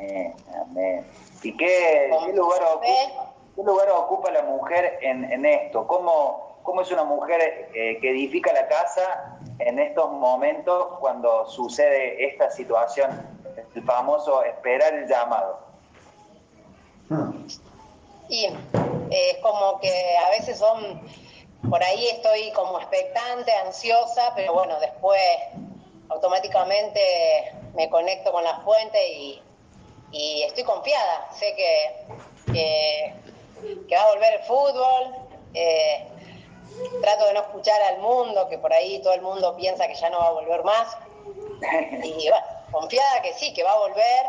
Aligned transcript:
Amén, 0.00 0.34
amén. 0.62 1.06
¿Y 1.42 1.56
qué, 1.56 2.10
lugar, 2.34 3.90
ocupa, 3.90 4.30
la 4.30 4.42
mujer 4.42 4.98
en, 5.02 5.44
esto? 5.44 5.86
¿Cómo, 5.86 6.58
¿Cómo, 6.62 6.80
es 6.80 6.90
una 6.90 7.04
mujer 7.04 7.68
eh, 7.74 7.98
que 8.00 8.10
edifica 8.10 8.52
la 8.52 8.66
casa 8.68 9.38
en 9.58 9.78
estos 9.78 10.10
momentos 10.10 10.98
cuando 11.00 11.46
sucede 11.46 12.26
esta 12.26 12.50
situación? 12.50 13.10
El 13.74 13.82
famoso 13.84 14.42
esperar 14.44 14.94
el 14.94 15.06
llamado. 15.06 15.58
Y 18.28 18.46
es 19.10 19.36
como 19.42 19.80
que 19.80 20.16
a 20.16 20.30
veces 20.30 20.58
son, 20.58 21.02
por 21.68 21.82
ahí 21.82 22.06
estoy 22.08 22.52
como 22.52 22.78
expectante, 22.78 23.52
ansiosa, 23.66 24.32
pero 24.34 24.54
bueno, 24.54 24.78
después 24.80 25.20
automáticamente 26.08 27.00
me 27.74 27.90
conecto 27.90 28.32
con 28.32 28.44
la 28.44 28.60
fuente 28.60 29.12
y, 29.12 29.42
estoy 30.12 30.64
confiada. 30.64 31.28
Sé 31.32 31.54
que, 31.54 32.52
que, 32.52 33.96
va 33.96 34.02
a 34.02 34.12
volver 34.14 34.34
el 34.34 34.42
fútbol. 34.42 35.14
Eh, 35.54 36.06
trato 37.02 37.26
de 37.26 37.34
no 37.34 37.40
escuchar 37.40 37.80
al 37.82 37.98
mundo, 37.98 38.48
que 38.48 38.58
por 38.58 38.72
ahí 38.72 39.00
todo 39.02 39.14
el 39.14 39.22
mundo 39.22 39.56
piensa 39.56 39.86
que 39.86 39.94
ya 39.94 40.10
no 40.10 40.18
va 40.18 40.28
a 40.28 40.32
volver 40.32 40.64
más. 40.64 40.96
Y 42.02 42.28
bueno, 42.28 42.46
confiada 42.72 43.22
que 43.22 43.34
sí, 43.34 43.52
que 43.52 43.62
va 43.62 43.72
a 43.72 43.78
volver, 43.78 44.26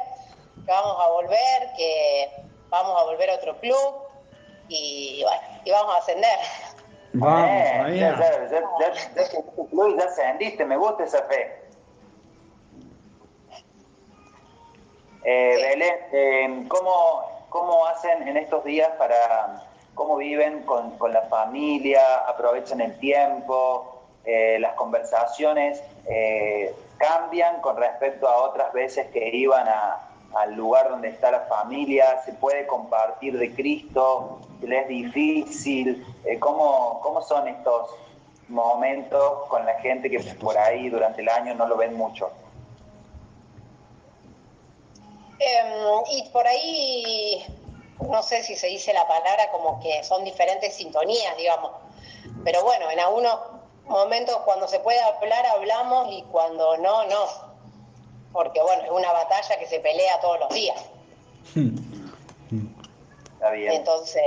que 0.65 0.71
vamos 0.71 0.97
a 0.99 1.07
volver, 1.09 1.69
que 1.77 2.29
vamos 2.69 3.01
a 3.01 3.05
volver 3.05 3.29
a 3.29 3.35
otro 3.35 3.57
club 3.59 3.95
y 4.67 5.23
bueno, 5.23 5.41
y 5.63 5.71
vamos 5.71 5.95
a 5.95 5.97
ascender. 5.99 6.39
Vamos, 7.13 7.49
eh, 7.49 7.97
ya, 7.99 8.17
ya, 8.17 8.17
ya, 8.17 8.49
ya, 8.49 8.93
ya, 9.15 9.97
ya 9.97 10.05
ascendiste, 10.05 10.65
me 10.65 10.77
gusta 10.77 11.03
esa 11.03 11.23
fe. 11.23 11.60
Eh, 15.23 15.55
Belén, 15.61 15.95
eh, 16.11 16.65
¿cómo, 16.67 17.45
¿cómo, 17.49 17.85
hacen 17.85 18.27
en 18.27 18.37
estos 18.37 18.63
días 18.63 18.89
para, 18.97 19.63
cómo 19.93 20.17
viven 20.17 20.63
con, 20.63 20.97
con 20.97 21.13
la 21.13 21.21
familia, 21.23 22.01
aprovechan 22.27 22.81
el 22.81 22.97
tiempo, 22.97 24.01
eh, 24.25 24.57
las 24.59 24.73
conversaciones 24.73 25.81
eh, 26.07 26.73
cambian 26.97 27.61
con 27.61 27.77
respecto 27.77 28.27
a 28.27 28.37
otras 28.37 28.73
veces 28.73 29.07
que 29.11 29.29
iban 29.29 29.67
a, 29.67 30.09
al 30.33 30.55
lugar 30.55 30.89
donde 30.89 31.09
está 31.09 31.29
la 31.29 31.41
familia, 31.41 32.21
se 32.25 32.33
puede 32.33 32.65
compartir 32.65 33.37
de 33.37 33.53
Cristo, 33.53 34.39
les 34.61 34.83
es 34.83 34.87
difícil, 34.87 36.05
¿cómo, 36.39 36.99
¿cómo 37.03 37.21
son 37.21 37.47
estos 37.47 37.91
momentos 38.47 39.47
con 39.49 39.65
la 39.65 39.73
gente 39.81 40.09
que 40.09 40.19
por 40.39 40.57
ahí 40.57 40.89
durante 40.89 41.21
el 41.21 41.29
año 41.29 41.53
no 41.53 41.67
lo 41.67 41.77
ven 41.77 41.95
mucho? 41.95 42.31
Em, 45.43 46.03
y 46.11 46.29
por 46.29 46.45
ahí, 46.45 47.43
no 47.99 48.21
sé 48.21 48.43
si 48.43 48.55
se 48.55 48.67
dice 48.67 48.93
la 48.93 49.07
palabra 49.07 49.49
como 49.49 49.79
que 49.79 50.03
son 50.03 50.23
diferentes 50.23 50.75
sintonías, 50.75 51.35
digamos. 51.35 51.71
Pero 52.43 52.63
bueno, 52.63 52.91
en 52.91 52.99
algunos 52.99 53.39
momentos 53.85 54.37
cuando 54.45 54.67
se 54.67 54.79
puede 54.81 55.01
hablar, 55.01 55.43
hablamos 55.47 56.11
y 56.11 56.21
cuando 56.31 56.77
no, 56.77 57.05
no. 57.05 57.25
Porque 58.31 58.61
bueno, 58.61 58.83
es 58.83 58.91
una 58.91 59.11
batalla 59.11 59.57
que 59.57 59.65
se 59.65 59.79
pelea 59.79 60.19
todos 60.21 60.39
los 60.41 60.49
días. 60.49 60.79
Está 63.33 63.49
bien. 63.49 63.73
Entonces, 63.73 64.21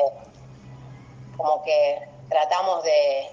como 1.36 1.62
que 1.62 2.08
tratamos 2.28 2.82
de 2.82 3.30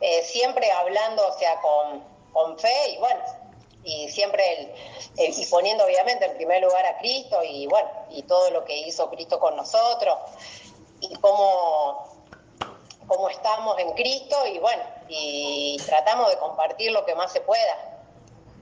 eh, 0.00 0.22
siempre 0.22 0.72
hablando, 0.72 1.28
o 1.28 1.38
sea, 1.38 1.60
con, 1.60 2.02
con 2.32 2.58
fe 2.58 2.92
y 2.94 2.98
bueno, 2.98 3.20
y 3.84 4.08
siempre 4.08 4.42
el, 5.16 5.34
y 5.34 5.46
poniendo 5.46 5.84
obviamente 5.84 6.26
en 6.26 6.36
primer 6.36 6.62
lugar 6.62 6.84
a 6.86 6.98
Cristo 6.98 7.42
y 7.42 7.66
bueno, 7.66 7.88
y 8.10 8.22
todo 8.22 8.50
lo 8.50 8.64
que 8.64 8.76
hizo 8.78 9.08
Cristo 9.10 9.38
con 9.38 9.56
nosotros 9.56 10.16
y 11.00 11.14
cómo, 11.16 12.08
cómo 13.06 13.28
estamos 13.30 13.78
en 13.78 13.92
Cristo 13.92 14.36
y 14.46 14.58
bueno, 14.58 14.82
y 15.08 15.80
tratamos 15.86 16.30
de 16.30 16.38
compartir 16.38 16.92
lo 16.92 17.04
que 17.04 17.14
más 17.14 17.32
se 17.32 17.40
pueda 17.40 18.00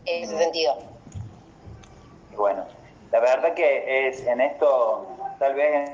en 0.04 0.24
ese 0.24 0.38
sentido. 0.38 0.78
Bueno, 2.36 2.64
la 3.10 3.20
verdad 3.20 3.54
que 3.54 4.08
es 4.08 4.20
en 4.20 4.40
esto 4.40 5.06
tal 5.38 5.54
vez 5.54 5.90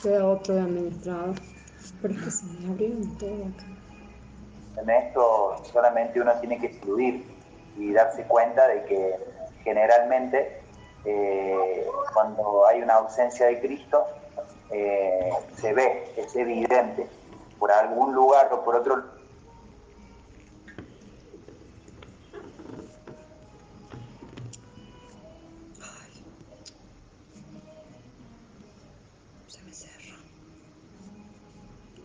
Fue 0.00 0.20
otro 0.20 0.54
de 0.54 0.60
administrado. 0.60 1.34
Pero 2.02 2.14
es 2.14 2.22
que 2.22 2.30
se 2.30 2.44
me 2.46 2.70
abrieron 2.70 3.18
todo 3.18 3.30
acá. 3.30 3.64
En 4.80 4.90
esto 4.90 5.56
solamente 5.72 6.20
uno 6.20 6.32
tiene 6.40 6.58
que 6.60 6.68
fluir 6.68 7.24
y 7.76 7.92
darse 7.92 8.24
cuenta 8.24 8.68
de 8.68 8.84
que 8.84 9.16
generalmente 9.64 10.60
eh, 11.04 11.86
cuando 12.12 12.66
hay 12.66 12.82
una 12.82 12.94
ausencia 12.94 13.46
de 13.46 13.60
Cristo 13.60 14.04
eh, 14.70 15.30
se 15.56 15.72
ve, 15.72 16.12
es 16.16 16.34
evidente, 16.36 17.08
por 17.58 17.72
algún 17.72 18.14
lugar 18.14 18.52
o 18.52 18.64
por 18.64 18.76
otro 18.76 19.17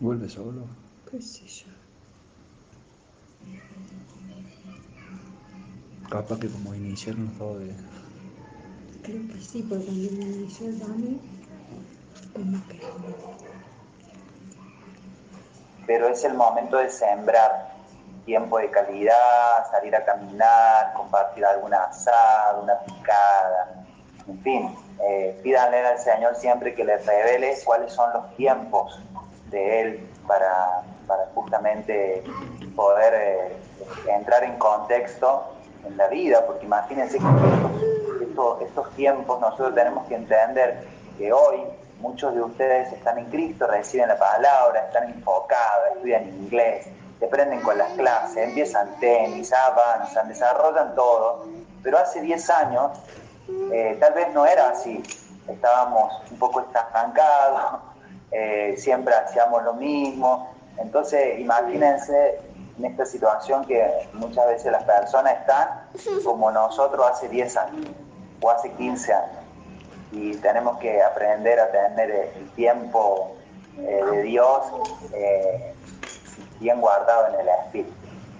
¿Vuelve 0.04 0.28
solo? 0.28 0.66
¿Qué 1.10 1.18
sé 1.18 1.46
yo? 1.46 1.66
Capaz 6.10 6.38
que 6.40 6.48
como 6.50 6.74
iniciaron 6.74 7.26
de... 7.38 7.74
Creo 9.02 9.26
que 9.28 9.40
sí, 9.40 9.62
porque 9.62 9.86
cuando 9.86 10.26
inició 10.26 10.66
el 10.66 10.78
Dani, 10.78 11.20
como 12.34 12.68
que... 12.68 12.80
Pero 15.86 16.08
es 16.08 16.22
el 16.24 16.34
momento 16.34 16.76
de 16.76 16.90
sembrar 16.90 17.72
tiempo 18.26 18.58
de 18.58 18.70
calidad, 18.70 19.70
salir 19.70 19.96
a 19.96 20.04
caminar, 20.04 20.92
compartir 20.92 21.46
alguna 21.46 21.84
asada, 21.84 22.60
una 22.62 22.78
picada, 22.80 23.86
en 24.28 24.38
fin, 24.42 24.76
eh, 25.02 25.40
pídanle 25.42 25.78
al 25.78 25.98
Señor 25.98 26.36
siempre 26.36 26.74
que 26.74 26.84
les 26.84 27.06
revele 27.06 27.56
cuáles 27.64 27.90
son 27.90 28.12
los 28.12 28.36
tiempos 28.36 29.00
de 29.50 29.80
él 29.80 30.10
para, 30.26 30.82
justamente 31.34 32.24
poder 32.74 33.14
eh, 33.14 33.56
entrar 34.08 34.42
en 34.44 34.56
contexto 34.58 35.54
en 35.84 35.96
la 35.96 36.08
vida, 36.08 36.44
porque 36.46 36.64
imagínense 36.64 37.18
que 37.18 38.24
estos, 38.24 38.62
estos, 38.62 38.90
tiempos 38.94 39.40
nosotros 39.40 39.74
tenemos 39.74 40.06
que 40.06 40.14
entender 40.14 40.86
que 41.18 41.32
hoy 41.32 41.60
muchos 42.00 42.34
de 42.34 42.42
ustedes 42.42 42.92
están 42.92 43.18
en 43.18 43.26
Cristo, 43.26 43.66
reciben 43.66 44.08
la 44.08 44.18
palabra, 44.18 44.86
están 44.86 45.10
enfocados, 45.10 45.88
estudian 45.94 46.26
inglés, 46.28 46.86
se 47.20 47.26
prenden 47.28 47.60
con 47.60 47.78
las 47.78 47.92
clases, 47.92 48.48
empiezan 48.48 48.98
tenis, 48.98 49.52
avanzan, 49.52 50.28
desarrollan 50.28 50.94
todo, 50.94 51.46
pero 51.82 51.98
hace 51.98 52.20
10 52.20 52.50
años 52.50 52.92
eh, 53.72 53.96
tal 54.00 54.14
vez 54.14 54.32
no 54.32 54.46
era 54.46 54.70
así, 54.70 55.02
estábamos 55.48 56.12
un 56.30 56.38
poco 56.38 56.60
estancados, 56.60 57.80
eh, 58.34 58.74
siempre 58.76 59.14
hacíamos 59.14 59.62
lo 59.62 59.74
mismo. 59.74 60.52
Entonces, 60.78 61.38
imagínense 61.38 62.40
en 62.76 62.84
esta 62.84 63.06
situación 63.06 63.64
que 63.64 64.08
muchas 64.14 64.44
veces 64.48 64.72
las 64.72 64.82
personas 64.82 65.38
están 65.38 65.68
como 66.24 66.50
nosotros 66.50 67.06
hace 67.08 67.28
10 67.28 67.56
años 67.56 67.86
o 68.40 68.50
hace 68.50 68.72
15 68.72 69.12
años. 69.12 69.38
Y 70.10 70.34
tenemos 70.38 70.78
que 70.78 71.00
aprender 71.00 71.60
a 71.60 71.70
tener 71.70 72.10
el 72.36 72.50
tiempo 72.56 73.36
eh, 73.78 74.02
de 74.10 74.22
Dios 74.22 74.58
eh, 75.12 75.72
bien 76.58 76.80
guardado 76.80 77.34
en 77.34 77.40
el 77.40 77.48
espíritu. 77.48 77.92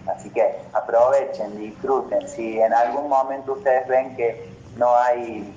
Así 0.08 0.28
que 0.30 0.56
aprovechen, 0.72 1.56
disfruten. 1.56 2.28
Si 2.28 2.60
en 2.60 2.74
algún 2.74 3.08
momento 3.08 3.52
ustedes 3.52 3.86
ven 3.86 4.16
que 4.16 4.50
no 4.76 4.92
hay, 4.96 5.54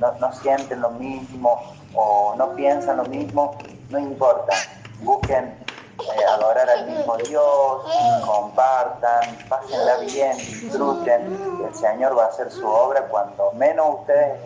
no, 0.00 0.12
no 0.12 0.32
sienten 0.32 0.80
lo 0.80 0.90
mismo 0.90 1.60
o 1.94 2.34
no 2.36 2.54
piensan 2.54 2.96
lo 2.98 3.04
mismo, 3.04 3.56
no 3.90 3.98
importa, 3.98 4.54
busquen 5.00 5.64
eh, 6.00 6.24
adorar 6.28 6.68
al 6.68 6.86
mismo 6.86 7.16
Dios, 7.18 7.82
compartan, 8.26 9.38
pásenla 9.48 9.98
bien, 9.98 10.36
disfruten, 10.36 11.62
el 11.66 11.74
Señor 11.74 12.18
va 12.18 12.24
a 12.24 12.28
hacer 12.28 12.50
su 12.50 12.66
obra. 12.66 13.02
Cuando 13.08 13.52
menos 13.52 14.00
ustedes 14.00 14.38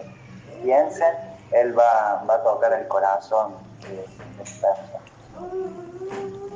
piensen, 0.63 1.15
Él 1.53 1.79
va, 1.79 2.21
a 2.21 2.43
tocar 2.43 2.73
el 2.75 2.87
corazón 2.89 3.55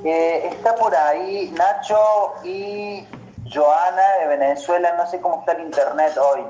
eh, 0.04 0.48
está 0.52 0.74
por 0.74 0.94
ahí 0.94 1.54
Nacho 1.56 2.34
y 2.44 3.06
Joana 3.52 4.02
de 4.20 4.26
Venezuela, 4.26 4.94
no 4.96 5.06
sé 5.06 5.20
cómo 5.20 5.40
está 5.40 5.52
el 5.52 5.62
internet 5.62 6.16
hoy. 6.18 6.42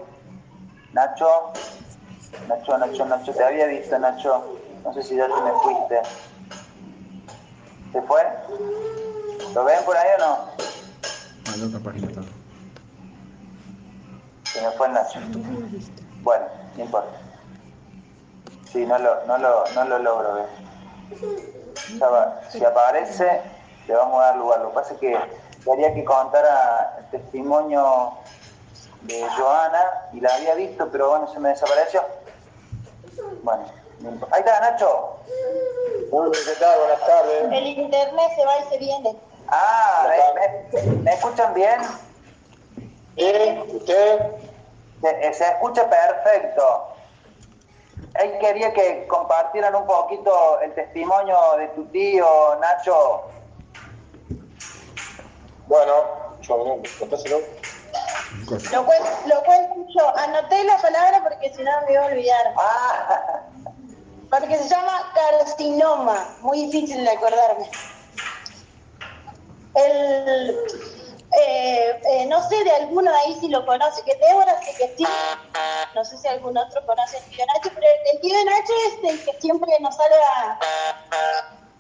Nacho. 0.93 1.53
Nacho, 2.49 2.79
Nacho, 2.79 3.05
Nacho, 3.07 3.33
te 3.33 3.45
había 3.45 3.67
visto, 3.67 3.99
Nacho. 3.99 4.59
No 4.85 4.93
sé 4.95 5.03
si 5.03 5.17
ya 5.17 5.27
te 5.27 5.41
me 5.41 5.53
fuiste. 5.63 6.01
¿Se 7.93 8.03
fue? 8.03 8.23
¿Lo 9.55 9.65
ven 9.65 9.85
por 9.85 9.97
ahí 9.97 10.09
o 10.17 10.19
no? 10.19 10.39
Ah, 11.47 11.57
la 11.57 11.67
otra 11.67 11.81
página 11.81 12.09
está. 12.09 12.23
Se 14.45 14.63
me 14.63 14.71
fue 14.73 14.87
el 14.87 14.93
Nacho. 14.93 15.21
Bueno, 16.23 16.45
no 16.77 16.85
importa. 16.85 17.19
Sí, 18.73 18.87
no 18.87 18.99
lo, 18.99 19.27
no 19.27 19.39
lo, 19.39 19.65
no 19.75 19.85
lo 19.85 19.99
logro 19.99 20.35
ver. 20.35 20.47
Ya 21.99 22.09
va. 22.09 22.41
Si 22.51 22.65
aparece, 22.65 23.43
le 23.87 23.95
vamos 23.95 24.21
a 24.23 24.27
dar 24.27 24.37
lugar. 24.37 24.61
Lo 24.61 24.69
que 24.71 24.75
pasa 24.75 24.95
es 24.95 25.01
que 25.01 25.19
quería 25.65 25.95
que 25.95 26.05
contara 26.05 26.97
el 26.99 27.21
testimonio 27.21 28.13
de 29.03 29.29
Joana 29.37 30.09
y 30.13 30.21
la 30.21 30.35
había 30.35 30.55
visto, 30.55 30.89
pero 30.91 31.11
bueno, 31.11 31.31
se 31.33 31.39
me 31.39 31.51
desapareció. 31.51 32.03
Bueno, 33.43 33.67
ahí 34.31 34.41
está 34.41 34.61
Nacho. 34.61 35.19
¿Qué 36.47 36.55
tal? 36.61 36.79
Buenas 36.79 37.01
tardes. 37.07 37.53
El 37.53 37.67
internet 37.67 38.31
se 38.37 38.45
va 38.45 38.59
y 38.59 38.63
se 38.65 38.79
viene. 38.79 39.17
Ah, 39.49 40.07
¿me, 40.09 40.41
me- 40.41 41.03
me 41.03 41.13
escuchan 41.15 41.55
bien? 41.55 41.81
¿Bien? 43.17 43.65
¿Usted? 43.75 44.23
Se, 45.01 45.35
se 45.35 45.45
escucha 45.45 45.89
perfecto. 45.89 46.89
Él 48.15 48.39
quería 48.39 48.73
que 48.73 49.07
compartieran 49.09 49.75
un 49.75 49.87
poquito 49.87 50.61
el 50.61 50.75
testimonio 50.75 51.37
de 51.59 51.69
tu 51.69 51.87
tío, 51.87 52.57
Nacho. 52.61 53.23
Bueno, 55.67 55.93
yo, 56.43 56.83
contáselo. 56.99 57.41
Lo, 58.73 58.85
cuento, 58.85 59.11
lo 59.27 59.43
cuento 59.45 59.87
yo. 59.97 60.17
Anoté 60.19 60.65
la 60.65 60.79
palabra 60.79 61.23
porque 61.23 61.53
si 61.55 61.63
no 61.63 61.71
me 61.87 61.93
iba 61.93 62.03
a 62.03 62.07
olvidar. 62.07 62.55
Porque 64.31 64.59
se 64.59 64.69
llama 64.69 65.13
carcinoma. 65.15 66.37
Muy 66.41 66.67
difícil 66.67 67.05
de 67.05 67.11
acordarme. 67.11 67.71
El, 69.75 70.59
eh, 71.39 72.01
eh, 72.11 72.27
no 72.27 72.47
sé 72.47 72.63
de 72.63 72.71
alguno 72.73 73.11
ahí 73.15 73.35
si 73.41 73.49
lo 73.49 73.65
conoce, 73.65 74.03
que 74.03 74.15
Débora 74.17 74.61
sé 74.63 74.75
que 74.77 74.95
sí. 74.97 75.07
No 75.95 76.05
sé 76.05 76.19
si 76.19 76.29
algún 76.29 76.57
otro 76.57 76.85
conoce 76.85 77.19
al 77.19 77.25
tío 77.25 77.45
Nacho, 77.47 77.71
pero 77.75 77.87
el 78.13 78.21
tío 78.21 78.37
Nacho 78.45 78.73
es 78.89 79.11
el 79.11 79.25
que 79.25 79.41
siempre 79.41 79.71
nos 79.81 79.97
salva 79.97 80.59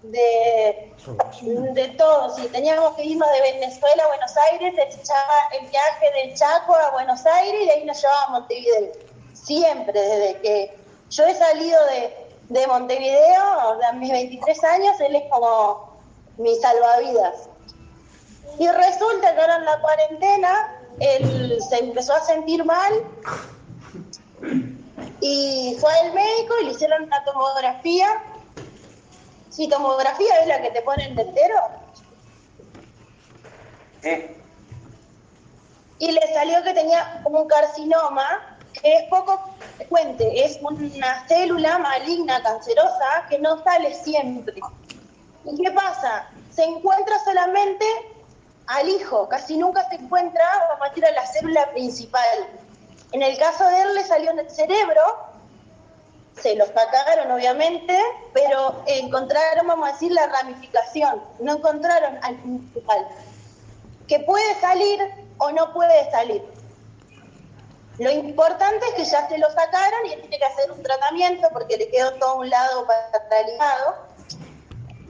de, 0.03 0.93
de 1.73 1.89
todo. 1.97 2.35
Si 2.35 2.47
teníamos 2.49 2.95
que 2.95 3.05
irnos 3.05 3.29
de 3.31 3.41
Venezuela 3.53 4.05
a 4.05 4.09
Buenos 4.09 4.37
Aires, 4.51 4.75
se 4.75 5.01
echaba 5.01 5.49
el 5.59 5.67
viaje 5.69 6.11
del 6.17 6.35
Chaco 6.35 6.75
a 6.75 6.91
Buenos 6.91 7.25
Aires 7.27 7.61
y 7.63 7.67
de 7.67 7.73
ahí 7.73 7.85
nos 7.85 8.01
llevaba 8.01 8.25
a 8.25 8.31
Montevideo. 8.31 8.93
Siempre, 9.33 9.93
desde 9.93 10.41
que 10.41 10.77
yo 11.11 11.25
he 11.25 11.35
salido 11.35 11.79
de, 11.87 12.17
de 12.49 12.67
Montevideo, 12.67 13.43
a 13.89 13.93
mis 13.95 14.11
23 14.11 14.65
años, 14.65 15.01
él 15.01 15.17
es 15.17 15.25
como 15.31 15.99
mi 16.39 16.55
salvavidas. 16.57 17.49
Y 18.59 18.69
resulta 18.69 19.35
que 19.35 19.41
ahora 19.41 19.57
en 19.57 19.65
la 19.65 19.81
cuarentena 19.81 20.79
él 21.01 21.59
se 21.69 21.79
empezó 21.79 22.15
a 22.15 22.21
sentir 22.21 22.65
mal 22.65 22.93
y 25.21 25.77
fue 25.81 25.93
al 25.93 26.13
médico 26.13 26.55
y 26.61 26.65
le 26.67 26.71
hicieron 26.73 27.05
una 27.05 27.25
tomografía. 27.25 28.23
Si 29.53 29.69
tomografía 29.69 30.41
es 30.41 30.47
la 30.47 30.63
que 30.63 30.71
te 30.71 30.81
ponen 30.81 31.15
de 31.15 31.23
entero, 31.23 31.57
sí. 34.03 34.27
y 35.99 36.11
le 36.11 36.33
salió 36.33 36.63
que 36.63 36.73
tenía 36.73 37.21
como 37.23 37.43
un 37.43 37.49
carcinoma, 37.49 38.57
que 38.73 38.97
es 38.97 39.03
poco 39.11 39.55
frecuente, 39.77 40.45
es 40.45 40.59
una 40.63 41.29
célula 41.29 41.79
maligna 41.79 42.43
cancerosa 42.43 43.27
que 43.29 43.39
no 43.39 43.63
sale 43.63 43.95
siempre. 43.95 44.55
¿Y 45.45 45.63
qué 45.63 45.71
pasa? 45.71 46.31
Se 46.51 46.65
encuentra 46.65 47.23
solamente 47.23 47.85
al 48.69 48.89
hijo, 48.89 49.29
casi 49.29 49.59
nunca 49.59 49.87
se 49.91 49.97
encuentra, 49.97 50.43
vamos 50.71 50.87
a 50.87 50.89
decir, 50.89 51.05
a 51.05 51.11
la 51.11 51.27
célula 51.27 51.71
principal. 51.73 52.49
En 53.13 53.23
el 53.23 53.37
caso 53.37 53.67
de 53.67 53.83
él 53.83 53.95
le 53.97 54.05
salió 54.05 54.31
en 54.31 54.39
el 54.39 54.51
cerebro, 54.51 55.31
se 56.40 56.56
los 56.56 56.69
sacaron 56.69 57.31
obviamente, 57.31 57.99
pero 58.32 58.82
encontraron, 58.87 59.67
vamos 59.67 59.88
a 59.88 59.93
decir, 59.93 60.12
la 60.12 60.26
ramificación, 60.26 61.23
no 61.40 61.56
encontraron 61.56 62.19
al 62.23 62.37
principal 62.37 63.06
que 64.08 64.20
puede 64.20 64.55
salir 64.61 65.00
o 65.38 65.50
no 65.52 65.73
puede 65.73 66.11
salir. 66.11 66.43
Lo 67.99 68.11
importante 68.11 68.84
es 68.88 68.94
que 68.94 69.05
ya 69.05 69.29
se 69.29 69.38
lo 69.38 69.50
sacaron 69.50 70.06
y 70.06 70.12
él 70.12 70.20
tiene 70.23 70.38
que 70.38 70.44
hacer 70.44 70.70
un 70.70 70.82
tratamiento 70.82 71.49
porque 71.52 71.76
le 71.76 71.88
quedó 71.88 72.12
todo 72.14 72.37
un 72.37 72.50
lado 72.50 72.87
paralizado. 72.87 73.96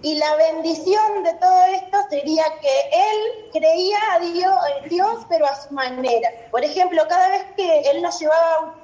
Y 0.02 0.16
la 0.16 0.34
bendición 0.34 1.22
de 1.22 1.32
todo 1.34 1.64
esto 1.64 1.96
sería 2.10 2.44
que 2.60 2.90
él 2.92 3.50
creía 3.52 3.98
a 4.14 4.18
Dios, 4.18 4.54
en 4.76 4.88
Dios, 4.88 5.26
pero 5.28 5.46
a 5.46 5.54
su 5.54 5.72
manera. 5.72 6.28
Por 6.50 6.64
ejemplo, 6.64 7.06
cada 7.08 7.28
vez 7.28 7.44
que 7.56 7.82
él 7.82 8.02
nos 8.02 8.18
llevaba 8.18 8.54
a 8.54 8.74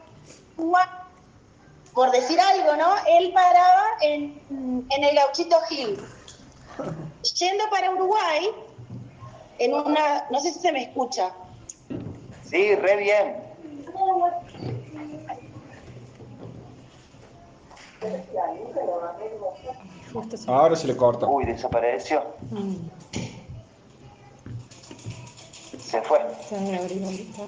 Uruguay, 0.56 0.86
por 1.98 2.12
decir 2.12 2.38
algo, 2.40 2.76
¿no? 2.76 2.94
Él 3.08 3.32
paraba 3.34 3.82
en, 4.02 4.40
en 4.88 5.02
el 5.04 5.16
Gauchito 5.16 5.56
Hill. 5.68 6.00
Yendo 7.40 7.64
para 7.70 7.90
Uruguay, 7.90 8.50
en 9.58 9.74
una, 9.74 10.24
no 10.30 10.38
sé 10.38 10.52
si 10.52 10.60
se 10.60 10.70
me 10.70 10.84
escucha. 10.84 11.34
Sí, 12.44 12.76
re 12.76 12.96
bien. 12.98 13.36
Ahora 20.46 20.76
se 20.76 20.86
le 20.86 20.96
corta. 20.96 21.26
Uy, 21.26 21.46
desapareció. 21.46 22.24
Mm, 22.50 22.76
Se 25.80 26.00
fue. 26.02 26.20
se 26.48 26.54
va 26.54 26.76
a 26.76 26.78
abrir 26.78 27.02
ahorita. 27.02 27.42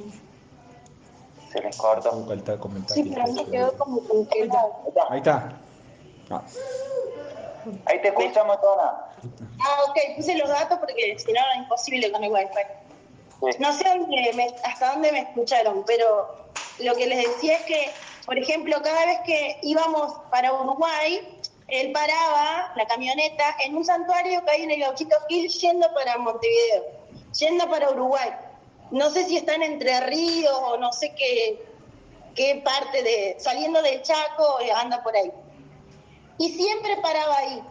Se 1.52 1.60
les 1.60 1.76
cortó. 1.76 2.10
Tal 2.44 2.58
comentario. 2.60 3.04
Sí, 3.04 3.10
pero 3.14 3.32
me 3.32 3.44
quedó 3.46 3.76
como 3.76 4.00
congelado. 4.06 4.84
Ahí 5.08 5.18
está. 5.18 5.60
Ah, 6.30 6.42
Ahí 7.86 8.00
te 8.00 8.08
escuchamos, 8.08 8.60
Tona. 8.60 9.04
Ah, 9.62 9.82
ok, 9.88 9.98
puse 10.16 10.34
los 10.36 10.48
datos 10.48 10.78
porque 10.78 11.18
si 11.18 11.26
no 11.32 11.40
era 11.40 11.56
imposible 11.56 12.10
con 12.12 12.24
el 12.24 12.32
wifi. 12.32 12.48
Sí. 13.52 13.58
No 13.58 13.72
sé 13.72 13.84
dónde 13.88 14.32
me- 14.34 14.54
hasta 14.64 14.92
dónde 14.92 15.12
me 15.12 15.20
escucharon, 15.20 15.84
pero 15.86 16.46
lo 16.78 16.94
que 16.94 17.06
les 17.06 17.26
decía 17.26 17.56
es 17.58 17.62
que, 17.64 17.90
por 18.26 18.38
ejemplo, 18.38 18.76
cada 18.82 19.04
vez 19.06 19.20
que 19.26 19.58
íbamos 19.62 20.12
para 20.30 20.52
Uruguay, 20.52 21.38
él 21.68 21.92
paraba 21.92 22.72
la 22.76 22.86
camioneta 22.86 23.44
en 23.64 23.76
un 23.76 23.84
santuario 23.84 24.44
que 24.44 24.50
hay 24.52 24.62
en 24.62 24.70
el 24.72 24.80
Gauchito 24.80 25.16
Gil 25.28 25.48
yendo 25.48 25.92
para 25.94 26.16
Montevideo, 26.18 26.84
yendo 27.38 27.68
para 27.68 27.90
Uruguay. 27.90 28.30
No 28.90 29.10
sé 29.10 29.24
si 29.24 29.36
están 29.36 29.62
Entre 29.62 30.00
Ríos 30.00 30.52
o 30.52 30.76
no 30.76 30.92
sé 30.92 31.14
qué, 31.16 31.64
qué 32.34 32.62
parte 32.64 33.02
de, 33.02 33.36
saliendo 33.38 33.80
del 33.82 34.02
Chaco, 34.02 34.60
eh, 34.60 34.72
anda 34.72 35.02
por 35.02 35.16
ahí. 35.16 35.32
Y 36.38 36.50
siempre 36.50 36.96
paraba 36.98 37.36
ahí. 37.38 37.62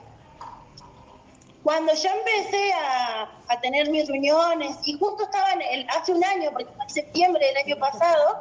Cuando 1.63 1.93
yo 1.93 2.09
empecé 2.09 2.71
a, 2.73 3.29
a 3.49 3.59
tener 3.61 3.89
mis 3.89 4.07
reuniones, 4.07 4.77
y 4.85 4.97
justo 4.97 5.23
estaba 5.23 5.51
en 5.53 5.61
el- 5.61 5.88
hace 5.89 6.13
un 6.13 6.23
año, 6.23 6.51
porque 6.51 6.65
fue 6.73 6.83
en 6.83 6.89
septiembre 6.89 7.45
del 7.45 7.57
año 7.57 7.75
pasado, 7.79 8.38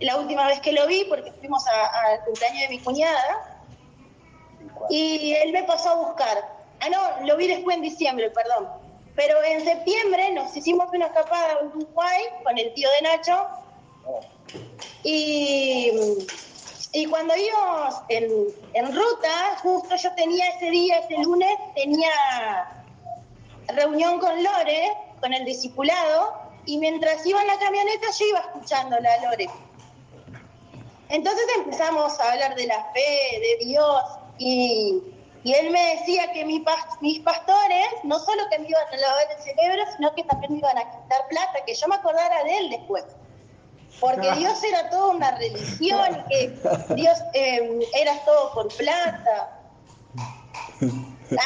la 0.00 0.16
última 0.16 0.46
vez 0.46 0.60
que 0.60 0.72
lo 0.72 0.86
vi, 0.86 1.04
porque 1.04 1.32
fuimos 1.32 1.64
al 1.66 2.22
cumpleaños 2.24 2.60
de 2.62 2.68
mi 2.68 2.82
cuñada, 2.82 3.60
y 4.88 5.34
él 5.34 5.52
me 5.52 5.64
pasó 5.64 5.90
a 5.90 5.94
buscar. 5.96 6.38
Ah, 6.80 6.88
no, 6.90 7.26
lo 7.26 7.36
vi 7.36 7.48
después 7.48 7.76
en 7.76 7.82
diciembre, 7.82 8.30
perdón. 8.30 8.83
Pero 9.16 9.42
en 9.44 9.64
septiembre 9.64 10.32
nos 10.32 10.56
hicimos 10.56 10.88
una 10.92 11.06
escapada 11.06 11.52
a 11.60 11.64
Uruguay 11.64 12.22
con 12.42 12.58
el 12.58 12.72
tío 12.74 12.88
de 12.90 13.02
Nacho, 13.02 13.46
y, 15.04 15.92
y 16.92 17.06
cuando 17.06 17.34
íbamos 17.36 17.94
en, 18.08 18.30
en 18.72 18.86
ruta, 18.86 19.58
justo 19.62 19.94
yo 19.96 20.14
tenía 20.14 20.48
ese 20.48 20.70
día, 20.70 20.98
ese 20.98 21.18
lunes, 21.18 21.56
tenía 21.74 22.10
reunión 23.68 24.18
con 24.18 24.42
Lore, 24.42 24.92
con 25.20 25.32
el 25.32 25.44
discipulado, 25.44 26.34
y 26.66 26.78
mientras 26.78 27.24
iba 27.26 27.40
en 27.40 27.46
la 27.46 27.58
camioneta 27.58 28.06
yo 28.18 28.26
iba 28.26 28.40
escuchándola 28.40 29.12
a 29.12 29.22
Lore. 29.22 29.48
Entonces 31.10 31.44
empezamos 31.58 32.18
a 32.18 32.32
hablar 32.32 32.56
de 32.56 32.66
la 32.66 32.90
fe, 32.92 33.40
de 33.40 33.64
Dios, 33.66 34.02
y, 34.38 35.02
y 35.44 35.52
él 35.52 35.70
me 35.70 35.96
decía 35.96 36.32
que 36.32 36.44
mis 36.44 37.20
pastores 37.20 37.86
no 38.02 38.18
solo 38.18 38.42
que 38.50 38.58
me 38.58 38.68
iban 38.68 38.82
a 38.92 38.96
lavar 38.96 39.26
el 39.36 39.42
cerebro, 39.42 39.82
sino 39.96 40.14
que 40.14 40.24
también 40.24 40.52
me 40.52 40.58
iban 40.58 40.78
a 40.78 40.90
quitar 40.90 41.28
plata, 41.28 41.64
que 41.66 41.74
yo 41.74 41.86
me 41.86 41.94
acordara 41.94 42.42
de 42.44 42.58
él 42.58 42.70
después 42.70 43.04
porque 44.00 44.30
Dios 44.32 44.62
era 44.64 44.90
toda 44.90 45.08
una 45.08 45.30
religión, 45.32 46.24
que 46.28 46.48
Dios 46.94 47.18
eh, 47.32 47.80
era 47.94 48.24
todo 48.24 48.52
por 48.52 48.68
plata. 48.76 49.60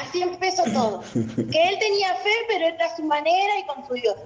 Así 0.02 0.22
empezó 0.22 0.64
todo. 0.64 1.02
Que 1.12 1.68
él 1.68 1.78
tenía 1.78 2.14
fe, 2.16 2.34
pero 2.48 2.66
era 2.66 2.86
a 2.86 2.96
su 2.96 3.04
manera 3.04 3.58
y 3.58 3.66
con 3.66 3.86
su 3.86 3.94
Dios. 3.94 4.16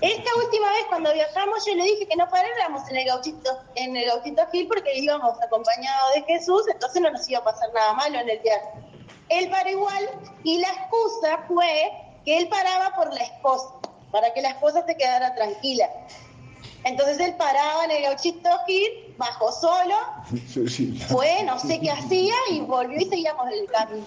Esta 0.00 0.30
última 0.36 0.68
vez 0.70 0.84
cuando 0.88 1.12
viajamos 1.12 1.64
yo 1.66 1.74
le 1.74 1.84
dije 1.84 2.06
que 2.06 2.16
no 2.16 2.28
paráramos 2.28 2.88
en 2.90 2.96
el 2.96 3.06
gauchito, 3.06 3.58
en 3.74 3.96
el 3.96 4.06
gauchito 4.06 4.46
Gil 4.52 4.68
porque 4.68 4.98
íbamos 4.98 5.40
acompañados 5.42 6.14
de 6.14 6.22
Jesús, 6.22 6.62
entonces 6.70 7.00
no 7.00 7.10
nos 7.10 7.28
iba 7.28 7.38
a 7.38 7.44
pasar 7.44 7.72
nada 7.72 7.94
malo 7.94 8.18
en 8.18 8.28
el 8.28 8.38
viaje. 8.40 8.68
Él 9.28 9.48
paró 9.50 9.70
igual 9.70 10.10
y 10.42 10.58
la 10.58 10.68
excusa 10.68 11.44
fue 11.48 11.92
que 12.24 12.38
él 12.38 12.48
paraba 12.48 12.94
por 12.94 13.12
la 13.12 13.22
esposa, 13.22 13.68
para 14.10 14.32
que 14.32 14.42
la 14.42 14.50
esposa 14.50 14.84
se 14.86 14.96
quedara 14.96 15.34
tranquila. 15.34 15.88
Entonces 16.84 17.18
él 17.20 17.34
paraba 17.36 17.84
en 17.84 17.92
el 17.92 18.02
gauchito 18.02 18.50
bajó 19.16 19.52
solo, 19.52 19.94
fue, 21.08 21.42
no 21.44 21.58
sé 21.58 21.80
qué 21.80 21.90
hacía 21.90 22.34
y 22.50 22.60
volvió 22.60 22.98
y 22.98 23.06
seguíamos 23.06 23.46
el 23.50 23.66
camino. 23.70 24.06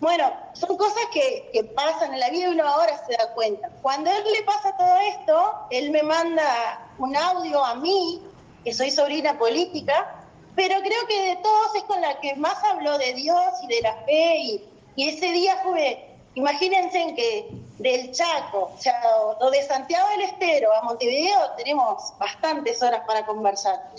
Bueno, 0.00 0.30
son 0.52 0.76
cosas 0.76 1.04
que, 1.12 1.48
que 1.52 1.64
pasan 1.64 2.12
en 2.12 2.20
la 2.20 2.28
vida 2.28 2.48
y 2.48 2.52
uno 2.52 2.68
ahora 2.68 3.00
se 3.06 3.12
da 3.12 3.32
cuenta. 3.32 3.70
Cuando 3.80 4.10
él 4.10 4.22
le 4.36 4.42
pasa 4.42 4.76
todo 4.76 4.96
esto, 5.18 5.54
él 5.70 5.90
me 5.92 6.02
manda 6.02 6.90
un 6.98 7.16
audio 7.16 7.64
a 7.64 7.76
mí, 7.76 8.20
que 8.64 8.74
soy 8.74 8.90
sobrina 8.90 9.38
política, 9.38 10.23
pero 10.54 10.80
creo 10.80 11.06
que 11.06 11.30
de 11.30 11.36
todos 11.36 11.74
es 11.74 11.82
con 11.84 12.00
la 12.00 12.20
que 12.20 12.34
más 12.36 12.62
habló 12.64 12.98
de 12.98 13.14
Dios 13.14 13.44
y 13.62 13.66
de 13.66 13.80
la 13.82 13.94
fe 14.04 14.36
y, 14.38 14.68
y 14.96 15.08
ese 15.08 15.32
día 15.32 15.60
fue, 15.64 16.08
imagínense 16.34 17.00
en 17.00 17.16
que 17.16 17.48
del 17.78 18.12
Chaco, 18.12 18.70
o, 18.74 18.78
sea, 18.80 19.00
o 19.40 19.50
de 19.50 19.62
Santiago 19.62 20.08
del 20.10 20.22
Estero 20.22 20.72
a 20.72 20.82
Montevideo 20.82 21.50
tenemos 21.56 22.12
bastantes 22.18 22.82
horas 22.82 23.02
para 23.06 23.26
conversar. 23.26 23.90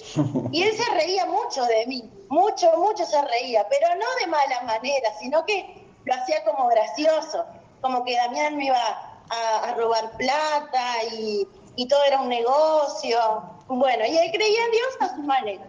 Y 0.51 0.63
él 0.63 0.75
se 0.77 0.91
reía 0.93 1.25
mucho 1.25 1.65
de 1.65 1.85
mí, 1.87 2.09
mucho, 2.29 2.71
mucho 2.77 3.05
se 3.05 3.21
reía, 3.21 3.67
pero 3.69 3.93
no 3.95 4.05
de 4.21 4.27
mala 4.27 4.61
manera, 4.61 5.09
sino 5.19 5.45
que 5.45 5.83
lo 6.05 6.13
hacía 6.13 6.43
como 6.45 6.67
gracioso, 6.69 7.45
como 7.81 8.05
que 8.05 8.15
Damián 8.15 8.55
me 8.55 8.67
iba 8.67 9.11
a, 9.29 9.73
robar 9.75 10.15
plata 10.17 11.03
y, 11.11 11.45
y 11.75 11.87
todo 11.87 12.01
era 12.05 12.21
un 12.21 12.29
negocio. 12.29 13.19
Bueno, 13.67 14.05
y 14.05 14.17
él 14.17 14.31
creía 14.31 14.65
en 14.65 14.71
Dios 14.71 14.87
a 15.01 15.15
su 15.15 15.21
manera. 15.23 15.65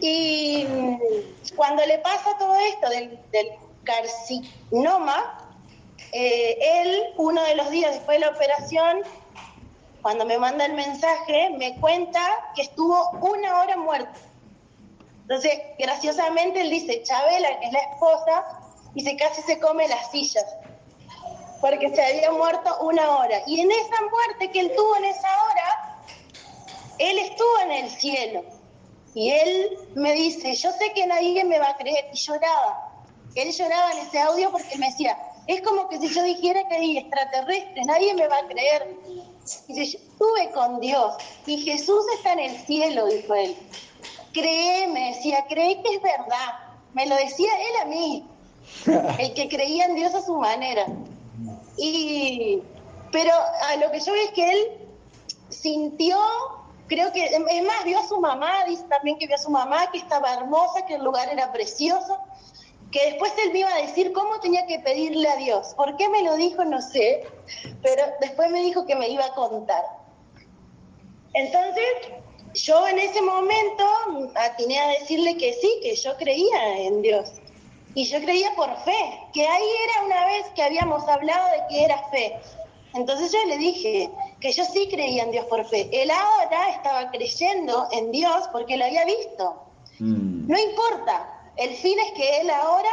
Y 0.00 0.66
cuando 1.54 1.84
le 1.86 1.98
pasa 1.98 2.36
todo 2.38 2.56
esto 2.56 2.88
del, 2.90 3.18
del 3.30 3.48
carcinoma, 3.84 5.46
eh, 6.12 6.58
él, 6.82 7.14
uno 7.16 7.42
de 7.44 7.56
los 7.56 7.70
días 7.70 7.92
después 7.94 8.18
de 8.18 8.26
la 8.26 8.32
operación, 8.32 9.02
cuando 10.02 10.24
me 10.24 10.38
manda 10.38 10.64
el 10.66 10.74
mensaje, 10.74 11.50
me 11.58 11.78
cuenta 11.80 12.20
que 12.54 12.62
estuvo 12.62 13.10
una 13.20 13.60
hora 13.60 13.76
muerto. 13.76 14.18
Entonces, 15.22 15.58
graciosamente, 15.78 16.60
él 16.60 16.70
dice, 16.70 17.02
Chabela, 17.02 17.58
que 17.58 17.66
es 17.66 17.72
la 17.72 17.80
esposa, 17.80 18.44
dice, 18.94 19.16
casi 19.16 19.42
se 19.42 19.58
come 19.58 19.88
las 19.88 20.10
sillas, 20.10 20.46
porque 21.60 21.92
se 21.94 22.04
había 22.04 22.30
muerto 22.30 22.78
una 22.82 23.18
hora. 23.18 23.42
Y 23.46 23.60
en 23.60 23.70
esa 23.70 23.96
muerte 24.10 24.50
que 24.52 24.60
él 24.60 24.72
tuvo 24.76 24.96
en 24.96 25.06
esa 25.06 25.28
hora, 25.44 25.98
él 26.98 27.18
estuvo 27.18 27.58
en 27.64 27.72
el 27.72 27.90
cielo. 27.90 28.44
Y 29.16 29.30
él 29.30 29.78
me 29.94 30.12
dice, 30.12 30.54
yo 30.54 30.70
sé 30.72 30.92
que 30.94 31.06
nadie 31.06 31.42
me 31.42 31.58
va 31.58 31.70
a 31.70 31.76
creer. 31.78 32.04
Y 32.12 32.16
lloraba. 32.18 32.92
Él 33.34 33.50
lloraba 33.50 33.92
en 33.92 34.06
ese 34.06 34.18
audio 34.18 34.52
porque 34.52 34.76
me 34.76 34.90
decía, 34.90 35.16
es 35.46 35.62
como 35.62 35.88
que 35.88 35.98
si 35.98 36.08
yo 36.08 36.22
dijera 36.22 36.68
que 36.68 36.76
hay 36.76 36.98
extraterrestre, 36.98 37.82
nadie 37.86 38.12
me 38.12 38.28
va 38.28 38.36
a 38.36 38.46
creer. 38.46 38.94
Dice, 39.68 39.86
yo 39.86 39.98
estuve 39.98 40.50
con 40.52 40.80
Dios 40.80 41.14
y 41.46 41.56
Jesús 41.62 42.04
está 42.16 42.34
en 42.34 42.40
el 42.40 42.58
cielo, 42.66 43.06
dijo 43.06 43.34
él. 43.34 43.56
Créeme, 44.34 45.14
decía, 45.14 45.46
cree 45.48 45.82
que 45.82 45.94
es 45.94 46.02
verdad. 46.02 46.76
Me 46.92 47.06
lo 47.06 47.16
decía 47.16 47.52
él 47.58 47.76
a 47.82 47.84
mí, 47.86 48.28
el 49.18 49.32
que 49.32 49.48
creía 49.48 49.86
en 49.86 49.94
Dios 49.94 50.14
a 50.14 50.20
su 50.20 50.36
manera. 50.36 50.84
Y, 51.78 52.60
pero 53.12 53.32
a 53.32 53.76
lo 53.76 53.90
que 53.92 54.00
yo 54.00 54.12
veo 54.12 54.24
es 54.24 54.32
que 54.32 54.50
él 54.50 54.58
sintió, 55.48 56.18
creo 56.86 57.12
que, 57.12 57.24
es 57.24 57.40
más, 57.40 57.84
vio 57.84 57.98
a 57.98 58.06
su 58.06 58.20
mamá, 58.20 58.64
dice 58.66 58.84
también 58.88 59.18
que 59.18 59.26
vio 59.26 59.36
a 59.36 59.38
su 59.38 59.50
mamá, 59.50 59.90
que 59.90 59.98
estaba 59.98 60.34
hermosa, 60.34 60.86
que 60.86 60.94
el 60.94 61.04
lugar 61.04 61.28
era 61.30 61.52
precioso, 61.52 62.18
que 62.90 63.04
después 63.06 63.32
él 63.44 63.52
me 63.52 63.60
iba 63.60 63.74
a 63.74 63.82
decir 63.82 64.12
cómo 64.12 64.38
tenía 64.40 64.66
que 64.66 64.78
pedirle 64.78 65.28
a 65.28 65.36
Dios. 65.36 65.74
¿Por 65.76 65.96
qué 65.96 66.08
me 66.08 66.22
lo 66.22 66.36
dijo? 66.36 66.64
No 66.64 66.80
sé, 66.80 67.24
pero 67.82 68.02
después 68.20 68.50
me 68.50 68.62
dijo 68.62 68.86
que 68.86 68.94
me 68.94 69.08
iba 69.08 69.24
a 69.24 69.34
contar. 69.34 69.84
Entonces, 71.34 71.84
yo 72.54 72.86
en 72.88 72.98
ese 72.98 73.20
momento 73.20 73.84
atiné 74.36 74.78
a 74.78 74.88
decirle 74.88 75.36
que 75.36 75.52
sí, 75.54 75.70
que 75.82 75.94
yo 75.96 76.16
creía 76.16 76.78
en 76.78 77.02
Dios. 77.02 77.32
Y 77.94 78.04
yo 78.04 78.20
creía 78.20 78.54
por 78.54 78.74
fe, 78.84 79.20
que 79.32 79.46
ahí 79.46 79.68
era 79.84 80.06
una 80.06 80.26
vez 80.26 80.46
que 80.54 80.62
habíamos 80.62 81.06
hablado 81.08 81.48
de 81.48 81.62
que 81.68 81.84
era 81.84 81.98
fe. 82.10 82.38
Entonces 82.94 83.32
yo 83.32 83.38
le 83.46 83.58
dije 83.58 84.10
que 84.46 84.52
yo 84.52 84.64
sí 84.64 84.88
creía 84.88 85.24
en 85.24 85.32
Dios 85.32 85.44
por 85.46 85.64
fe. 85.66 85.88
Él 85.92 86.08
ahora 86.08 86.70
estaba 86.70 87.10
creyendo 87.10 87.88
en 87.90 88.12
Dios 88.12 88.48
porque 88.52 88.76
lo 88.76 88.84
había 88.84 89.04
visto. 89.04 89.60
Mm. 89.98 90.46
No 90.46 90.56
importa, 90.56 91.50
el 91.56 91.70
fin 91.74 91.98
es 91.98 92.12
que 92.12 92.40
él 92.42 92.50
ahora 92.50 92.90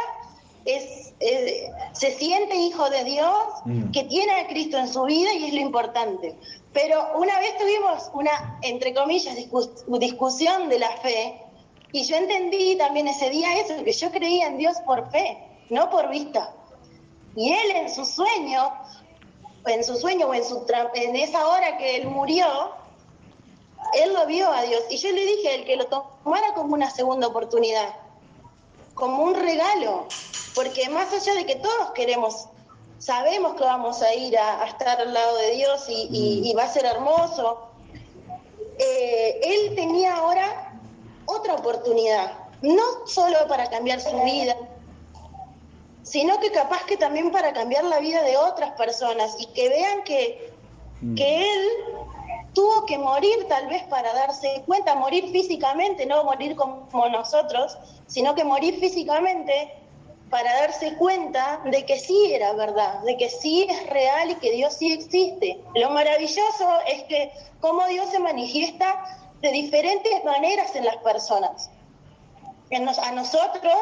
es, 0.64 1.12
eh, 1.20 1.70
se 1.92 2.10
siente 2.14 2.56
hijo 2.56 2.90
de 2.90 3.04
Dios, 3.04 3.36
Mm. 3.66 3.92
que 3.92 4.02
tiene 4.04 4.32
a 4.32 4.48
Cristo 4.48 4.78
en 4.78 4.88
su 4.92 5.04
vida 5.04 5.32
y 5.32 5.44
es 5.44 5.54
lo 5.54 5.60
importante. 5.60 6.34
Pero 6.72 6.96
una 7.18 7.38
vez 7.38 7.56
tuvimos 7.56 8.10
una, 8.14 8.58
entre 8.62 8.92
comillas, 8.92 9.36
discus- 9.36 9.84
discusión 10.00 10.68
de 10.68 10.80
la 10.80 10.90
fe 11.02 11.40
y 11.92 12.02
yo 12.02 12.16
entendí 12.16 12.74
también 12.76 13.06
ese 13.06 13.30
día 13.30 13.56
eso, 13.60 13.84
que 13.84 13.92
yo 13.92 14.10
creía 14.10 14.48
en 14.48 14.58
Dios 14.58 14.76
por 14.84 15.08
fe, 15.12 15.38
no 15.70 15.88
por 15.88 16.08
vista. 16.10 16.52
Y 17.36 17.52
él 17.52 17.70
en 17.76 17.94
su 17.94 18.04
sueño, 18.04 18.72
en 19.66 19.84
su 19.84 19.96
sueño 19.96 20.28
o 20.28 20.34
en, 20.34 20.44
su 20.44 20.66
en 20.94 21.16
esa 21.16 21.46
hora 21.46 21.76
que 21.78 21.96
él 21.96 22.06
murió, 22.08 22.46
él 23.94 24.12
lo 24.12 24.26
vio 24.26 24.50
a 24.50 24.62
Dios. 24.62 24.82
Y 24.90 24.96
yo 24.98 25.10
le 25.12 25.24
dije 25.24 25.48
a 25.48 25.54
él 25.54 25.64
que 25.64 25.76
lo 25.76 25.86
tomara 25.86 26.52
como 26.54 26.74
una 26.74 26.90
segunda 26.90 27.26
oportunidad, 27.28 27.94
como 28.94 29.22
un 29.24 29.34
regalo, 29.34 30.06
porque 30.54 30.88
más 30.88 31.12
allá 31.12 31.34
de 31.34 31.46
que 31.46 31.56
todos 31.56 31.90
queremos, 31.94 32.48
sabemos 32.98 33.54
que 33.54 33.64
vamos 33.64 34.02
a 34.02 34.14
ir 34.14 34.36
a, 34.38 34.62
a 34.62 34.66
estar 34.66 35.00
al 35.00 35.12
lado 35.12 35.36
de 35.38 35.50
Dios 35.52 35.84
y, 35.88 36.08
y- 36.12 36.50
y 36.50 36.54
va 36.54 36.64
a 36.64 36.68
ser 36.72 36.84
hermoso, 36.86 37.70
eh, 38.78 39.40
él 39.42 39.74
tenía 39.76 40.16
ahora 40.16 40.80
otra 41.26 41.54
oportunidad, 41.54 42.36
no 42.62 42.82
solo 43.06 43.38
para 43.48 43.68
cambiar 43.70 44.00
su 44.00 44.16
vida, 44.22 44.56
sino 46.04 46.38
que 46.38 46.52
capaz 46.52 46.84
que 46.84 46.96
también 46.96 47.30
para 47.32 47.52
cambiar 47.52 47.84
la 47.84 47.98
vida 47.98 48.22
de 48.22 48.36
otras 48.36 48.70
personas 48.72 49.36
y 49.40 49.46
que 49.46 49.68
vean 49.68 50.04
que, 50.04 50.52
que 51.16 51.52
él 51.52 51.68
tuvo 52.54 52.86
que 52.86 52.96
morir 52.98 53.46
tal 53.48 53.66
vez 53.66 53.82
para 53.84 54.12
darse 54.14 54.62
cuenta, 54.66 54.94
morir 54.94 55.30
físicamente, 55.32 56.06
no 56.06 56.22
morir 56.24 56.54
como 56.54 57.08
nosotros, 57.08 57.76
sino 58.06 58.34
que 58.36 58.44
morir 58.44 58.78
físicamente 58.78 59.72
para 60.30 60.52
darse 60.60 60.94
cuenta 60.96 61.60
de 61.64 61.84
que 61.84 61.98
sí 61.98 62.32
era 62.32 62.52
verdad, 62.52 63.00
de 63.00 63.16
que 63.16 63.28
sí 63.28 63.66
es 63.68 63.86
real 63.90 64.30
y 64.30 64.34
que 64.36 64.52
Dios 64.52 64.74
sí 64.74 64.92
existe. 64.92 65.60
Lo 65.74 65.90
maravilloso 65.90 66.68
es 66.86 67.02
que 67.04 67.32
cómo 67.60 67.86
Dios 67.86 68.10
se 68.10 68.18
manifiesta 68.20 69.04
de 69.42 69.50
diferentes 69.50 70.24
maneras 70.24 70.74
en 70.76 70.84
las 70.84 70.96
personas. 70.98 71.70
En 72.70 72.84
nos- 72.84 72.98
a 72.98 73.12
nosotros, 73.12 73.76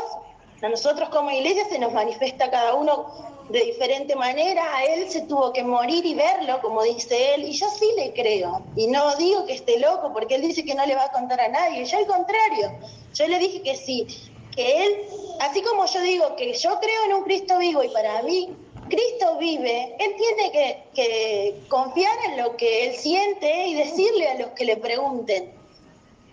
a 0.62 0.69
nosotros 0.69 1.09
como 1.09 1.31
iglesia 1.31 1.69
se 1.69 1.78
nos 1.78 1.92
manifiesta 1.92 2.50
cada 2.50 2.75
uno 2.75 3.07
de 3.49 3.64
diferente 3.64 4.14
manera, 4.14 4.76
a 4.76 4.85
él 4.85 5.11
se 5.11 5.23
tuvo 5.23 5.52
que 5.52 5.64
morir 5.64 6.07
y 6.07 6.14
verlo, 6.14 6.61
como 6.62 6.83
dice 6.85 7.35
él, 7.35 7.45
y 7.45 7.52
yo 7.52 7.69
sí 7.69 7.90
le 7.97 8.12
creo, 8.12 8.62
y 8.76 8.87
no 8.87 9.14
digo 9.16 9.45
que 9.45 9.54
esté 9.54 9.78
loco, 9.78 10.12
porque 10.12 10.37
él 10.37 10.42
dice 10.42 10.64
que 10.64 10.75
no 10.75 10.87
le 10.87 10.95
va 10.95 11.07
a 11.07 11.12
contar 11.12 11.40
a 11.40 11.49
nadie, 11.49 11.85
yo 11.85 11.99
al 11.99 12.07
contrario, 12.07 12.73
yo 13.12 13.26
le 13.26 13.38
dije 13.38 13.61
que 13.62 13.76
sí, 13.76 14.07
que 14.54 14.87
él, 14.87 15.02
así 15.40 15.62
como 15.62 15.85
yo 15.87 16.00
digo 16.00 16.37
que 16.37 16.54
yo 16.54 16.78
creo 16.81 17.04
en 17.07 17.14
un 17.14 17.25
Cristo 17.25 17.59
vivo 17.59 17.83
y 17.83 17.88
para 17.88 18.23
mí 18.23 18.57
Cristo 18.88 19.37
vive, 19.38 19.97
él 19.99 20.14
tiene 20.16 20.52
que, 20.52 20.83
que 20.95 21.61
confiar 21.69 22.16
en 22.28 22.42
lo 22.42 22.57
que 22.57 22.87
él 22.87 22.95
siente 22.95 23.66
y 23.66 23.75
decirle 23.75 24.28
a 24.28 24.38
los 24.38 24.50
que 24.50 24.64
le 24.64 24.76
pregunten 24.76 25.52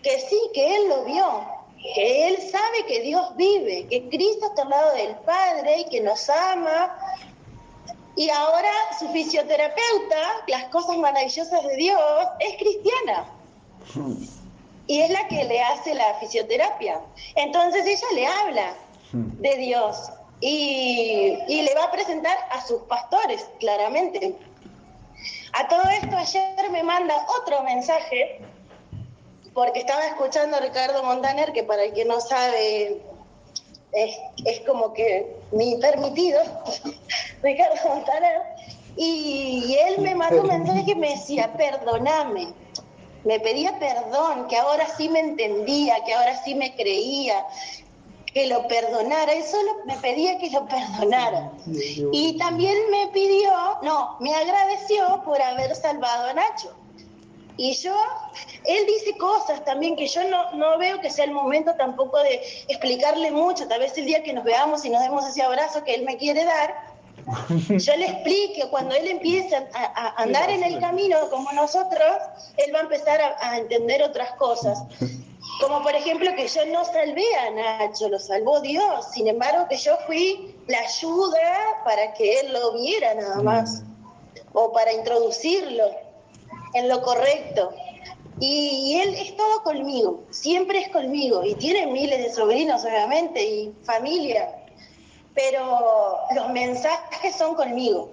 que 0.03 0.19
sí, 0.19 0.39
que 0.53 0.75
él 0.75 0.89
lo 0.89 1.05
vio, 1.05 1.58
que 1.81 2.27
él 2.27 2.37
sabe 2.51 2.85
que 2.87 3.01
Dios 3.01 3.35
vive, 3.35 3.87
que 3.89 4.09
Cristo 4.09 4.47
está 4.47 4.63
al 4.63 4.69
lado 4.69 4.93
del 4.95 5.15
Padre 5.17 5.79
y 5.79 5.85
que 5.85 6.01
nos 6.01 6.29
ama. 6.29 6.97
Y 8.15 8.29
ahora 8.29 8.69
su 8.97 9.07
fisioterapeuta, 9.09 10.43
las 10.47 10.65
cosas 10.65 10.97
maravillosas 10.97 11.63
de 11.63 11.75
Dios, 11.77 12.01
es 12.39 12.57
cristiana. 12.57 13.31
Y 14.87 15.01
es 15.01 15.09
la 15.09 15.27
que 15.27 15.45
le 15.45 15.61
hace 15.61 15.93
la 15.93 16.15
fisioterapia. 16.15 16.99
Entonces 17.35 17.85
ella 17.85 18.07
le 18.13 18.27
habla 18.27 18.73
de 19.13 19.57
Dios 19.57 20.11
y, 20.41 21.37
y 21.47 21.61
le 21.61 21.73
va 21.75 21.85
a 21.85 21.91
presentar 21.91 22.37
a 22.51 22.65
sus 22.65 22.81
pastores, 22.83 23.47
claramente. 23.59 24.35
A 25.53 25.67
todo 25.67 25.83
esto 25.83 26.15
ayer 26.15 26.69
me 26.71 26.83
manda 26.83 27.25
otro 27.39 27.63
mensaje 27.63 28.41
porque 29.59 29.79
estaba 29.79 30.05
escuchando 30.05 30.55
a 30.55 30.61
Ricardo 30.61 31.03
Montaner, 31.03 31.51
que 31.51 31.63
para 31.63 31.83
el 31.83 31.91
que 31.91 32.05
no 32.05 32.21
sabe, 32.21 33.01
es, 33.91 34.17
es 34.45 34.61
como 34.61 34.93
que 34.93 35.35
mi 35.51 35.75
permitido, 35.75 36.39
Ricardo 37.43 37.75
Montaner, 37.89 38.41
Y, 38.95 39.65
y 39.67 39.75
él 39.75 39.99
me 39.99 40.15
mandó 40.15 40.43
un 40.43 40.47
mensaje 40.47 40.85
que 40.85 40.95
me 40.95 41.09
decía, 41.09 41.51
perdóname. 41.57 42.53
Me 43.25 43.41
pedía 43.41 43.77
perdón, 43.79 44.47
que 44.47 44.55
ahora 44.55 44.87
sí 44.95 45.09
me 45.09 45.19
entendía, 45.19 46.05
que 46.05 46.13
ahora 46.13 46.41
sí 46.41 46.55
me 46.55 46.73
creía, 46.77 47.45
que 48.33 48.47
lo 48.47 48.65
perdonara. 48.65 49.33
Él 49.33 49.43
solo 49.43 49.71
me 49.85 49.97
pedía 49.97 50.37
que 50.37 50.51
lo 50.51 50.65
perdonara. 50.67 51.51
Y 52.13 52.37
también 52.37 52.77
me 52.91 53.07
pidió, 53.07 53.51
no, 53.83 54.15
me 54.21 54.33
agradeció 54.33 55.21
por 55.25 55.41
haber 55.41 55.75
salvado 55.75 56.27
a 56.27 56.33
Nacho. 56.33 56.73
Y 57.61 57.73
yo, 57.73 57.93
él 58.63 58.85
dice 58.87 59.17
cosas 59.17 59.65
también 59.65 59.97
que 59.97 60.07
yo 60.07 60.23
no, 60.29 60.53
no 60.53 60.77
veo 60.77 61.01
que 61.01 61.09
sea 61.09 61.25
el 61.25 61.31
momento 61.31 61.75
tampoco 61.75 62.17
de 62.19 62.35
explicarle 62.69 63.31
mucho. 63.31 63.67
Tal 63.67 63.81
vez 63.81 63.97
el 63.97 64.05
día 64.05 64.23
que 64.23 64.31
nos 64.31 64.45
veamos 64.45 64.85
y 64.85 64.89
nos 64.89 65.01
demos 65.01 65.27
ese 65.27 65.41
abrazo 65.41 65.83
que 65.83 65.93
él 65.93 66.05
me 66.05 66.15
quiere 66.15 66.45
dar, 66.45 66.73
yo 67.67 67.97
le 67.97 68.05
explique, 68.05 68.65
cuando 68.69 68.95
él 68.95 69.09
empiece 69.09 69.57
a, 69.57 69.67
a 69.73 70.23
andar 70.23 70.49
en 70.49 70.63
el 70.63 70.79
camino 70.79 71.17
como 71.29 71.51
nosotros, 71.51 72.15
él 72.55 72.73
va 72.73 72.79
a 72.79 72.83
empezar 72.83 73.19
a, 73.19 73.35
a 73.41 73.57
entender 73.57 74.03
otras 74.03 74.31
cosas. 74.35 74.81
Como 75.59 75.83
por 75.83 75.93
ejemplo 75.93 76.33
que 76.37 76.47
yo 76.47 76.65
no 76.67 76.85
salvé 76.85 77.25
a 77.35 77.49
Nacho, 77.51 78.07
lo 78.07 78.19
salvó 78.19 78.61
Dios. 78.61 79.07
Sin 79.11 79.27
embargo, 79.27 79.67
que 79.69 79.75
yo 79.75 79.97
fui 80.07 80.55
la 80.67 80.79
ayuda 80.79 81.81
para 81.83 82.13
que 82.13 82.39
él 82.39 82.53
lo 82.53 82.71
viera 82.79 83.15
nada 83.15 83.41
más. 83.41 83.83
O 84.53 84.71
para 84.71 84.93
introducirlo 84.93 86.08
en 86.73 86.89
lo 86.89 87.01
correcto. 87.01 87.71
Y, 88.39 88.93
y 88.93 89.01
él 89.01 89.15
es 89.15 89.35
todo 89.35 89.63
conmigo, 89.63 90.23
siempre 90.29 90.79
es 90.81 90.89
conmigo. 90.89 91.43
Y 91.43 91.55
tiene 91.55 91.87
miles 91.87 92.19
de 92.19 92.33
sobrinos, 92.33 92.83
obviamente, 92.85 93.43
y 93.43 93.73
familia. 93.83 94.55
Pero 95.33 96.17
los 96.35 96.49
mensajes 96.49 97.35
son 97.35 97.55
conmigo. 97.55 98.11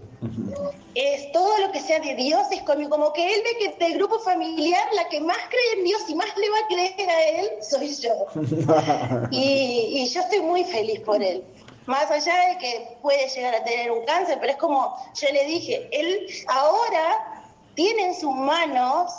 Es 0.94 1.30
todo 1.32 1.58
lo 1.58 1.70
que 1.72 1.80
sea 1.80 2.00
de 2.00 2.14
Dios 2.14 2.42
es 2.50 2.62
conmigo. 2.62 2.90
Como 2.90 3.12
que 3.12 3.34
él 3.34 3.40
ve 3.44 3.58
que 3.58 3.84
del 3.84 3.98
grupo 3.98 4.18
familiar 4.20 4.88
la 4.94 5.08
que 5.08 5.20
más 5.20 5.36
cree 5.48 5.78
en 5.78 5.84
Dios 5.84 6.02
y 6.08 6.14
más 6.14 6.28
le 6.36 6.50
va 6.50 6.58
a 6.58 6.66
creer 6.68 7.10
a 7.10 7.22
él 7.40 7.50
soy 7.62 7.94
yo. 7.94 8.26
Y, 9.30 10.02
y 10.02 10.06
yo 10.08 10.20
estoy 10.20 10.40
muy 10.40 10.64
feliz 10.64 11.00
por 11.00 11.22
él. 11.22 11.44
Más 11.86 12.10
allá 12.10 12.34
de 12.48 12.58
que 12.58 12.98
puede 13.02 13.28
llegar 13.28 13.54
a 13.54 13.64
tener 13.64 13.92
un 13.92 14.04
cáncer, 14.04 14.38
pero 14.40 14.52
es 14.52 14.58
como 14.58 14.96
yo 15.14 15.28
le 15.32 15.44
dije, 15.44 15.88
él 15.92 16.26
ahora 16.48 17.35
tiene 17.76 18.08
en 18.08 18.14
sus 18.14 18.34
manos 18.34 19.12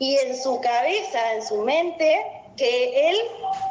y 0.00 0.16
en 0.16 0.36
su 0.36 0.60
cabeza, 0.60 1.34
en 1.34 1.46
su 1.46 1.58
mente, 1.58 2.38
que 2.56 3.10
él 3.10 3.16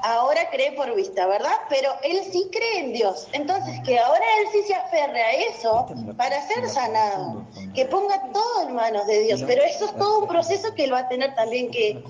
ahora 0.03 0.49
cree 0.49 0.71
por 0.71 0.95
vista, 0.95 1.27
¿verdad? 1.27 1.55
Pero 1.69 1.91
él 2.03 2.21
sí 2.31 2.49
cree 2.51 2.79
en 2.79 2.93
Dios. 2.93 3.27
Entonces, 3.33 3.79
que 3.85 3.99
ahora 3.99 4.23
él 4.39 4.47
sí 4.53 4.63
se 4.65 4.73
aferre 4.73 5.21
a 5.21 5.31
eso 5.33 5.87
para 6.15 6.41
ser 6.47 6.67
sanado, 6.69 7.45
que 7.75 7.85
ponga 7.85 8.31
todo 8.31 8.67
en 8.67 8.75
manos 8.75 9.05
de 9.05 9.23
Dios. 9.23 9.43
Pero 9.45 9.63
eso 9.63 9.85
es 9.85 9.95
todo 9.97 10.19
un 10.19 10.27
proceso 10.27 10.73
que 10.73 10.85
él 10.85 10.93
va 10.93 10.99
a 10.99 11.09
tener 11.09 11.35
también 11.35 11.69
que, 11.69 12.01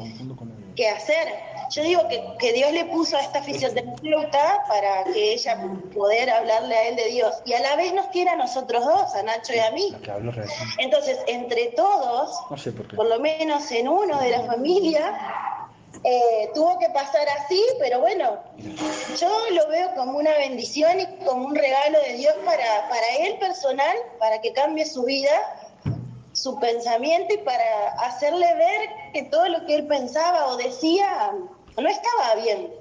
que 0.76 0.88
hacer. 0.88 1.57
Yo 1.70 1.84
digo 1.84 2.08
que, 2.08 2.24
que 2.40 2.54
Dios 2.54 2.72
le 2.72 2.86
puso 2.86 3.18
a 3.18 3.22
esta 3.22 3.42
fisioterapeuta 3.42 4.64
para 4.68 5.04
que 5.06 5.34
ella 5.34 5.58
poder 5.94 6.30
hablarle 6.30 6.76
a 6.76 6.88
él 6.90 6.96
de 6.96 7.06
Dios. 7.10 7.36
Y 7.46 7.54
a 7.54 7.60
la 7.60 7.76
vez 7.76 7.94
nos 7.94 8.08
quiere 8.08 8.30
a 8.32 8.36
nosotros 8.36 8.86
dos, 8.86 9.14
a 9.16 9.24
Nacho 9.24 9.54
y 9.54 9.60
a 9.60 9.72
mí. 9.72 9.96
Entonces, 10.78 11.20
entre 11.28 11.68
todos, 11.68 12.32
No 12.50 12.58
sé 12.58 12.72
por 12.72 12.88
qué. 12.88 12.96
por 12.96 13.08
lo 13.08 13.20
menos 13.20 13.70
en 13.72 13.88
uno 13.88 14.20
de 14.20 14.30
la 14.32 14.44
familia, 14.44 15.14
eh, 16.04 16.50
tuvo 16.54 16.78
que 16.80 16.90
pasar 16.90 17.28
así, 17.40 17.62
pero 17.80 18.00
bueno, 18.00 18.38
yo 19.20 19.30
lo 19.52 19.68
veo 19.68 19.94
como 19.96 20.18
una 20.18 20.32
bendición 20.38 21.00
y 21.00 21.06
como 21.26 21.48
un 21.48 21.56
regalo 21.56 22.00
de 22.02 22.14
Dios 22.14 22.36
para, 22.46 22.88
para 22.88 23.08
él 23.20 23.38
personal, 23.40 23.98
para 24.20 24.40
que 24.40 24.54
cambie 24.54 24.86
su 24.86 25.04
vida, 25.04 25.32
su 26.34 26.60
pensamiento 26.60 27.34
y 27.34 27.40
para 27.40 27.90
hacerle 28.00 28.54
ver 28.56 28.90
que 29.14 29.24
todo 29.24 29.48
lo 29.50 29.66
que 29.66 29.76
él 29.76 29.88
pensaba 29.88 30.48
o 30.48 30.56
decía 30.58 31.32
no 31.82 31.90
estaba 31.90 32.36
bien. 32.36 32.74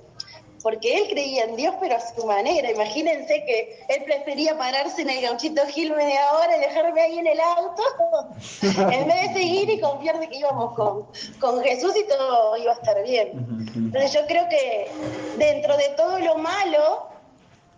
Porque 0.63 0.99
él 0.99 1.09
creía 1.11 1.45
en 1.45 1.55
Dios, 1.55 1.75
pero 1.81 1.97
a 1.97 2.01
su 2.01 2.27
manera. 2.27 2.71
Imagínense 2.71 3.45
que 3.45 3.85
él 3.89 4.03
prefería 4.05 4.59
pararse 4.59 5.03
en 5.03 5.11
el 5.11 5.23
gauchito 5.23 5.65
Gil 5.67 5.95
media 5.95 6.33
hora 6.33 6.57
y 6.57 6.61
dejarme 6.61 7.01
ahí 7.01 7.19
en 7.19 7.27
el 7.29 7.39
auto, 7.39 7.83
en 8.63 9.07
vez 9.07 9.29
de 9.29 9.35
seguir 9.35 9.71
y 9.71 9.81
confiar 9.81 10.19
de 10.19 10.29
que 10.29 10.39
íbamos 10.39 10.75
con, 10.75 11.07
con 11.39 11.63
Jesús 11.63 11.95
y 11.97 12.05
todo 12.09 12.57
iba 12.57 12.73
a 12.73 12.75
estar 12.75 13.01
bien. 13.05 13.69
Entonces 13.77 14.13
yo 14.13 14.27
creo 14.27 14.49
que 14.49 14.91
dentro 15.39 15.77
de 15.77 15.91
todo 15.91 16.19
lo 16.19 16.39
malo 16.39 17.11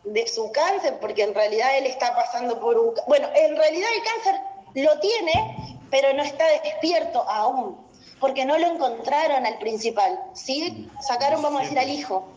de 0.05 0.27
su 0.27 0.51
cáncer, 0.53 0.99
porque 1.01 1.25
en 1.25 1.35
realidad 1.35 1.77
él 1.77 1.87
está 1.87 2.15
pasando 2.15 2.59
por 2.59 2.79
un... 2.79 2.95
Bueno, 3.07 3.29
en 3.35 3.57
realidad 3.57 3.89
el 3.95 4.03
cáncer 4.05 4.41
lo 4.75 5.01
tiene, 5.01 5.79
pero 5.91 6.13
no 6.15 6.23
está 6.23 6.45
despierto 6.63 7.23
aún, 7.29 7.77
porque 8.21 8.45
no 8.45 8.59
lo 8.59 8.67
encontraron 8.67 9.47
al 9.47 9.59
principal, 9.59 10.21
¿sí? 10.35 10.89
Sacaron, 11.01 11.43
vamos 11.43 11.61
a 11.61 11.63
decir, 11.65 11.79
al 11.79 11.91
hijo. 11.91 12.29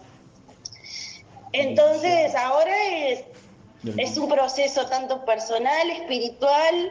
Entonces 1.54 2.34
ahora 2.36 2.76
es, 2.88 3.24
es 3.98 4.18
un 4.18 4.30
proceso 4.30 4.86
tanto 4.88 5.26
personal, 5.26 5.90
espiritual, 5.90 6.90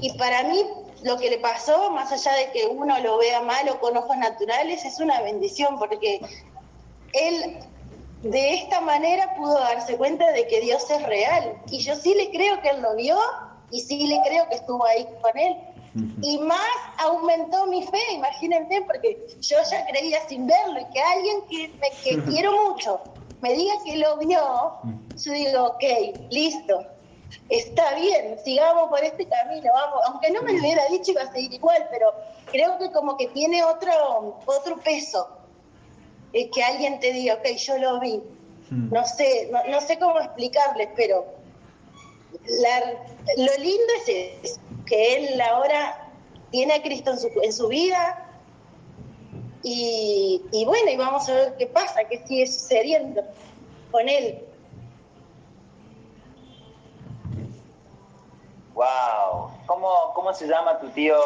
y 0.00 0.16
para 0.16 0.44
mí 0.44 0.64
lo 1.02 1.18
que 1.18 1.30
le 1.30 1.38
pasó, 1.38 1.90
más 1.90 2.12
allá 2.12 2.32
de 2.34 2.50
que 2.52 2.66
uno 2.66 2.98
lo 3.00 3.18
vea 3.18 3.40
mal 3.40 3.68
o 3.68 3.80
con 3.80 3.96
ojos 3.96 4.16
naturales, 4.16 4.84
es 4.84 5.00
una 5.00 5.20
bendición, 5.22 5.78
porque 5.78 6.20
él 7.12 7.58
de 8.22 8.54
esta 8.54 8.80
manera 8.80 9.34
pudo 9.34 9.58
darse 9.58 9.96
cuenta 9.96 10.30
de 10.32 10.46
que 10.46 10.60
Dios 10.60 10.88
es 10.90 11.02
real. 11.02 11.54
Y 11.70 11.80
yo 11.80 11.96
sí 11.96 12.14
le 12.14 12.30
creo 12.30 12.60
que 12.62 12.70
él 12.70 12.82
lo 12.82 12.94
vio 12.94 13.18
y 13.70 13.80
sí 13.80 14.06
le 14.06 14.20
creo 14.22 14.48
que 14.48 14.56
estuvo 14.56 14.84
ahí 14.86 15.06
con 15.20 15.36
él. 15.36 15.56
Y 16.22 16.38
más 16.38 16.70
aumentó 16.98 17.66
mi 17.66 17.82
fe, 17.82 18.00
imagínense, 18.14 18.82
porque 18.86 19.26
yo 19.40 19.58
ya 19.70 19.86
creía 19.86 20.26
sin 20.26 20.46
verlo. 20.46 20.80
Y 20.80 20.92
que 20.92 21.00
alguien 21.00 21.42
que, 21.50 21.68
me, 21.78 21.90
que 22.02 22.22
quiero 22.30 22.52
mucho 22.68 23.00
me 23.42 23.52
diga 23.54 23.74
que 23.84 23.96
lo 23.96 24.16
vio, 24.18 24.72
yo 25.16 25.32
digo, 25.32 25.64
ok, 25.66 25.82
listo, 26.30 26.86
está 27.48 27.94
bien, 27.96 28.38
sigamos 28.44 28.88
por 28.88 29.02
este 29.02 29.26
camino, 29.26 29.70
vamos, 29.74 30.00
aunque 30.06 30.30
no 30.30 30.42
me 30.42 30.52
lo 30.52 30.60
hubiera 30.60 30.86
dicho 30.86 31.10
iba 31.10 31.22
a 31.22 31.32
seguir 31.32 31.52
igual, 31.52 31.88
pero 31.90 32.14
creo 32.46 32.78
que 32.78 32.92
como 32.92 33.16
que 33.16 33.26
tiene 33.28 33.64
otro, 33.64 34.38
otro 34.46 34.78
peso, 34.78 35.28
es 36.32 36.50
que 36.54 36.62
alguien 36.62 37.00
te 37.00 37.12
diga, 37.12 37.34
ok, 37.34 37.46
yo 37.56 37.78
lo 37.78 37.98
vi, 37.98 38.22
no 38.70 39.04
sé, 39.04 39.48
no, 39.50 39.64
no 39.64 39.80
sé 39.80 39.98
cómo 39.98 40.20
explicarles, 40.20 40.88
pero 40.94 41.26
la, 42.46 42.80
lo 43.36 43.62
lindo 43.62 43.92
es 44.06 44.40
eso, 44.44 44.60
que 44.86 45.16
él 45.16 45.40
ahora 45.40 46.08
tiene 46.50 46.74
a 46.74 46.82
Cristo 46.82 47.10
en 47.10 47.18
su, 47.18 47.28
en 47.42 47.52
su 47.52 47.68
vida 47.68 48.28
y, 49.62 50.42
y 50.52 50.64
bueno, 50.64 50.90
y 50.90 50.96
vamos 50.96 51.28
a 51.28 51.34
ver 51.34 51.56
qué 51.56 51.66
pasa, 51.66 52.04
qué 52.04 52.24
sigue 52.26 52.46
sucediendo 52.46 53.22
con 53.90 54.08
él. 54.08 54.44
Wow. 58.74 59.50
¿Cómo, 59.66 60.12
¿Cómo 60.14 60.32
se 60.32 60.46
llama 60.46 60.78
tu 60.80 60.88
tío? 60.90 61.16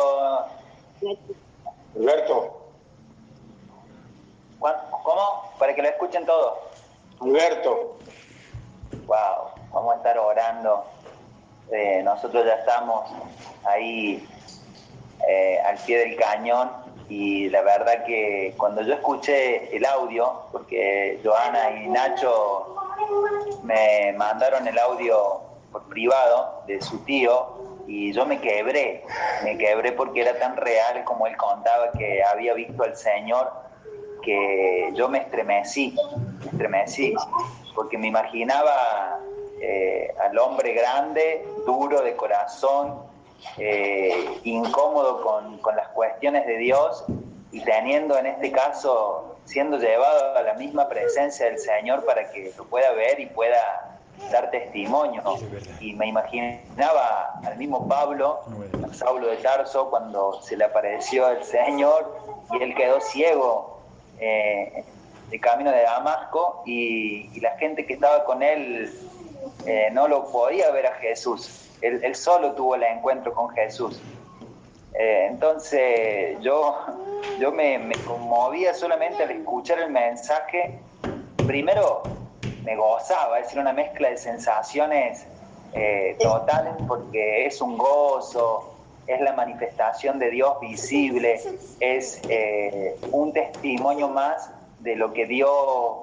Alberto? 1.94 2.62
¿Cómo? 4.58 5.52
Para 5.58 5.74
que 5.74 5.82
lo 5.82 5.88
escuchen 5.88 6.26
todos. 6.26 6.58
Alberto, 7.20 7.96
Wow. 9.06 9.50
Vamos 9.72 9.94
a 9.94 9.96
estar 9.98 10.18
orando. 10.18 10.84
Eh, 11.72 12.00
nosotros 12.04 12.44
ya 12.46 12.54
estamos 12.54 13.10
ahí 13.64 14.26
eh, 15.28 15.58
al 15.66 15.76
pie 15.78 15.98
del 15.98 16.16
cañón 16.16 16.70
y 17.08 17.48
la 17.50 17.62
verdad 17.62 18.04
que 18.04 18.54
cuando 18.56 18.82
yo 18.82 18.94
escuché 18.94 19.76
el 19.76 19.84
audio, 19.84 20.42
porque 20.52 21.20
Joana 21.24 21.70
y 21.82 21.88
Nacho 21.88 22.76
me 23.62 24.12
mandaron 24.16 24.66
el 24.66 24.78
audio 24.78 25.40
por 25.72 25.82
privado 25.88 26.62
de 26.66 26.80
su 26.80 26.98
tío 27.04 27.82
y 27.86 28.12
yo 28.12 28.26
me 28.26 28.40
quebré, 28.40 29.04
me 29.44 29.56
quebré 29.58 29.92
porque 29.92 30.22
era 30.22 30.38
tan 30.38 30.56
real 30.56 31.04
como 31.04 31.26
él 31.26 31.36
contaba 31.36 31.92
que 31.92 32.22
había 32.22 32.54
visto 32.54 32.82
al 32.82 32.96
Señor 32.96 33.52
que 34.22 34.90
yo 34.94 35.08
me 35.08 35.18
estremecí, 35.18 35.96
me 36.40 36.46
estremecí, 36.46 37.14
porque 37.74 37.96
me 37.96 38.08
imaginaba 38.08 39.20
eh, 39.60 40.14
al 40.20 40.38
hombre 40.38 40.72
grande, 40.72 41.46
duro 41.66 42.02
de 42.02 42.14
corazón, 42.16 43.02
eh, 43.58 44.40
incómodo 44.44 45.22
con, 45.22 45.58
con 45.58 45.76
las 45.76 45.88
cuestiones 45.88 46.46
de 46.46 46.58
Dios 46.58 47.04
y 47.52 47.60
teniendo 47.62 48.18
en 48.18 48.26
este 48.26 48.52
caso, 48.52 49.36
siendo 49.44 49.78
llevado 49.78 50.36
a 50.36 50.42
la 50.42 50.54
misma 50.54 50.88
presencia 50.88 51.46
del 51.46 51.58
Señor 51.58 52.04
para 52.04 52.30
que 52.30 52.52
lo 52.56 52.64
pueda 52.64 52.92
ver 52.92 53.20
y 53.20 53.26
pueda 53.26 53.96
dar 54.30 54.50
testimonio. 54.50 55.22
Y 55.80 55.94
me 55.94 56.08
imaginaba 56.08 57.40
al 57.44 57.56
mismo 57.56 57.86
Pablo, 57.88 58.40
a 58.88 58.94
Saulo 58.94 59.28
de 59.28 59.36
Tarso, 59.36 59.90
cuando 59.90 60.40
se 60.42 60.56
le 60.56 60.64
apareció 60.64 61.28
el 61.30 61.44
Señor 61.44 62.18
y 62.52 62.62
él 62.62 62.74
quedó 62.74 63.00
ciego 63.00 63.80
eh, 64.18 64.84
de 65.30 65.40
camino 65.40 65.70
de 65.70 65.82
Damasco 65.82 66.62
y, 66.66 67.30
y 67.34 67.40
la 67.40 67.56
gente 67.58 67.86
que 67.86 67.94
estaba 67.94 68.24
con 68.24 68.42
él 68.42 68.92
eh, 69.66 69.88
no 69.92 70.08
lo 70.08 70.30
podía 70.30 70.70
ver 70.70 70.86
a 70.86 70.94
Jesús. 70.94 71.68
él, 71.80 72.00
él 72.02 72.14
solo 72.14 72.52
tuvo 72.52 72.74
el 72.74 72.82
encuentro 72.82 73.32
con 73.32 73.50
Jesús. 73.50 74.00
Eh, 74.98 75.26
entonces 75.28 76.38
yo, 76.40 76.78
yo 77.38 77.52
me, 77.52 77.78
me 77.78 77.94
conmovía 77.96 78.72
solamente 78.72 79.22
al 79.22 79.30
escuchar 79.30 79.80
el 79.80 79.90
mensaje. 79.90 80.78
Primero 81.46 82.02
me 82.64 82.76
gozaba, 82.76 83.38
es 83.38 83.46
decir, 83.46 83.60
una 83.60 83.72
mezcla 83.72 84.08
de 84.08 84.16
sensaciones 84.16 85.26
eh, 85.74 86.16
totales 86.18 86.74
porque 86.88 87.46
es 87.46 87.60
un 87.60 87.76
gozo, 87.76 88.74
es 89.06 89.20
la 89.20 89.34
manifestación 89.34 90.18
de 90.18 90.30
Dios 90.30 90.58
visible, 90.60 91.40
es 91.78 92.20
eh, 92.28 92.96
un 93.12 93.32
testimonio 93.32 94.08
más 94.08 94.50
de 94.80 94.96
lo 94.96 95.12
que 95.12 95.26
Dios 95.26 95.50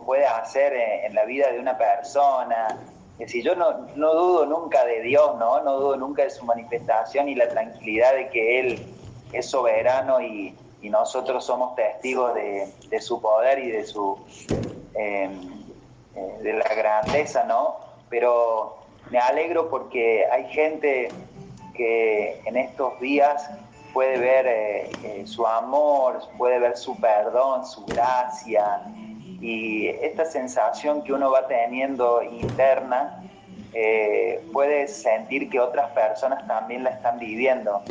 puede 0.06 0.25
hacer 0.25 0.73
en, 0.73 1.06
en 1.06 1.15
la 1.15 1.25
vida 1.25 1.51
de 1.51 1.60
una 1.60 1.77
persona. 1.77 2.77
Es 3.13 3.28
decir, 3.28 3.43
yo 3.43 3.56
no, 3.56 3.88
no 3.95 4.13
dudo 4.13 4.45
nunca 4.45 4.86
de 4.86 5.02
Dios, 5.02 5.38
¿no? 5.38 5.62
No 5.63 5.80
dudo 5.80 5.97
nunca 5.97 6.23
de 6.23 6.30
su 6.30 6.45
manifestación 6.45 7.30
y 7.30 7.36
la 7.36 7.49
tranquilidad 7.49 8.13
de 8.15 8.30
que 8.30 8.60
Él 8.60 8.88
es 9.32 9.49
soberano 9.49 10.19
y, 10.21 10.58
y 10.82 10.89
nosotros 10.89 11.45
somos 11.45 11.76
testigos 11.76 12.34
de, 12.34 12.67
de, 12.89 13.02
su 13.02 13.21
poder 13.21 13.60
y 13.60 13.71
de 13.71 13.84
su 13.84 14.17
eh, 14.95 15.30
eh, 16.15 16.38
de 16.41 16.54
la 16.54 16.76
grandeza, 16.76 17.43
¿no? 17.43 17.78
Pero 18.10 18.78
me 19.10 19.19
alegro 19.19 19.69
porque 19.69 20.26
hay 20.32 20.45
gente 20.49 21.12
que 21.76 22.41
en 22.45 22.58
estos 22.58 22.99
días 22.99 23.49
puede 23.93 24.17
ver 24.17 24.47
eh, 24.47 24.97
eh, 25.04 25.23
su 25.26 25.45
amor, 25.45 26.19
puede 26.38 26.60
ver 26.60 26.78
su 26.78 26.99
perdón, 26.99 27.65
su 27.65 27.86
gracia 27.86 28.84
y 29.43 29.89
esta 29.89 30.23
sensación 30.23 31.03
que 31.03 31.12
uno 31.12 31.29
va 31.29 31.45
teniendo 31.49 32.23
interna 32.23 33.21
eh, 33.73 34.41
puede 34.53 34.88
sentir 34.88 35.49
que 35.49 35.60
otras 35.60 35.91
personas 35.91 36.47
también 36.47 36.86
la 36.86 36.91
están 36.91 37.19
viviendo 37.19 37.84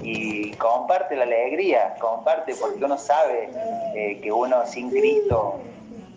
y 0.00 0.52
comparte 0.52 1.16
la 1.16 1.24
alegría, 1.24 1.96
comparte 1.98 2.54
porque 2.54 2.84
uno 2.84 2.96
sabe 2.96 3.50
eh, 3.96 4.20
que 4.22 4.30
uno 4.30 4.64
sin 4.64 4.90
Cristo 4.90 5.60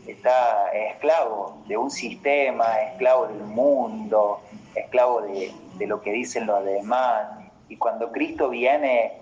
está 0.05 0.71
esclavo 0.71 1.63
de 1.67 1.77
un 1.77 1.89
sistema, 1.89 2.79
esclavo 2.81 3.25
del 3.25 3.41
mundo, 3.41 4.41
esclavo 4.75 5.21
de, 5.21 5.51
de 5.79 5.87
lo 5.87 5.99
que 6.01 6.11
dicen 6.11 6.45
los 6.45 6.63
demás. 6.63 7.27
Y 7.69 7.77
cuando 7.77 8.11
Cristo 8.11 8.49
viene, 8.49 9.13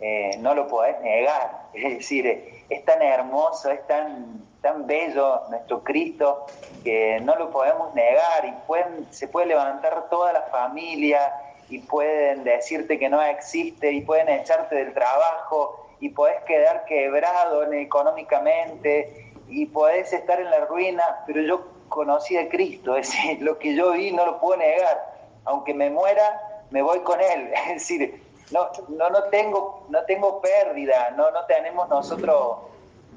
eh, 0.00 0.36
no 0.38 0.54
lo 0.54 0.68
podés 0.68 1.00
negar. 1.00 1.66
Es 1.74 1.98
decir, 1.98 2.57
es 2.68 2.84
tan 2.84 3.02
hermoso, 3.02 3.70
es 3.70 3.86
tan, 3.86 4.42
tan 4.60 4.86
bello 4.86 5.42
nuestro 5.50 5.82
Cristo 5.82 6.46
que 6.84 7.20
no 7.20 7.34
lo 7.36 7.50
podemos 7.50 7.94
negar 7.94 8.44
y 8.44 8.52
pueden, 8.66 9.06
se 9.10 9.28
puede 9.28 9.46
levantar 9.46 10.08
toda 10.10 10.32
la 10.32 10.42
familia 10.42 11.32
y 11.70 11.78
pueden 11.80 12.44
decirte 12.44 12.98
que 12.98 13.08
no 13.08 13.22
existe 13.22 13.92
y 13.92 14.00
pueden 14.02 14.28
echarte 14.28 14.74
del 14.74 14.94
trabajo 14.94 15.86
y 16.00 16.10
podés 16.10 16.42
quedar 16.44 16.84
quebrado 16.84 17.70
económicamente 17.72 19.32
y 19.48 19.66
podés 19.66 20.12
estar 20.12 20.40
en 20.40 20.50
la 20.50 20.66
ruina, 20.66 21.02
pero 21.26 21.40
yo 21.42 21.66
conocí 21.88 22.36
a 22.36 22.48
Cristo, 22.48 22.96
es 22.96 23.10
decir, 23.10 23.42
lo 23.42 23.58
que 23.58 23.74
yo 23.74 23.92
vi 23.92 24.12
no 24.12 24.26
lo 24.26 24.40
puedo 24.40 24.58
negar, 24.58 25.14
aunque 25.44 25.74
me 25.74 25.90
muera, 25.90 26.64
me 26.70 26.82
voy 26.82 27.00
con 27.00 27.20
Él, 27.20 27.50
es 27.68 27.74
decir, 27.74 28.27
no, 28.52 28.68
no, 28.88 29.10
no, 29.10 29.22
tengo, 29.24 29.86
no 29.88 30.02
tengo 30.04 30.40
pérdida, 30.40 31.10
no, 31.16 31.30
no 31.30 31.44
tenemos 31.46 31.88
nosotros, 31.88 32.58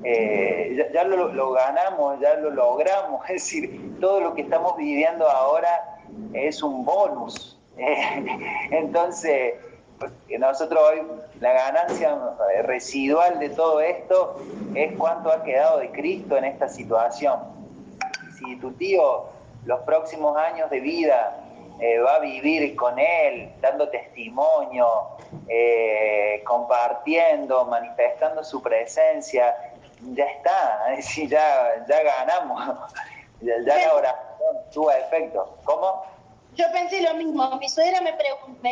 eh, 0.03 0.75
ya, 0.77 0.91
ya 0.91 1.03
lo, 1.03 1.29
lo, 1.29 1.51
ganamos, 1.51 2.19
ya 2.19 2.35
lo 2.35 2.49
logramos, 2.49 3.23
es 3.29 3.43
decir, 3.43 3.99
todo 3.99 4.19
lo 4.19 4.33
que 4.33 4.41
estamos 4.41 4.77
viviendo 4.77 5.29
ahora 5.29 5.99
es 6.33 6.61
un 6.61 6.85
bonus. 6.85 7.57
Entonces, 8.71 9.55
nosotros 10.39 10.81
hoy, 10.91 11.01
la 11.39 11.53
ganancia 11.53 12.17
residual 12.63 13.39
de 13.39 13.49
todo 13.49 13.81
esto 13.81 14.41
es 14.75 14.97
cuánto 14.97 15.31
ha 15.31 15.43
quedado 15.43 15.79
de 15.79 15.91
Cristo 15.91 16.37
en 16.37 16.45
esta 16.45 16.67
situación. 16.67 17.39
Si 18.37 18.55
tu 18.57 18.71
tío 18.73 19.25
los 19.65 19.81
próximos 19.81 20.35
años 20.37 20.69
de 20.71 20.79
vida 20.79 21.40
eh, 21.81 21.97
va 21.99 22.15
a 22.15 22.19
vivir 22.19 22.75
con 22.75 22.99
él, 22.99 23.51
dando 23.59 23.89
testimonio, 23.89 25.17
eh, 25.47 26.43
compartiendo, 26.45 27.65
manifestando 27.65 28.43
su 28.43 28.61
presencia, 28.61 29.55
ya 30.13 30.25
está, 30.25 30.85
es 30.91 30.97
decir, 30.97 31.29
ya, 31.29 31.83
ya 31.89 32.03
ganamos, 32.03 32.77
ya, 33.41 33.53
ya 33.65 33.87
la 33.87 33.93
oración 33.95 34.57
tuvo 34.71 34.91
efecto. 34.91 35.57
¿Cómo? 35.63 36.03
Yo 36.55 36.65
pensé 36.73 37.01
lo 37.01 37.13
mismo, 37.13 37.57
mi 37.57 37.69
suegra 37.69 38.01
me 38.01 38.11
preguntó, 38.13 38.69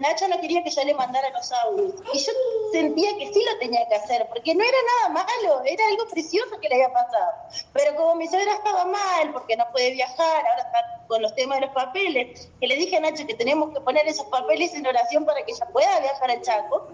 Nacha 0.00 0.26
no 0.26 0.40
quería 0.40 0.64
que 0.64 0.70
yo 0.70 0.82
le 0.82 0.92
mandara 0.94 1.30
los 1.30 1.52
audios, 1.52 1.94
y 2.12 2.18
yo 2.18 2.32
sentía 2.72 3.16
que 3.16 3.32
sí 3.32 3.40
lo 3.48 3.58
tenía 3.58 3.86
que 3.88 3.94
hacer, 3.94 4.26
porque 4.28 4.54
no 4.54 4.64
era 4.64 4.76
nada 4.98 5.24
malo, 5.24 5.62
era 5.64 5.84
algo 5.86 6.08
precioso 6.08 6.58
que 6.60 6.68
le 6.68 6.74
había 6.74 6.92
pasado. 6.92 7.32
Pero 7.72 7.94
como 7.94 8.16
mi 8.16 8.26
suegra 8.26 8.54
estaba 8.54 8.86
mal, 8.86 9.32
porque 9.32 9.56
no 9.56 9.64
puede 9.70 9.92
viajar, 9.92 10.46
ahora 10.46 10.62
está 10.62 11.04
con 11.06 11.22
los 11.22 11.32
temas 11.36 11.60
de 11.60 11.66
los 11.66 11.74
papeles, 11.74 12.50
que 12.60 12.66
le 12.66 12.74
dije 12.74 12.96
a 12.96 13.00
Nacha 13.00 13.24
que 13.24 13.34
tenemos 13.34 13.72
que 13.72 13.80
poner 13.80 14.06
esos 14.08 14.26
papeles 14.26 14.74
en 14.74 14.84
oración 14.84 15.24
para 15.24 15.44
que 15.44 15.52
ella 15.52 15.66
pueda 15.72 16.00
viajar 16.00 16.28
al 16.28 16.42
Chaco, 16.42 16.88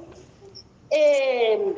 eh, 0.91 1.75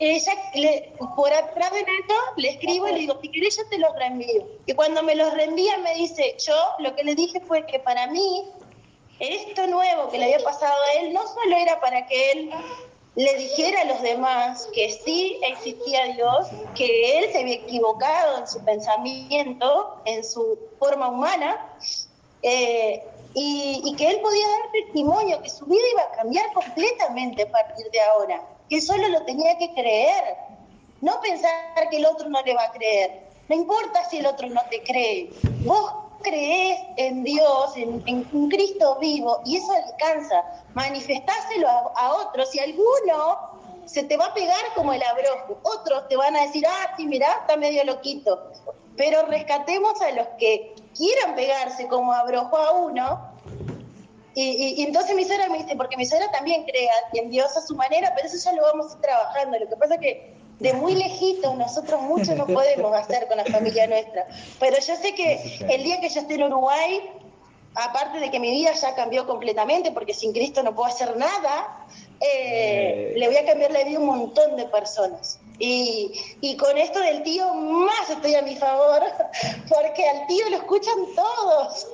ella 0.00 0.32
le, 0.54 0.92
por 1.14 1.30
atrás 1.30 1.72
de 1.72 1.82
Nacho 1.82 2.20
le 2.36 2.48
escribo 2.48 2.88
y 2.88 2.92
le 2.92 2.98
digo, 3.00 3.18
si 3.20 3.28
querés 3.28 3.58
yo 3.58 3.68
te 3.68 3.78
los 3.78 3.94
reenvío. 3.96 4.46
Y 4.64 4.72
cuando 4.72 5.02
me 5.02 5.14
los 5.14 5.32
reenvía 5.34 5.76
me 5.78 5.94
dice, 5.94 6.36
yo 6.38 6.54
lo 6.78 6.96
que 6.96 7.04
le 7.04 7.14
dije 7.14 7.38
fue 7.40 7.66
que 7.66 7.78
para 7.78 8.06
mí 8.06 8.50
esto 9.18 9.66
nuevo 9.66 10.08
que 10.10 10.16
le 10.16 10.24
había 10.24 10.42
pasado 10.42 10.72
a 10.72 11.00
él 11.00 11.12
no 11.12 11.20
solo 11.26 11.54
era 11.54 11.78
para 11.80 12.06
que 12.06 12.32
él 12.32 12.50
le 13.14 13.34
dijera 13.36 13.82
a 13.82 13.84
los 13.84 14.00
demás 14.00 14.70
que 14.72 14.90
sí 14.90 15.38
existía 15.42 16.14
Dios, 16.14 16.46
que 16.74 17.18
él 17.18 17.30
se 17.30 17.40
había 17.40 17.56
equivocado 17.56 18.38
en 18.38 18.48
su 18.48 18.64
pensamiento, 18.64 20.00
en 20.06 20.24
su 20.24 20.58
forma 20.78 21.08
humana, 21.08 21.76
eh, 22.42 23.04
y 23.34 23.94
que 23.96 24.08
él 24.08 24.20
podía 24.22 24.46
dar 24.48 24.72
testimonio, 24.72 25.42
que 25.42 25.50
su 25.50 25.66
vida 25.66 25.82
iba 25.92 26.02
a 26.02 26.10
cambiar 26.12 26.52
completamente 26.54 27.42
a 27.42 27.50
partir 27.50 27.90
de 27.90 28.00
ahora 28.00 28.42
que 28.70 28.80
solo 28.80 29.08
lo 29.08 29.22
tenía 29.24 29.58
que 29.58 29.74
creer. 29.74 30.36
No 31.00 31.20
pensar 31.20 31.88
que 31.90 31.96
el 31.96 32.06
otro 32.06 32.28
no 32.28 32.40
le 32.42 32.54
va 32.54 32.64
a 32.64 32.72
creer. 32.72 33.28
No 33.48 33.56
importa 33.56 34.08
si 34.08 34.18
el 34.18 34.26
otro 34.26 34.48
no 34.48 34.62
te 34.70 34.82
cree. 34.84 35.30
Vos 35.64 35.92
crees 36.22 36.78
en 36.96 37.24
Dios, 37.24 37.76
en, 37.76 38.02
en 38.06 38.48
Cristo 38.48 38.96
vivo, 39.00 39.40
y 39.44 39.56
eso 39.56 39.72
alcanza. 39.72 40.44
Manifestáselo 40.74 41.68
a, 41.68 42.14
otros. 42.14 42.54
Y 42.54 42.60
alguno 42.60 43.50
se 43.86 44.04
te 44.04 44.16
va 44.16 44.26
a 44.26 44.34
pegar 44.34 44.62
como 44.76 44.92
el 44.92 45.02
abrojo. 45.02 45.58
Otros 45.64 46.06
te 46.08 46.16
van 46.16 46.36
a 46.36 46.42
decir, 46.42 46.64
ah, 46.68 46.94
sí, 46.96 47.06
mirá, 47.06 47.38
está 47.40 47.56
medio 47.56 47.82
loquito. 47.84 48.52
Pero 48.96 49.22
rescatemos 49.26 50.00
a 50.00 50.12
los 50.12 50.28
que 50.38 50.74
quieran 50.96 51.34
pegarse 51.34 51.88
como 51.88 52.12
abrojo 52.12 52.56
a 52.56 52.72
uno 52.72 53.29
y, 54.34 54.42
y, 54.42 54.80
y, 54.80 54.82
entonces 54.84 55.16
mi 55.16 55.24
suegra 55.24 55.48
me 55.48 55.58
dice, 55.58 55.74
porque 55.76 55.96
mi 55.96 56.06
suegra 56.06 56.30
también 56.30 56.64
cree 56.64 56.88
en 57.14 57.30
Dios 57.30 57.56
a 57.56 57.60
su 57.60 57.74
manera, 57.74 58.12
pero 58.14 58.28
eso 58.28 58.36
ya 58.38 58.52
lo 58.56 58.62
vamos 58.62 58.92
a 58.92 58.94
ir 58.94 59.00
trabajando. 59.00 59.58
Lo 59.58 59.68
que 59.68 59.76
pasa 59.76 59.94
es 59.94 60.00
que 60.00 60.34
de 60.60 60.74
muy 60.74 60.94
lejito 60.94 61.54
nosotros 61.54 62.00
mucho 62.02 62.34
no 62.34 62.46
podemos 62.46 62.94
hacer 62.94 63.26
con 63.26 63.38
la 63.38 63.44
familia 63.44 63.86
nuestra. 63.86 64.28
Pero 64.60 64.76
yo 64.78 64.96
sé 64.96 65.14
que 65.14 65.58
el 65.68 65.82
día 65.82 66.00
que 66.00 66.08
yo 66.08 66.20
esté 66.20 66.34
en 66.34 66.44
Uruguay, 66.44 67.10
aparte 67.74 68.20
de 68.20 68.30
que 68.30 68.38
mi 68.38 68.50
vida 68.50 68.72
ya 68.72 68.94
cambió 68.94 69.26
completamente, 69.26 69.90
porque 69.90 70.14
sin 70.14 70.32
Cristo 70.32 70.62
no 70.62 70.74
puedo 70.74 70.88
hacer 70.88 71.16
nada, 71.16 71.86
eh, 72.20 72.26
eh. 72.30 73.12
le 73.16 73.26
voy 73.26 73.36
a 73.38 73.46
cambiar 73.46 73.72
la 73.72 73.84
vida 73.84 73.96
a 73.96 74.00
un 74.00 74.06
montón 74.06 74.56
de 74.56 74.66
personas. 74.66 75.40
Y, 75.58 76.12
y, 76.40 76.56
con 76.56 76.78
esto 76.78 77.00
del 77.00 77.22
tío, 77.22 77.52
más 77.52 78.08
estoy 78.08 78.34
a 78.34 78.42
mi 78.42 78.56
favor, 78.56 79.02
porque 79.68 80.08
al 80.08 80.26
tío 80.26 80.48
lo 80.50 80.56
escuchan 80.56 80.94
todos. 81.14 81.86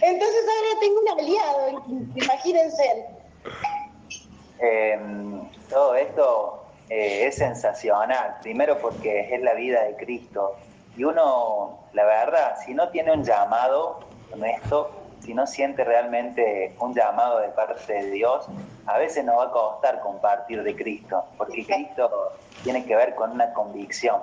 Entonces 0.00 0.40
ahora 0.42 0.80
tengo 0.80 1.00
un 1.00 1.08
aliado, 1.20 1.84
imagínense. 2.14 3.06
Eh, 4.60 4.98
todo 5.68 5.94
esto 5.94 6.64
eh, 6.88 7.26
es 7.26 7.36
sensacional, 7.36 8.38
primero 8.42 8.78
porque 8.78 9.34
es 9.34 9.40
la 9.42 9.54
vida 9.54 9.84
de 9.84 9.96
Cristo. 9.96 10.56
Y 10.96 11.04
uno, 11.04 11.78
la 11.92 12.04
verdad, 12.04 12.56
si 12.64 12.74
no 12.74 12.88
tiene 12.88 13.12
un 13.12 13.22
llamado 13.22 14.00
honesto, 14.32 14.90
si 15.20 15.34
no 15.34 15.46
siente 15.46 15.84
realmente 15.84 16.74
un 16.80 16.94
llamado 16.94 17.40
de 17.40 17.48
parte 17.48 17.92
de 17.92 18.10
Dios, 18.10 18.46
a 18.86 18.98
veces 18.98 19.24
nos 19.24 19.36
va 19.38 19.44
a 19.44 19.50
costar 19.50 20.00
compartir 20.00 20.62
de 20.62 20.74
Cristo, 20.74 21.24
porque 21.36 21.66
Cristo 21.66 22.32
tiene 22.62 22.84
que 22.86 22.96
ver 22.96 23.14
con 23.14 23.32
una 23.32 23.52
convicción, 23.52 24.22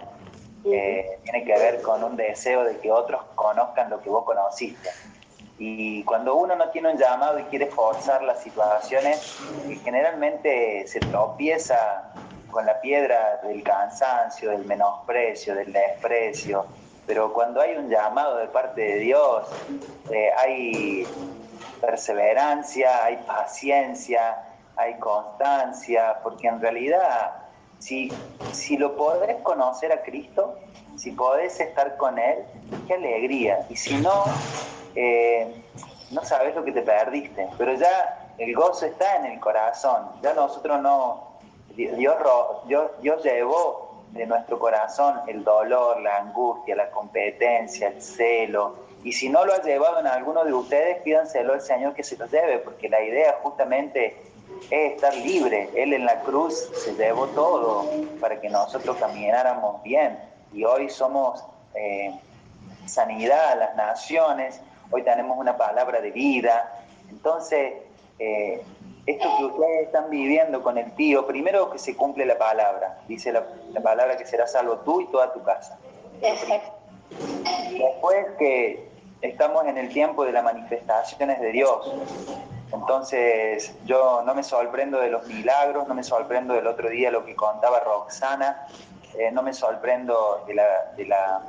eh, 0.65 1.19
tiene 1.23 1.45
que 1.45 1.53
ver 1.57 1.81
con 1.81 2.03
un 2.03 2.15
deseo 2.15 2.63
de 2.63 2.77
que 2.79 2.91
otros 2.91 3.21
conozcan 3.35 3.89
lo 3.89 4.01
que 4.01 4.09
vos 4.09 4.25
conociste. 4.25 4.89
Y 5.57 6.03
cuando 6.03 6.35
uno 6.35 6.55
no 6.55 6.69
tiene 6.69 6.91
un 6.91 6.97
llamado 6.97 7.39
y 7.39 7.43
quiere 7.43 7.67
forzar 7.67 8.23
las 8.23 8.43
situaciones, 8.43 9.37
generalmente 9.83 10.85
se 10.87 10.99
tropieza 10.99 12.13
con 12.51 12.65
la 12.65 12.79
piedra 12.81 13.39
del 13.43 13.63
cansancio, 13.63 14.51
del 14.51 14.65
menosprecio, 14.65 15.55
del 15.55 15.71
desprecio, 15.71 16.65
pero 17.05 17.31
cuando 17.33 17.61
hay 17.61 17.75
un 17.75 17.89
llamado 17.89 18.37
de 18.37 18.47
parte 18.47 18.81
de 18.81 18.95
Dios, 18.99 19.47
eh, 20.09 20.29
hay 20.37 21.07
perseverancia, 21.79 23.03
hay 23.05 23.17
paciencia, 23.27 24.37
hay 24.75 24.97
constancia, 24.99 26.19
porque 26.23 26.47
en 26.47 26.59
realidad 26.59 27.35
si, 27.79 28.11
si 28.51 28.77
lo 28.77 28.95
podés 28.95 29.35
conocer 29.43 29.91
a 29.91 30.01
Cristo, 30.01 30.57
si 30.95 31.11
podés 31.11 31.59
estar 31.59 31.97
con 31.97 32.17
Él, 32.17 32.39
qué 32.87 32.95
alegría. 32.95 33.65
Y 33.69 33.75
si 33.75 33.95
no, 33.97 34.23
eh, 34.95 35.63
no 36.11 36.23
sabes 36.23 36.55
lo 36.55 36.63
que 36.63 36.71
te 36.71 36.81
perdiste, 36.81 37.47
pero 37.57 37.73
ya 37.73 38.33
el 38.37 38.53
gozo 38.55 38.85
está 38.85 39.17
en 39.17 39.25
el 39.25 39.39
corazón, 39.39 40.07
ya 40.21 40.33
nosotros 40.33 40.81
no, 40.81 41.37
Dios, 41.75 41.97
Dios, 42.67 42.91
Dios 43.01 43.23
llevó 43.23 44.03
de 44.11 44.25
nuestro 44.25 44.57
corazón 44.59 45.21
el 45.27 45.43
dolor, 45.43 46.01
la 46.01 46.17
angustia, 46.17 46.75
la 46.75 46.89
competencia, 46.89 47.89
el 47.89 48.01
celo, 48.01 48.85
y 49.05 49.11
si 49.11 49.29
no 49.29 49.45
lo 49.45 49.53
ha 49.53 49.61
llevado 49.61 49.99
en 49.99 50.07
alguno 50.07 50.43
de 50.43 50.51
ustedes, 50.51 51.01
pídanselo 51.03 51.53
al 51.53 51.61
Señor 51.61 51.93
que 51.93 52.03
se 52.03 52.17
lo 52.17 52.25
lleve, 52.25 52.57
porque 52.57 52.89
la 52.89 53.03
idea 53.03 53.37
justamente 53.43 54.17
es 54.71 54.93
estar 54.93 55.15
libre. 55.15 55.69
Él 55.75 55.93
en 55.93 56.05
la 56.05 56.21
cruz 56.21 56.71
se 56.83 56.95
llevó 56.95 57.27
todo 57.27 57.85
para 58.19 58.41
que 58.41 58.49
nosotros 58.49 58.97
camináramos 58.97 59.83
bien, 59.83 60.17
y 60.51 60.63
hoy 60.63 60.89
somos 60.89 61.43
eh, 61.75 62.19
sanidad 62.87 63.51
a 63.51 63.55
las 63.55 63.75
naciones, 63.75 64.59
hoy 64.91 65.03
tenemos 65.03 65.37
una 65.37 65.57
palabra 65.57 66.01
de 66.01 66.11
vida. 66.11 66.83
Entonces, 67.09 67.73
eh, 68.19 68.61
esto 69.05 69.27
que 69.37 69.45
ustedes 69.45 69.85
están 69.85 70.09
viviendo 70.09 70.63
con 70.63 70.77
el 70.77 70.91
tío, 70.95 71.27
primero 71.27 71.69
que 71.69 71.77
se 71.77 71.95
cumple 71.95 72.25
la 72.25 72.37
palabra, 72.37 72.99
dice 73.07 73.31
la, 73.31 73.43
la 73.71 73.81
palabra 73.81 74.17
que 74.17 74.25
será 74.25 74.47
salvo 74.47 74.77
tú 74.79 75.01
y 75.01 75.07
toda 75.07 75.31
tu 75.31 75.43
casa. 75.43 75.77
Después 77.71 78.25
que 78.39 78.89
estamos 79.21 79.65
en 79.67 79.77
el 79.77 79.89
tiempo 79.89 80.25
de 80.25 80.31
las 80.31 80.43
manifestaciones 80.43 81.39
de 81.39 81.51
Dios, 81.51 81.93
entonces 82.73 83.75
yo 83.85 84.23
no 84.23 84.33
me 84.33 84.43
sorprendo 84.43 84.99
de 84.99 85.09
los 85.09 85.27
milagros, 85.27 85.87
no 85.87 85.93
me 85.93 86.03
sorprendo 86.03 86.53
del 86.55 86.67
otro 86.67 86.89
día 86.89 87.11
lo 87.11 87.25
que 87.25 87.35
contaba 87.35 87.79
Roxana, 87.81 88.67
eh, 89.17 89.31
no 89.31 89.43
me 89.43 89.53
sorprendo 89.53 90.43
de, 90.47 90.55
la, 90.55 90.91
de, 90.97 91.05
la, 91.05 91.41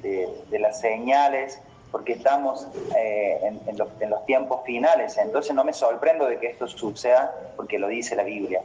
de, 0.00 0.28
de 0.48 0.58
las 0.58 0.80
señales, 0.80 1.60
porque 1.94 2.14
estamos 2.14 2.66
eh, 2.98 3.38
en, 3.68 3.78
los, 3.78 4.26
tiempos 4.26 4.62
finales, 4.66 5.16
entonces 5.16 5.54
no 5.54 5.62
me 5.62 5.72
sorprendo 5.72 6.26
de 6.26 6.40
que 6.40 6.48
esto 6.48 6.66
suceda 6.66 7.32
porque 7.54 7.78
lo 7.78 7.86
dice 7.86 8.16
la 8.16 8.24
Biblia. 8.24 8.62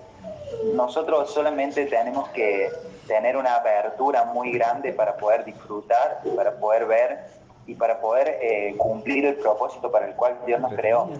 Nosotros 0.73 1.31
solamente 1.31 1.85
tenemos 1.85 2.27
que 2.29 2.71
tener 3.05 3.37
una 3.37 3.57
apertura 3.57 4.23
muy 4.23 4.51
grande 4.53 4.93
para 4.93 5.15
poder 5.15 5.45
disfrutar, 5.45 6.21
para 6.35 6.53
poder 6.53 6.87
ver 6.87 7.19
y 7.67 7.75
para 7.75 8.01
poder 8.01 8.39
eh, 8.41 8.73
cumplir 8.79 9.27
el 9.27 9.35
propósito 9.35 9.91
para 9.91 10.07
el 10.07 10.15
cual 10.15 10.35
Dios 10.47 10.59
nos 10.59 10.73
creó. 10.73 11.11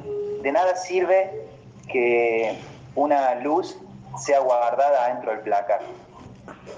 De 0.41 0.52
nada 0.52 0.78
sirve 0.78 1.45
que 1.88 2.58
una 2.95 3.36
luz 3.36 3.78
sea 4.17 4.39
guardada 4.39 5.10
dentro 5.10 5.30
del 5.30 5.41
placar. 5.41 5.82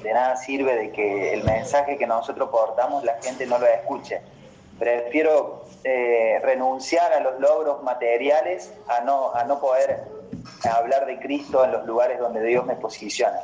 De 0.04 0.14
nada 0.14 0.36
sirve 0.36 0.76
de 0.76 0.92
que 0.92 1.34
el 1.34 1.46
mensaje 1.46 1.98
que 1.98 2.06
nosotros 2.06 2.50
portamos 2.50 3.06
la 3.06 3.14
gente 3.22 3.46
no 3.46 3.60
lo 3.60 3.68
escuche 3.68 4.20
prefiero 4.82 5.62
eh, 5.84 6.40
renunciar 6.42 7.14
a 7.14 7.20
los 7.20 7.40
logros 7.40 7.84
materiales 7.84 8.74
a 8.88 9.02
no, 9.02 9.32
a 9.32 9.44
no 9.44 9.60
poder 9.62 10.06
hablar 10.68 11.06
de 11.06 11.20
Cristo 11.20 11.64
en 11.64 11.72
los 11.72 11.86
lugares 11.86 12.18
donde 12.18 12.44
Dios 12.44 12.66
me 12.66 12.76
posiciona. 12.76 13.40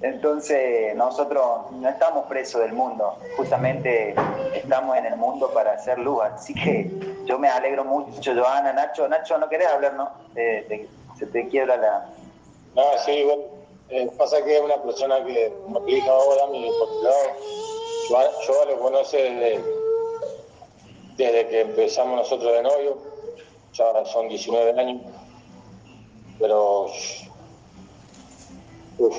Entonces 0.00 0.96
nosotros 0.96 1.70
no 1.72 1.86
estamos 1.86 2.24
presos 2.28 2.62
del 2.62 2.72
mundo, 2.72 3.18
justamente 3.36 4.14
estamos 4.54 4.96
en 4.96 5.04
el 5.04 5.16
mundo 5.16 5.50
para 5.52 5.72
hacer 5.72 5.98
luz. 5.98 6.22
Así 6.24 6.54
que 6.54 6.90
yo 7.26 7.38
me 7.38 7.48
alegro 7.48 7.84
mucho, 7.84 8.32
Joana, 8.34 8.72
Nacho, 8.72 9.06
Nacho, 9.08 9.36
no 9.36 9.50
querés 9.50 9.68
hablar, 9.68 9.92
¿no? 9.92 10.12
Eh, 10.34 10.88
se 11.18 11.26
te 11.26 11.46
quiebra 11.48 11.76
la... 11.76 12.06
No, 12.74 12.82
sí, 13.04 13.22
bueno, 13.22 13.42
eh, 13.90 14.10
pasa 14.16 14.42
que 14.42 14.56
es 14.56 14.62
una 14.62 14.82
persona 14.82 15.22
que, 15.26 15.52
como 15.62 15.82
te 15.82 16.00
ahora, 16.08 16.46
mi 16.46 16.62
lado, 16.62 17.16
yo, 18.08 18.18
yo 18.46 18.64
lo 18.70 18.80
conoce 18.80 19.18
desde, 19.18 19.81
desde 21.16 21.48
que 21.48 21.60
empezamos 21.60 22.16
nosotros 22.16 22.52
de 22.52 22.62
novio, 22.62 22.98
ya 23.72 24.04
son 24.06 24.28
19 24.28 24.80
años, 24.80 25.02
pero 26.38 26.86
uf, 28.98 29.16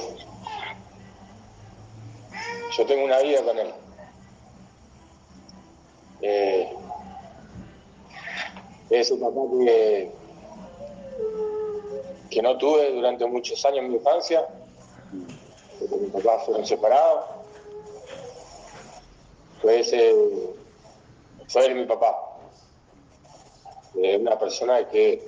yo 2.77 2.85
tengo 2.85 3.05
una 3.05 3.19
vida 3.19 3.43
con 3.43 3.57
él. 3.57 3.73
Eh, 6.21 6.73
ese 8.89 9.15
papá 9.17 9.41
que, 9.65 10.11
que 12.29 12.41
no 12.41 12.57
tuve 12.57 12.91
durante 12.91 13.25
muchos 13.25 13.63
años 13.65 13.79
en 13.79 13.89
mi 13.89 13.95
infancia, 13.95 14.47
porque 15.79 15.95
mis 15.95 16.11
papás 16.11 16.45
fueron 16.45 16.65
separados, 16.65 17.25
fue 19.61 19.79
ese 19.79 20.13
fue 21.47 21.65
él 21.65 21.75
mi 21.75 21.85
papá. 21.85 22.15
Una 23.93 24.37
persona 24.39 24.87
que, 24.89 25.27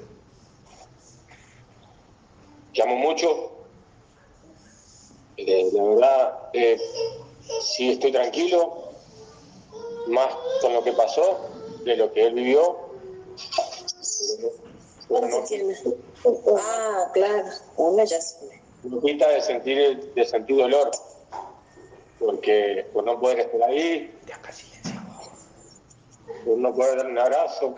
que 2.74 2.82
amo 2.82 2.96
mucho. 2.96 3.52
Eh, 5.38 5.70
la 5.74 5.84
verdad, 5.84 6.40
eh, 6.54 6.80
sí 7.62 7.92
estoy 7.92 8.12
tranquilo, 8.12 8.92
más 10.08 10.34
con 10.62 10.74
lo 10.74 10.84
que 10.84 10.94
pasó, 10.94 11.50
de 11.84 11.98
lo 11.98 12.12
que 12.12 12.28
él 12.28 12.34
vivió. 12.34 12.90
Pero 15.08 15.28
no, 15.28 15.40
no, 15.40 15.46
Ah, 16.58 17.12
claro, 17.14 17.50
uno 17.78 18.04
ya 18.04 18.18
no 18.84 19.02
quita 19.02 19.30
de 19.30 19.42
sentir, 19.42 20.14
de 20.14 20.26
sentir 20.26 20.58
dolor, 20.58 20.92
porque 22.20 22.88
por 22.94 23.04
no 23.04 23.20
poder 23.20 23.42
estar 23.42 23.64
ahí, 23.64 24.15
por 26.46 26.58
no 26.60 26.74
poder 26.74 26.98
dar 26.98 27.08
un 27.08 27.18
abrazo. 27.18 27.76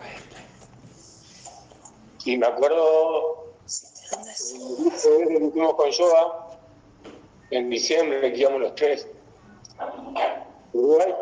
Y 2.24 2.36
me 2.36 2.46
acuerdo 2.46 3.54
que 3.64 5.50
fuimos 5.52 5.74
con 5.74 5.90
Yoga 5.90 6.46
en 7.50 7.70
diciembre, 7.70 8.32
que 8.32 8.38
íbamos 8.38 8.60
los 8.60 8.74
tres. 8.74 9.08
Uruguay. 10.74 11.14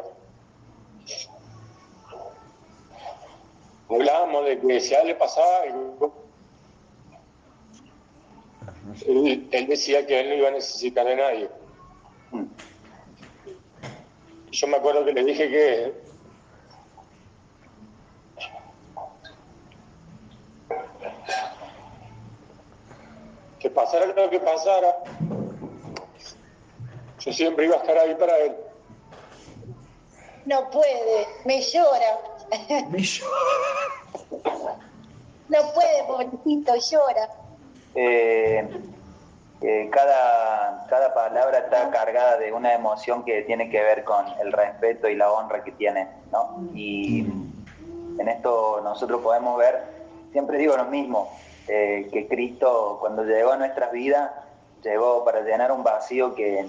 Hablábamos 3.89 4.45
de 4.47 4.59
que 4.59 4.81
si 4.81 4.95
a 4.95 5.03
él 5.03 5.09
le 5.09 5.15
pasaba 5.15 5.63
algo, 5.63 6.13
él, 9.07 9.49
él 9.53 9.67
decía 9.69 10.05
que 10.05 10.21
él 10.21 10.31
no 10.31 10.35
iba 10.35 10.49
a 10.49 10.53
necesitar 10.53 11.07
de 11.07 11.15
nadie. 11.15 11.51
Yo 14.51 14.67
me 14.67 14.77
acuerdo 14.77 15.05
que 15.05 15.13
le 15.13 15.23
dije 15.23 15.49
que 15.49 16.06
pasara 23.77 24.07
lo 24.07 24.31
que 24.31 24.41
pasara, 24.41 24.97
yo 27.21 27.33
siempre 27.33 27.67
iba 27.67 27.77
a 27.77 27.79
estar 27.79 27.99
ahí 27.99 28.15
para 28.15 28.39
él. 28.39 28.57
No 30.47 30.71
puede, 30.71 31.27
me 31.45 31.61
llora. 31.61 32.19
Me 32.91 33.03
llora. 33.03 33.31
No 35.49 35.59
puede, 35.75 36.03
pobrecito, 36.09 36.75
llora. 36.75 37.29
Eh, 37.95 38.69
eh, 39.61 39.89
cada, 39.93 40.85
cada 40.89 41.15
palabra 41.15 41.59
está 41.59 41.89
cargada 41.91 42.37
de 42.37 42.53
una 42.53 42.75
emoción 42.75 43.25
que 43.25 43.43
tiene 43.43 43.71
que 43.71 43.81
ver 43.81 44.03
con 44.03 44.27
el 44.41 44.53
respeto 44.53 45.09
y 45.09 45.15
la 45.15 45.31
honra 45.31 45.63
que 45.63 45.71
tiene, 45.71 46.09
¿no? 46.33 46.69
Y 46.75 47.21
en 48.19 48.29
esto 48.29 48.81
nosotros 48.83 49.23
podemos 49.23 49.57
ver, 49.57 49.85
siempre 50.33 50.59
digo 50.59 50.77
lo 50.77 50.87
mismo, 50.87 51.31
eh, 51.69 52.09
que 52.13 52.29
Cristo 52.29 52.99
cuando 53.01 53.25
llegó 53.25 53.53
a 53.53 53.57
nuestras 53.57 53.93
vidas, 53.93 54.31
llegó 54.83 55.25
para 55.25 55.41
llenar 55.41 55.73
un 55.73 55.83
vacío 55.83 56.35
que, 56.35 56.67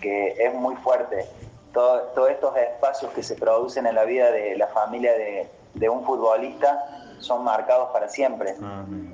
que 0.00 0.34
es 0.38 0.54
muy 0.54 0.76
fuerte. 0.76 1.26
Todo, 1.72 2.00
todos 2.14 2.30
estos 2.30 2.56
espacios 2.56 3.12
que 3.12 3.22
se 3.22 3.34
producen 3.34 3.86
en 3.86 3.94
la 3.94 4.04
vida 4.04 4.30
de 4.30 4.56
la 4.56 4.66
familia 4.68 5.12
de, 5.12 5.48
de 5.74 5.88
un 5.88 6.04
futbolista 6.04 7.02
son 7.18 7.44
marcados 7.44 7.90
para 7.92 8.08
siempre. 8.08 8.54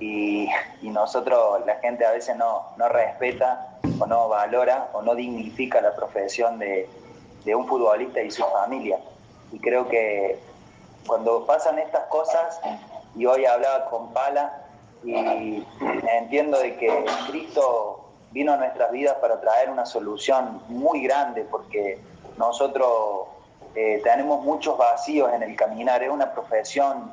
Y, 0.00 0.48
y 0.80 0.90
nosotros, 0.90 1.64
la 1.66 1.76
gente 1.76 2.04
a 2.04 2.10
veces 2.12 2.36
no, 2.36 2.66
no 2.76 2.88
respeta 2.88 3.78
o 3.98 4.06
no 4.06 4.28
valora 4.28 4.88
o 4.92 5.02
no 5.02 5.14
dignifica 5.14 5.80
la 5.80 5.94
profesión 5.94 6.58
de, 6.58 6.88
de 7.44 7.54
un 7.54 7.66
futbolista 7.66 8.20
y 8.20 8.30
su 8.30 8.44
familia. 8.44 8.98
Y 9.52 9.58
creo 9.58 9.88
que 9.88 10.38
cuando 11.06 11.46
pasan 11.46 11.78
estas 11.78 12.04
cosas, 12.04 12.60
y 13.14 13.26
hoy 13.26 13.44
hablaba 13.44 13.86
con 13.90 14.12
Pala, 14.12 14.61
y 15.04 15.66
entiendo 16.18 16.58
de 16.58 16.76
que 16.76 17.04
Cristo 17.28 18.04
vino 18.30 18.52
a 18.52 18.56
nuestras 18.56 18.90
vidas 18.90 19.16
para 19.20 19.40
traer 19.40 19.70
una 19.70 19.86
solución 19.86 20.62
muy 20.68 21.02
grande, 21.02 21.46
porque 21.50 21.98
nosotros 22.38 23.28
eh, 23.74 24.00
tenemos 24.02 24.42
muchos 24.44 24.76
vacíos 24.76 25.32
en 25.32 25.42
el 25.42 25.56
caminar, 25.56 26.02
es 26.02 26.10
una 26.10 26.32
profesión 26.32 27.12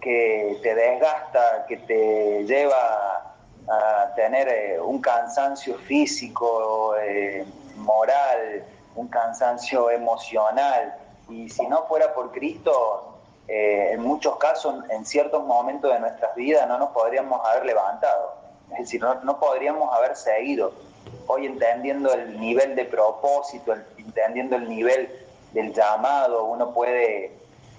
que 0.00 0.58
te 0.62 0.74
desgasta, 0.74 1.66
que 1.66 1.78
te 1.78 2.44
lleva 2.44 3.34
a 3.68 4.12
tener 4.14 4.48
eh, 4.48 4.80
un 4.80 5.00
cansancio 5.00 5.76
físico, 5.78 6.94
eh, 6.96 7.44
moral, 7.76 8.64
un 8.94 9.08
cansancio 9.08 9.90
emocional. 9.90 10.94
Y 11.28 11.48
si 11.48 11.66
no 11.66 11.86
fuera 11.86 12.14
por 12.14 12.30
Cristo, 12.30 13.15
en 13.48 14.02
muchos 14.02 14.36
casos, 14.38 14.74
en 14.90 15.04
ciertos 15.04 15.44
momentos 15.44 15.92
de 15.92 16.00
nuestras 16.00 16.34
vidas, 16.34 16.66
no 16.68 16.78
nos 16.78 16.90
podríamos 16.90 17.40
haber 17.46 17.66
levantado. 17.66 18.34
Es 18.72 18.78
decir, 18.78 19.00
no, 19.00 19.14
no 19.22 19.38
podríamos 19.38 19.92
haber 19.94 20.16
seguido. 20.16 20.72
Hoy 21.28 21.46
entendiendo 21.46 22.12
el 22.12 22.40
nivel 22.40 22.74
de 22.74 22.84
propósito, 22.84 23.74
entendiendo 23.96 24.56
el 24.56 24.68
nivel 24.68 25.26
del 25.52 25.72
llamado, 25.72 26.44
uno 26.44 26.72
puede 26.72 27.32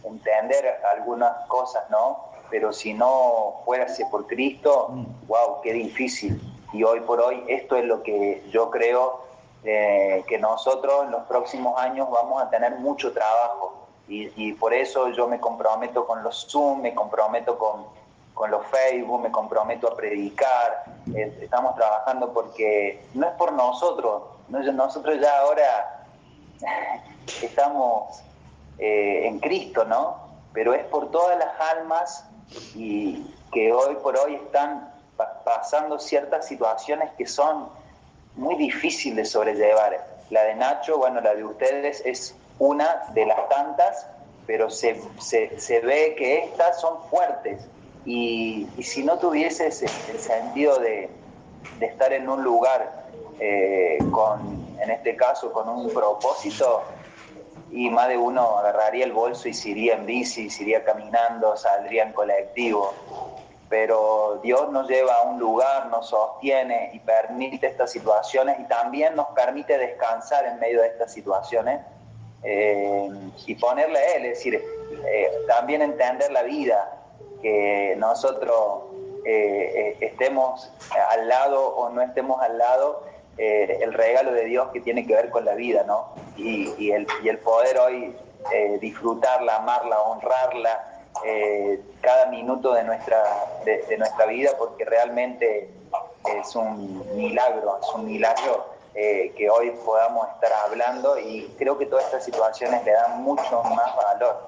entender 0.03 0.79
algunas 0.91 1.45
cosas, 1.47 1.89
¿no? 1.89 2.27
Pero 2.49 2.71
si 2.71 2.93
no 2.93 3.61
fuérase 3.65 4.05
por 4.09 4.25
Cristo, 4.27 4.89
wow, 5.27 5.61
qué 5.61 5.73
difícil. 5.73 6.41
Y 6.73 6.83
hoy 6.83 7.01
por 7.01 7.19
hoy 7.19 7.43
esto 7.47 7.75
es 7.75 7.85
lo 7.85 8.03
que 8.03 8.43
yo 8.49 8.69
creo 8.69 9.21
eh, 9.63 10.23
que 10.27 10.37
nosotros 10.37 11.05
en 11.05 11.11
los 11.11 11.23
próximos 11.23 11.79
años 11.79 12.09
vamos 12.09 12.41
a 12.41 12.49
tener 12.49 12.75
mucho 12.75 13.11
trabajo. 13.13 13.76
Y, 14.09 14.53
por 14.53 14.73
eso 14.73 15.09
yo 15.09 15.27
me 15.27 15.39
comprometo 15.39 16.07
con 16.07 16.23
los 16.23 16.47
Zoom, 16.49 16.81
me 16.81 16.95
comprometo 16.95 17.57
con, 17.57 17.85
con 18.33 18.49
los 18.51 18.65
Facebook, 18.67 19.21
me 19.21 19.31
comprometo 19.31 19.91
a 19.91 19.95
predicar. 19.95 20.85
Estamos 21.13 21.75
trabajando 21.75 22.31
porque 22.31 23.03
no 23.13 23.27
es 23.27 23.33
por 23.33 23.51
nosotros, 23.51 24.23
nosotros 24.47 25.19
ya 25.19 25.39
ahora 25.39 26.05
estamos 27.41 28.21
eh, 28.77 29.27
en 29.27 29.39
Cristo, 29.39 29.83
¿no? 29.83 30.17
Pero 30.53 30.73
es 30.73 30.85
por 30.85 31.11
todas 31.11 31.37
las 31.37 31.59
almas 31.75 32.25
y 32.75 33.35
que 33.51 33.73
hoy 33.73 33.95
por 33.95 34.17
hoy 34.17 34.35
están 34.35 34.89
pasando 35.43 35.99
ciertas 35.99 36.47
situaciones 36.47 37.11
que 37.17 37.25
son 37.25 37.69
muy 38.35 38.55
difíciles 38.55 39.17
de 39.17 39.25
sobrellevar. 39.25 40.05
La 40.29 40.43
de 40.43 40.55
Nacho, 40.55 40.97
bueno, 40.97 41.21
la 41.21 41.33
de 41.35 41.43
ustedes 41.43 42.01
es 42.05 42.35
una 42.59 43.03
de 43.13 43.25
las 43.25 43.49
tantas, 43.49 44.07
pero 44.45 44.69
se, 44.69 45.01
se, 45.19 45.79
ve 45.81 46.15
que 46.17 46.45
estas 46.45 46.79
son 46.81 47.01
fuertes. 47.09 47.67
Y, 48.05 48.67
si 48.81 49.03
no 49.03 49.19
tuvieses 49.19 49.83
el 49.83 50.19
sentido 50.19 50.79
de, 50.79 51.09
de 51.79 51.85
estar 51.85 52.13
en 52.13 52.29
un 52.29 52.43
lugar 52.43 53.05
eh, 53.39 53.99
con, 54.11 54.65
en 54.79 54.89
este 54.89 55.15
caso, 55.15 55.51
con 55.51 55.67
un 55.69 55.93
propósito, 55.93 56.83
y 57.69 57.89
más 57.89 58.07
de 58.07 58.17
uno 58.17 58.57
agarraría 58.59 59.05
el 59.05 59.11
bolso 59.11 59.49
y 59.49 59.53
se 59.53 59.69
iría 59.69 59.95
en 59.95 60.05
bici, 60.05 60.49
se 60.49 60.63
iría 60.63 60.83
caminando, 60.83 61.55
saldría 61.57 62.03
en 62.03 62.13
colectivo. 62.13 62.93
Pero 63.69 64.39
Dios 64.41 64.71
nos 64.71 64.87
lleva 64.87 65.15
a 65.15 65.21
un 65.23 65.39
lugar, 65.39 65.87
nos 65.87 66.07
sostiene 66.07 66.91
y 66.93 66.99
permite 66.99 67.67
estas 67.67 67.91
situaciones 67.91 68.57
y 68.59 68.63
también 68.63 69.15
nos 69.15 69.27
permite 69.29 69.77
descansar 69.77 70.45
en 70.45 70.57
medio 70.59 70.81
de 70.81 70.87
estas 70.87 71.11
situaciones 71.11 71.81
eh, 72.43 73.09
y 73.45 73.55
ponerle 73.55 73.99
a 73.99 74.15
Él, 74.15 74.25
es 74.25 74.37
decir, 74.37 74.55
eh, 74.55 75.31
también 75.47 75.81
entender 75.81 76.31
la 76.31 76.43
vida, 76.43 76.93
que 77.41 77.95
nosotros 77.97 78.83
eh, 79.25 79.97
estemos 79.99 80.71
al 81.11 81.27
lado 81.27 81.67
o 81.67 81.89
no 81.89 82.01
estemos 82.01 82.41
al 82.41 82.57
lado, 82.57 83.03
el 83.37 83.93
regalo 83.93 84.31
de 84.31 84.45
Dios 84.45 84.69
que 84.73 84.81
tiene 84.81 85.05
que 85.05 85.13
ver 85.13 85.29
con 85.29 85.45
la 85.45 85.53
vida, 85.53 85.83
¿no? 85.83 86.07
Y, 86.37 86.91
el, 86.91 87.05
poder 87.43 87.77
hoy 87.77 88.15
disfrutarla, 88.79 89.57
amarla, 89.57 90.01
honrarla, 90.01 91.03
cada 92.01 92.25
minuto 92.31 92.73
de 92.73 92.83
nuestra, 92.83 93.23
de, 93.63 93.95
nuestra 93.99 94.25
vida, 94.25 94.53
porque 94.57 94.85
realmente 94.85 95.69
es 96.35 96.55
un 96.55 97.15
milagro, 97.15 97.77
es 97.79 97.93
un 97.93 98.07
milagro 98.07 98.76
que 98.97 99.47
hoy 99.51 99.69
podamos 99.85 100.27
estar 100.29 100.51
hablando 100.53 101.19
y 101.19 101.53
creo 101.59 101.77
que 101.77 101.85
todas 101.85 102.05
estas 102.05 102.25
situaciones 102.25 102.83
le 102.83 102.93
dan 102.93 103.21
mucho 103.21 103.61
más 103.63 103.95
valor. 103.95 104.47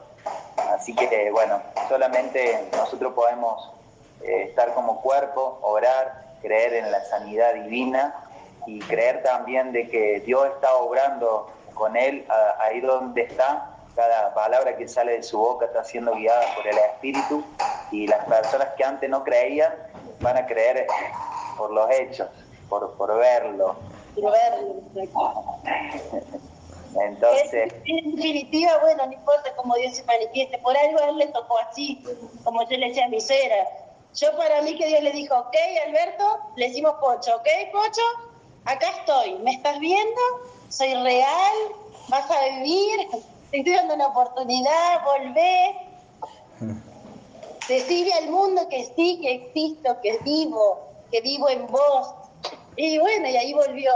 Así 0.71 0.95
que, 0.95 1.29
bueno, 1.31 1.61
solamente 1.87 2.67
nosotros 2.71 3.13
podemos 3.13 3.71
estar 4.21 4.73
como 4.73 5.01
cuerpo, 5.01 5.59
orar, 5.61 6.29
creer 6.41 6.73
en 6.73 6.91
la 6.91 7.03
sanidad 7.05 7.53
divina 7.53 8.27
y 8.65 8.79
creer 8.79 9.21
también 9.23 9.71
de 9.71 9.87
que 9.87 10.21
Dios 10.21 10.47
está 10.47 10.75
obrando 10.75 11.51
con 11.75 11.95
él 11.95 12.25
ahí 12.59 12.81
donde 12.81 13.21
está. 13.23 13.75
Cada 13.95 14.33
palabra 14.33 14.77
que 14.77 14.87
sale 14.87 15.13
de 15.13 15.23
su 15.23 15.37
boca 15.37 15.65
está 15.65 15.83
siendo 15.83 16.13
guiada 16.13 16.55
por 16.55 16.65
el 16.67 16.77
Espíritu 16.77 17.43
y 17.91 18.07
las 18.07 18.23
personas 18.25 18.69
que 18.77 18.83
antes 18.83 19.09
no 19.09 19.23
creían 19.23 19.73
van 20.21 20.37
a 20.37 20.45
creer 20.45 20.87
por 21.57 21.71
los 21.71 21.89
hechos, 21.91 22.29
por, 22.69 22.95
por 22.95 23.17
verlo. 23.17 23.75
Verlo. 24.15 24.81
Entonces. 27.01 27.73
En 27.85 28.15
definitiva, 28.15 28.77
bueno, 28.81 29.05
no 29.05 29.13
importa 29.13 29.55
cómo 29.55 29.75
Dios 29.75 29.95
se 29.95 30.03
manifieste, 30.05 30.57
por 30.59 30.75
algo 30.75 30.99
a 30.99 31.09
él 31.09 31.17
le 31.17 31.27
tocó 31.27 31.57
así, 31.59 32.03
como 32.43 32.67
yo 32.67 32.77
le 32.77 32.87
decía 32.87 33.05
a 33.05 33.09
mi 33.09 33.21
suegra. 33.21 33.67
Yo 34.15 34.35
para 34.37 34.61
mí 34.63 34.75
que 34.75 34.87
Dios 34.87 35.03
le 35.03 35.11
dijo, 35.11 35.37
ok, 35.37 35.55
Alberto, 35.87 36.39
le 36.55 36.67
decimos 36.67 36.95
Pocho, 36.99 37.35
ok, 37.35 37.47
Pocho, 37.71 38.01
acá 38.65 38.89
estoy, 38.89 39.35
¿me 39.39 39.51
estás 39.51 39.79
viendo? 39.79 40.21
Soy 40.69 40.93
real, 40.95 41.55
vas 42.07 42.29
a 42.29 42.45
vivir, 42.55 43.07
te 43.51 43.59
estoy 43.59 43.75
dando 43.75 43.93
una 43.95 44.07
oportunidad, 44.07 45.03
volvé. 45.03 45.75
Decirle 47.67 48.13
al 48.13 48.31
mundo 48.31 48.67
que 48.67 48.83
sí, 48.95 49.19
que 49.21 49.35
existo, 49.35 50.01
que 50.01 50.17
vivo, 50.23 50.79
que 51.11 51.21
vivo 51.21 51.49
en 51.49 51.67
vos. 51.67 52.15
Y 52.81 52.97
bueno, 52.97 53.27
y 53.27 53.35
ahí 53.35 53.53
volvió. 53.53 53.91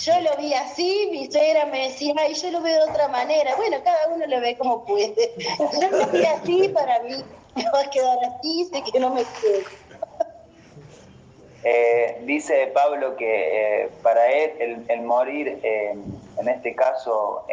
Yo 0.00 0.20
lo 0.20 0.36
vi 0.36 0.52
así, 0.52 1.08
mi 1.12 1.30
suegra 1.30 1.66
me 1.66 1.88
decía, 1.88 2.12
ay, 2.18 2.34
yo 2.34 2.50
lo 2.50 2.60
veo 2.60 2.86
de 2.86 2.90
otra 2.90 3.06
manera. 3.06 3.54
Bueno, 3.54 3.76
cada 3.84 4.08
uno 4.08 4.26
lo 4.26 4.40
ve 4.40 4.56
como 4.58 4.84
puede. 4.84 5.14
Yo 5.38 5.90
lo 5.90 6.06
vi 6.08 6.24
así 6.24 6.68
para 6.70 6.98
mí, 7.04 7.22
me 7.54 7.64
va 7.70 7.82
a 7.82 7.90
quedar 7.90 8.18
así, 8.24 8.64
sé 8.64 8.82
que 8.82 8.98
no 8.98 9.10
me 9.10 9.22
quedo. 9.22 9.64
Eh, 11.62 12.20
dice 12.24 12.72
Pablo 12.74 13.14
que 13.14 13.82
eh, 13.82 13.90
para 14.02 14.26
él 14.32 14.84
el, 14.88 15.02
morir, 15.02 15.60
eh, 15.62 15.94
en 16.36 16.48
este 16.48 16.74
caso, 16.74 17.44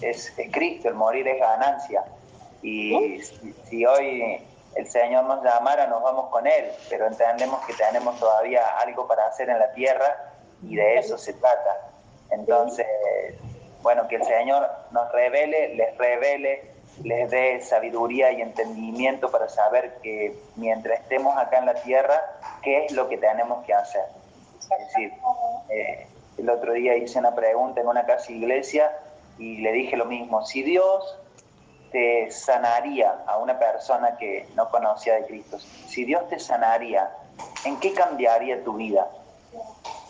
es, 0.00 0.32
Cristo, 0.52 0.88
el 0.88 0.94
morir 0.94 1.28
es 1.28 1.38
ganancia. 1.38 2.02
Y 2.62 3.20
si, 3.68 3.84
hoy 3.84 4.38
el 4.76 4.88
Señor 4.88 5.24
nos 5.24 5.42
llamara, 5.42 5.86
nos 5.86 6.02
vamos 6.02 6.30
con 6.30 6.46
Él, 6.46 6.70
pero 6.88 7.06
entendemos 7.06 7.64
que 7.66 7.74
tenemos 7.74 8.18
todavía 8.18 8.64
algo 8.78 9.06
para 9.06 9.26
hacer 9.26 9.48
en 9.48 9.58
la 9.58 9.72
tierra 9.72 10.32
y 10.62 10.76
de 10.76 10.98
eso 10.98 11.16
se 11.18 11.32
trata. 11.34 11.90
Entonces, 12.30 12.86
bueno, 13.82 14.06
que 14.08 14.16
el 14.16 14.24
Señor 14.24 14.68
nos 14.90 15.10
revele, 15.12 15.74
les 15.74 15.96
revele 15.96 16.76
les 17.02 17.30
dé 17.30 17.60
sabiduría 17.60 18.32
y 18.32 18.40
entendimiento 18.40 19.30
para 19.30 19.48
saber 19.48 19.98
que 20.02 20.34
mientras 20.56 21.00
estemos 21.00 21.36
acá 21.36 21.58
en 21.58 21.66
la 21.66 21.74
tierra, 21.74 22.20
qué 22.62 22.84
es 22.84 22.92
lo 22.92 23.08
que 23.08 23.18
tenemos 23.18 23.64
que 23.66 23.74
hacer. 23.74 24.04
Es 24.60 24.68
decir, 24.68 25.12
eh, 25.68 26.06
el 26.38 26.50
otro 26.50 26.72
día 26.72 26.96
hice 26.96 27.18
una 27.18 27.34
pregunta 27.34 27.80
en 27.80 27.88
una 27.88 28.06
casa 28.06 28.32
iglesia 28.32 28.96
y 29.38 29.58
le 29.58 29.72
dije 29.72 29.96
lo 29.96 30.06
mismo, 30.06 30.44
si 30.44 30.62
Dios 30.62 31.18
te 31.92 32.30
sanaría 32.30 33.24
a 33.26 33.38
una 33.38 33.58
persona 33.58 34.16
que 34.16 34.48
no 34.54 34.68
conocía 34.68 35.14
de 35.14 35.26
Cristo, 35.26 35.58
si 35.58 36.04
Dios 36.04 36.28
te 36.28 36.38
sanaría, 36.38 37.10
¿en 37.64 37.78
qué 37.80 37.92
cambiaría 37.92 38.62
tu 38.64 38.74
vida? 38.74 39.08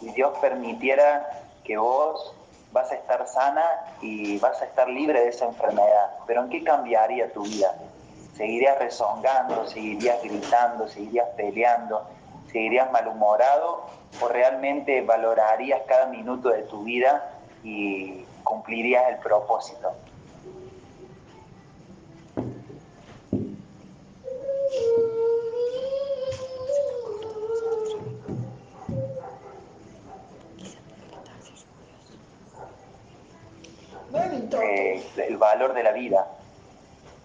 Si 0.00 0.10
Dios 0.10 0.36
permitiera 0.38 1.42
que 1.64 1.76
vos 1.76 2.34
vas 2.72 2.92
a 2.92 2.94
estar 2.94 3.26
sana 3.26 3.64
y 4.02 4.38
vas 4.38 4.60
a 4.60 4.66
estar 4.66 4.88
libre 4.88 5.20
de 5.20 5.28
esa 5.28 5.46
enfermedad. 5.46 6.10
Pero 6.26 6.42
¿en 6.42 6.50
qué 6.50 6.62
cambiaría 6.62 7.32
tu 7.32 7.42
vida? 7.42 7.74
¿Seguirías 8.36 8.78
rezongando, 8.78 9.66
seguirías 9.66 10.22
gritando, 10.22 10.86
seguirías 10.86 11.28
peleando, 11.36 12.06
seguirías 12.52 12.92
malhumorado 12.92 13.86
o 14.20 14.28
realmente 14.28 15.00
valorarías 15.00 15.80
cada 15.86 16.06
minuto 16.06 16.50
de 16.50 16.62
tu 16.64 16.84
vida 16.84 17.30
y 17.64 18.26
cumplirías 18.44 19.08
el 19.08 19.16
propósito? 19.18 19.92
Eh, 34.52 35.02
el 35.28 35.36
valor 35.36 35.74
de 35.74 35.82
la 35.82 35.92
vida, 35.92 36.26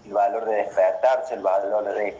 el 0.06 0.14
valor 0.14 0.46
de 0.46 0.56
despertarse, 0.56 1.36
el 1.36 1.42
valor 1.42 1.94
de, 1.94 2.18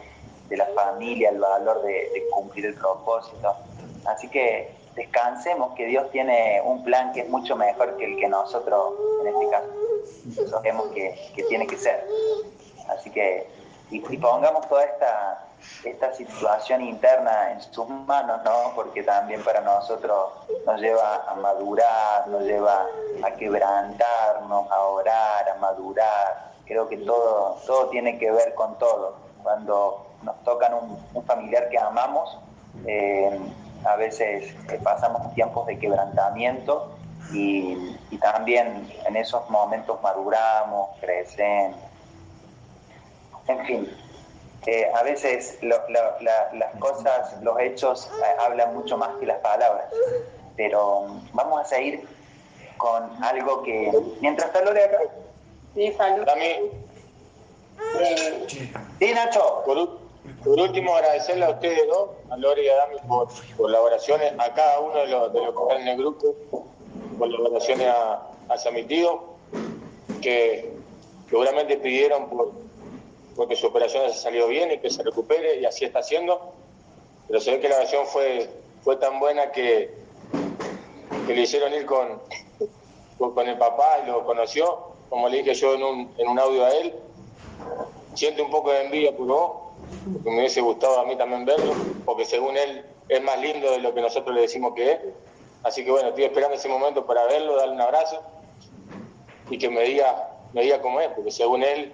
de 0.48 0.56
la 0.56 0.66
familia, 0.66 1.30
el 1.30 1.38
valor 1.38 1.82
de, 1.82 2.24
cumplir 2.30 2.66
el 2.66 2.74
propósito. 2.74 3.56
Así 4.04 4.28
que 4.28 4.74
descansemos 4.94 5.74
que 5.74 5.86
Dios 5.86 6.10
tiene 6.10 6.60
un 6.64 6.84
plan 6.84 7.12
que 7.12 7.20
es 7.20 7.28
mucho 7.28 7.56
mejor 7.56 7.96
que 7.96 8.04
el 8.04 8.16
que 8.16 8.28
nosotros, 8.28 8.94
en 9.22 9.28
este 9.28 9.50
caso, 9.50 10.50
sabemos 10.50 10.88
que, 10.88 11.14
que 11.34 11.42
tiene 11.44 11.66
que 11.66 11.76
ser. 11.76 12.06
Así 12.88 13.10
que, 13.10 13.46
y, 13.92 14.16
pongamos 14.16 14.66
toda 14.68 14.84
esta, 14.84 15.44
esta 15.84 16.14
situación 16.14 16.80
interna 16.80 17.52
en 17.52 17.60
sus 17.60 17.88
manos, 17.88 18.40
¿no? 18.44 18.72
Porque 18.74 19.02
también 19.02 19.42
para 19.44 19.60
nosotros 19.60 20.32
nos 20.66 20.80
lleva 20.80 21.24
a 21.28 21.34
madurar, 21.34 22.26
nos 22.28 22.42
lleva 22.42 22.86
a 23.22 23.30
quebrantarnos, 23.32 24.70
a 24.70 24.80
orar, 24.80 25.48
a 25.48 25.54
madurar. 25.56 26.52
Creo 26.64 26.88
que 26.88 26.96
todo, 26.98 27.58
todo 27.66 27.88
tiene 27.90 28.18
que 28.18 28.30
ver 28.30 28.54
con 28.54 28.78
todo. 28.78 29.16
Cuando 29.42 30.06
nos 30.22 30.42
tocan 30.44 30.72
un, 30.72 30.98
un 31.12 31.24
familiar 31.24 31.68
que 31.68 31.78
amamos, 31.78 32.38
eh, 32.86 33.38
a 33.84 33.96
veces 33.96 34.54
eh, 34.70 34.80
pasamos 34.82 35.34
tiempos 35.34 35.66
de 35.66 35.78
quebrantamiento 35.78 36.92
y, 37.32 37.98
y, 38.10 38.18
también 38.18 38.90
en 39.06 39.16
esos 39.16 39.48
momentos 39.50 40.00
maduramos, 40.02 40.90
crecemos. 41.00 41.91
En 43.48 43.66
fin, 43.66 43.96
eh, 44.66 44.90
a 44.94 45.02
veces 45.02 45.58
lo, 45.62 45.76
lo, 45.88 46.20
la, 46.20 46.50
las 46.54 46.74
cosas, 46.76 47.42
los 47.42 47.58
hechos 47.60 48.08
eh, 48.20 48.36
hablan 48.40 48.74
mucho 48.74 48.96
más 48.96 49.10
que 49.18 49.26
las 49.26 49.38
palabras, 49.38 49.86
pero 50.56 51.06
vamos 51.32 51.60
a 51.60 51.64
seguir 51.64 52.06
con 52.76 53.22
algo 53.22 53.62
que... 53.62 53.92
Mientras 54.20 54.48
está 54.48 54.62
Lore 54.62 54.84
acá. 54.84 54.98
Sí, 55.74 55.92
salud. 55.92 56.24
Dami, 56.24 56.70
Sí, 58.98 59.12
Nacho. 59.12 59.62
por, 59.64 59.98
por 60.44 60.60
último, 60.60 60.94
agradecerle 60.94 61.44
a 61.44 61.50
ustedes 61.50 61.86
dos, 61.88 62.10
a 62.30 62.36
Lore 62.36 62.64
y 62.64 62.68
a 62.68 62.76
Dami, 62.76 62.96
por 63.08 63.28
colaboraciones, 63.56 64.32
a 64.38 64.54
cada 64.54 64.80
uno 64.80 64.94
de 64.94 65.06
los, 65.08 65.32
de 65.32 65.40
los 65.40 65.54
que 65.54 65.62
están 65.62 65.82
en 65.82 65.88
el 65.88 65.96
grupo, 65.98 66.34
colaboraciones 67.18 67.88
a, 67.88 68.22
hacia 68.48 68.70
mi 68.70 68.84
tío, 68.84 69.24
que 70.20 70.72
seguramente 71.28 71.76
pidieron 71.78 72.28
por, 72.28 72.52
porque 73.42 73.56
su 73.56 73.66
operación 73.66 74.08
se 74.12 74.20
salió 74.20 74.46
bien 74.46 74.70
y 74.70 74.78
que 74.78 74.88
se 74.88 75.02
recupere, 75.02 75.58
y 75.58 75.64
así 75.64 75.84
está 75.84 75.98
haciendo. 75.98 76.52
Pero 77.26 77.40
se 77.40 77.50
ve 77.50 77.58
que 77.58 77.68
la 77.68 77.78
oración 77.78 78.06
fue, 78.06 78.48
fue 78.84 78.94
tan 78.98 79.18
buena 79.18 79.50
que, 79.50 79.92
que 81.26 81.34
le 81.34 81.40
hicieron 81.40 81.74
ir 81.74 81.84
con, 81.84 82.22
con 83.18 83.48
el 83.48 83.58
papá 83.58 83.98
y 84.00 84.06
lo 84.06 84.24
conoció, 84.24 84.92
como 85.08 85.28
le 85.28 85.38
dije 85.38 85.54
yo 85.54 85.74
en 85.74 85.82
un, 85.82 86.14
en 86.18 86.28
un 86.28 86.38
audio 86.38 86.64
a 86.64 86.70
él. 86.70 86.94
Siente 88.14 88.42
un 88.42 88.50
poco 88.52 88.70
de 88.70 88.84
envidia 88.84 89.16
por 89.16 89.26
vos, 89.26 89.52
porque 90.12 90.30
me 90.30 90.38
hubiese 90.38 90.60
gustado 90.60 91.00
a 91.00 91.04
mí 91.04 91.16
también 91.16 91.44
verlo, 91.44 91.72
porque 92.04 92.24
según 92.24 92.56
él 92.56 92.84
es 93.08 93.22
más 93.24 93.40
lindo 93.40 93.72
de 93.72 93.78
lo 93.78 93.92
que 93.92 94.02
nosotros 94.02 94.36
le 94.36 94.42
decimos 94.42 94.72
que 94.76 94.92
es. 94.92 94.98
Así 95.64 95.84
que 95.84 95.90
bueno, 95.90 96.10
estoy 96.10 96.22
esperando 96.26 96.54
ese 96.54 96.68
momento 96.68 97.04
para 97.04 97.24
verlo, 97.24 97.56
darle 97.56 97.74
un 97.74 97.80
abrazo 97.80 98.22
y 99.50 99.58
que 99.58 99.68
me 99.68 99.82
diga, 99.82 100.30
me 100.52 100.62
diga 100.62 100.80
cómo 100.80 101.00
es, 101.00 101.08
porque 101.08 101.32
según 101.32 101.64
él 101.64 101.92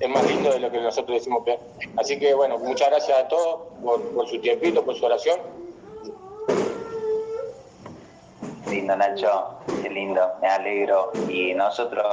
es 0.00 0.08
más 0.08 0.24
lindo 0.26 0.50
de 0.52 0.60
lo 0.60 0.70
que 0.70 0.80
nosotros 0.80 1.18
decimos 1.18 1.42
es. 1.46 1.58
Así 1.96 2.18
que 2.18 2.34
bueno, 2.34 2.58
muchas 2.58 2.88
gracias 2.88 3.18
a 3.18 3.28
todos 3.28 3.60
por, 3.82 4.02
por 4.12 4.28
su 4.28 4.40
tiempito, 4.40 4.84
por 4.84 4.96
su 4.96 5.04
oración. 5.04 5.38
Lindo, 8.68 8.96
Nacho, 8.96 9.58
qué 9.82 9.90
lindo, 9.90 10.20
me 10.40 10.48
alegro. 10.48 11.10
Y 11.28 11.54
nosotros, 11.54 12.06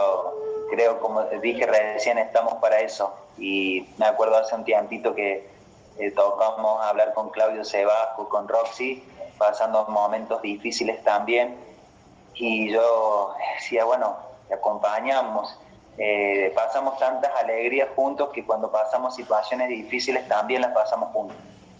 creo, 0.71 0.99
como 0.99 1.23
dije 1.41 1.65
recién, 1.65 2.17
estamos 2.17 2.55
para 2.55 2.79
eso. 2.79 3.13
Y 3.37 3.87
me 3.97 4.05
acuerdo 4.05 4.37
hace 4.37 4.55
un 4.55 4.63
tiempito 4.63 5.13
que 5.13 5.47
eh, 5.97 6.11
tocamos 6.11 6.83
hablar 6.85 7.13
con 7.13 7.29
Claudio 7.29 7.63
Sebasco, 7.63 8.29
con 8.29 8.47
Roxy, 8.47 9.03
pasando 9.37 9.85
momentos 9.89 10.41
difíciles 10.41 11.03
también. 11.03 11.57
Y 12.33 12.71
yo 12.71 13.33
decía, 13.55 13.85
bueno, 13.85 14.15
te 14.47 14.55
acompañamos. 14.55 15.59
Eh, 15.97 16.51
pasamos 16.53 16.99
tantas 16.99 17.31
alegrías 17.35 17.87
juntos 17.95 18.29
que 18.33 18.45
cuando 18.45 18.69
pasamos 18.69 19.15
situaciones 19.15 19.69
difíciles 19.69 20.27
también 20.27 20.61
las 20.61 20.71
pasamos 20.71 21.11
juntos. 21.13 21.37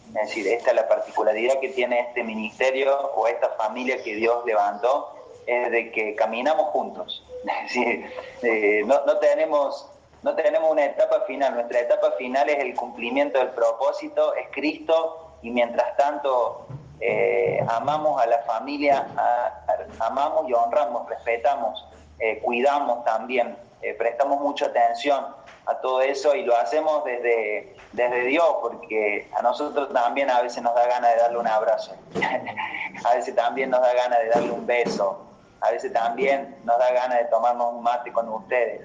Es 0.09 0.29
decir, 0.29 0.47
esta 0.47 0.69
es 0.69 0.75
la 0.77 0.87
particularidad 0.87 1.59
que 1.59 1.69
tiene 1.69 1.99
este 1.99 2.23
ministerio 2.23 2.97
o 3.15 3.27
esta 3.27 3.49
familia 3.49 4.01
que 4.01 4.15
Dios 4.15 4.45
levantó, 4.45 5.13
es 5.45 5.71
de 5.71 5.91
que 5.91 6.15
caminamos 6.15 6.67
juntos. 6.67 7.23
Es 7.45 7.73
decir, 7.73 8.05
eh, 8.41 8.81
no, 8.85 9.05
no, 9.05 9.17
tenemos, 9.17 9.87
no 10.23 10.33
tenemos 10.33 10.71
una 10.71 10.85
etapa 10.85 11.21
final, 11.27 11.53
nuestra 11.53 11.81
etapa 11.81 12.11
final 12.17 12.49
es 12.49 12.57
el 12.57 12.73
cumplimiento 12.73 13.37
del 13.37 13.49
propósito, 13.49 14.33
es 14.33 14.47
Cristo, 14.51 15.37
y 15.43 15.51
mientras 15.51 15.95
tanto 15.95 16.65
eh, 16.99 17.59
amamos 17.67 18.19
a 18.19 18.25
la 18.25 18.39
familia, 18.39 19.05
a, 19.15 19.63
a, 19.67 20.07
amamos 20.07 20.49
y 20.49 20.53
honramos, 20.53 21.07
respetamos, 21.07 21.85
eh, 22.19 22.39
cuidamos 22.39 23.03
también, 23.03 23.55
eh, 23.81 23.93
prestamos 23.93 24.39
mucha 24.41 24.67
atención 24.67 25.25
a 25.65 25.75
todo 25.75 26.01
eso 26.01 26.35
y 26.35 26.43
lo 26.43 26.55
hacemos 26.55 27.03
desde, 27.03 27.75
desde 27.93 28.21
Dios, 28.25 28.57
porque 28.61 29.29
a 29.35 29.41
nosotros 29.41 29.91
también 29.93 30.29
a 30.29 30.41
veces 30.41 30.61
nos 30.61 30.75
da 30.75 30.85
ganas 30.87 31.13
de 31.15 31.21
darle 31.21 31.37
un 31.39 31.47
abrazo, 31.47 31.93
a 33.05 33.15
veces 33.15 33.35
también 33.35 33.69
nos 33.69 33.81
da 33.81 33.93
ganas 33.93 34.19
de 34.19 34.29
darle 34.29 34.51
un 34.51 34.65
beso, 34.65 35.25
a 35.61 35.71
veces 35.71 35.91
también 35.93 36.55
nos 36.63 36.77
da 36.77 36.91
ganas 36.93 37.19
de 37.19 37.25
tomarnos 37.25 37.73
un 37.73 37.83
mate 37.83 38.11
con 38.11 38.29
ustedes. 38.29 38.81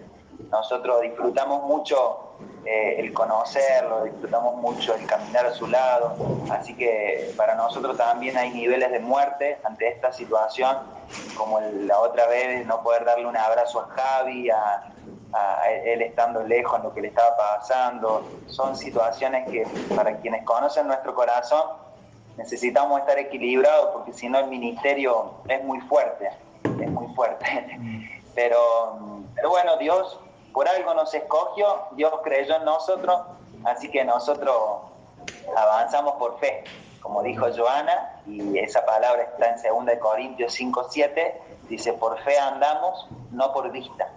Nosotros 0.50 1.02
disfrutamos 1.02 1.62
mucho 1.64 2.29
eh, 2.64 2.96
el 2.98 3.12
conocerlo, 3.12 4.04
disfrutamos 4.04 4.56
mucho 4.56 4.94
el 4.94 5.06
caminar 5.06 5.46
a 5.46 5.52
su 5.52 5.66
lado, 5.66 6.14
así 6.50 6.76
que 6.76 7.32
para 7.36 7.54
nosotros 7.54 7.96
también 7.96 8.36
hay 8.36 8.50
niveles 8.50 8.90
de 8.90 9.00
muerte 9.00 9.58
ante 9.64 9.88
esta 9.88 10.12
situación, 10.12 10.76
como 11.36 11.58
el, 11.58 11.86
la 11.86 11.98
otra 11.98 12.26
vez 12.26 12.66
no 12.66 12.82
poder 12.82 13.04
darle 13.04 13.26
un 13.26 13.36
abrazo 13.36 13.80
a 13.80 13.86
Javi, 13.88 14.50
a, 14.50 14.92
a 15.32 15.70
él 15.70 16.02
estando 16.02 16.42
lejos 16.42 16.78
en 16.78 16.84
lo 16.84 16.94
que 16.94 17.00
le 17.00 17.08
estaba 17.08 17.36
pasando. 17.36 18.28
Son 18.46 18.76
situaciones 18.76 19.48
que 19.50 19.66
para 19.94 20.16
quienes 20.18 20.44
conocen 20.44 20.86
nuestro 20.86 21.14
corazón 21.14 21.62
necesitamos 22.36 23.00
estar 23.00 23.18
equilibrados 23.18 23.90
porque 23.92 24.12
si 24.12 24.28
no 24.28 24.38
el 24.38 24.46
ministerio 24.46 25.34
es 25.48 25.62
muy 25.64 25.80
fuerte, 25.82 26.30
es 26.64 26.90
muy 26.90 27.14
fuerte. 27.14 27.46
Pero, 28.34 29.22
pero 29.34 29.50
bueno, 29.50 29.76
Dios 29.76 30.18
por 30.52 30.68
algo 30.68 30.94
nos 30.94 31.12
escogió, 31.14 31.86
Dios 31.92 32.12
creyó 32.22 32.56
en 32.56 32.64
nosotros, 32.64 33.20
así 33.64 33.90
que 33.90 34.04
nosotros 34.04 34.82
avanzamos 35.56 36.14
por 36.14 36.38
fe, 36.38 36.64
como 37.00 37.22
dijo 37.22 37.46
Joana, 37.56 38.20
y 38.26 38.58
esa 38.58 38.84
palabra 38.84 39.22
está 39.22 39.68
en 39.68 39.86
2 39.86 39.96
Corintios 40.00 40.52
5, 40.52 40.86
7, 40.90 41.42
dice, 41.68 41.92
por 41.94 42.18
fe 42.20 42.38
andamos, 42.38 43.06
no 43.30 43.52
por 43.52 43.70
vista 43.70 44.08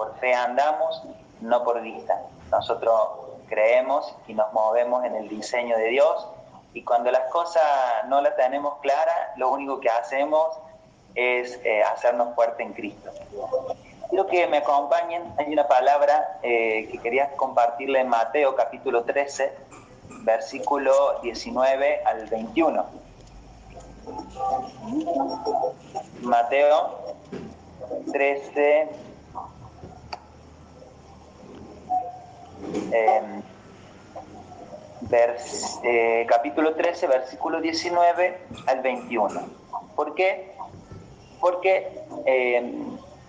por 0.00 0.18
fe 0.18 0.32
andamos, 0.32 1.02
no 1.42 1.62
por 1.62 1.82
vista. 1.82 2.22
Nosotros 2.50 2.94
creemos 3.50 4.14
y 4.28 4.32
nos 4.32 4.50
movemos 4.54 5.04
en 5.04 5.14
el 5.14 5.28
diseño 5.28 5.76
de 5.76 5.88
Dios 5.88 6.26
y 6.72 6.82
cuando 6.84 7.10
las 7.10 7.30
cosas 7.30 7.62
no 8.08 8.22
las 8.22 8.34
tenemos 8.34 8.78
claras, 8.80 9.36
lo 9.36 9.50
único 9.50 9.78
que 9.78 9.90
hacemos 9.90 10.58
es 11.14 11.60
eh, 11.64 11.82
hacernos 11.82 12.34
fuerte 12.34 12.62
en 12.62 12.72
Cristo. 12.72 13.10
Quiero 14.10 14.26
que 14.26 14.44
me 14.48 14.56
acompañen, 14.56 15.22
hay 15.38 15.52
una 15.52 15.68
palabra 15.68 16.40
eh, 16.42 16.88
que 16.90 16.98
quería 16.98 17.30
compartirle 17.36 18.00
en 18.00 18.08
Mateo 18.08 18.56
capítulo 18.56 19.04
13, 19.04 19.52
versículo 20.24 21.20
19 21.22 22.02
al 22.04 22.26
21. 22.26 22.86
Mateo 26.22 27.14
13, 28.12 28.88
eh, 32.92 33.42
vers, 35.02 35.80
eh, 35.84 36.26
capítulo 36.28 36.74
13, 36.74 37.06
versículo 37.06 37.60
19 37.60 38.38
al 38.66 38.80
21. 38.80 39.40
¿Por 39.94 40.14
qué? 40.16 40.56
Porque 41.40 42.02
eh, 42.26 42.74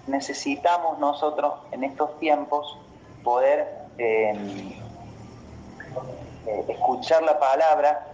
necesitamos 0.07 0.99
nosotros 0.99 1.53
en 1.71 1.83
estos 1.83 2.17
tiempos 2.19 2.77
poder 3.23 3.81
escuchar 6.67 7.23
la 7.23 7.39
palabra 7.39 8.07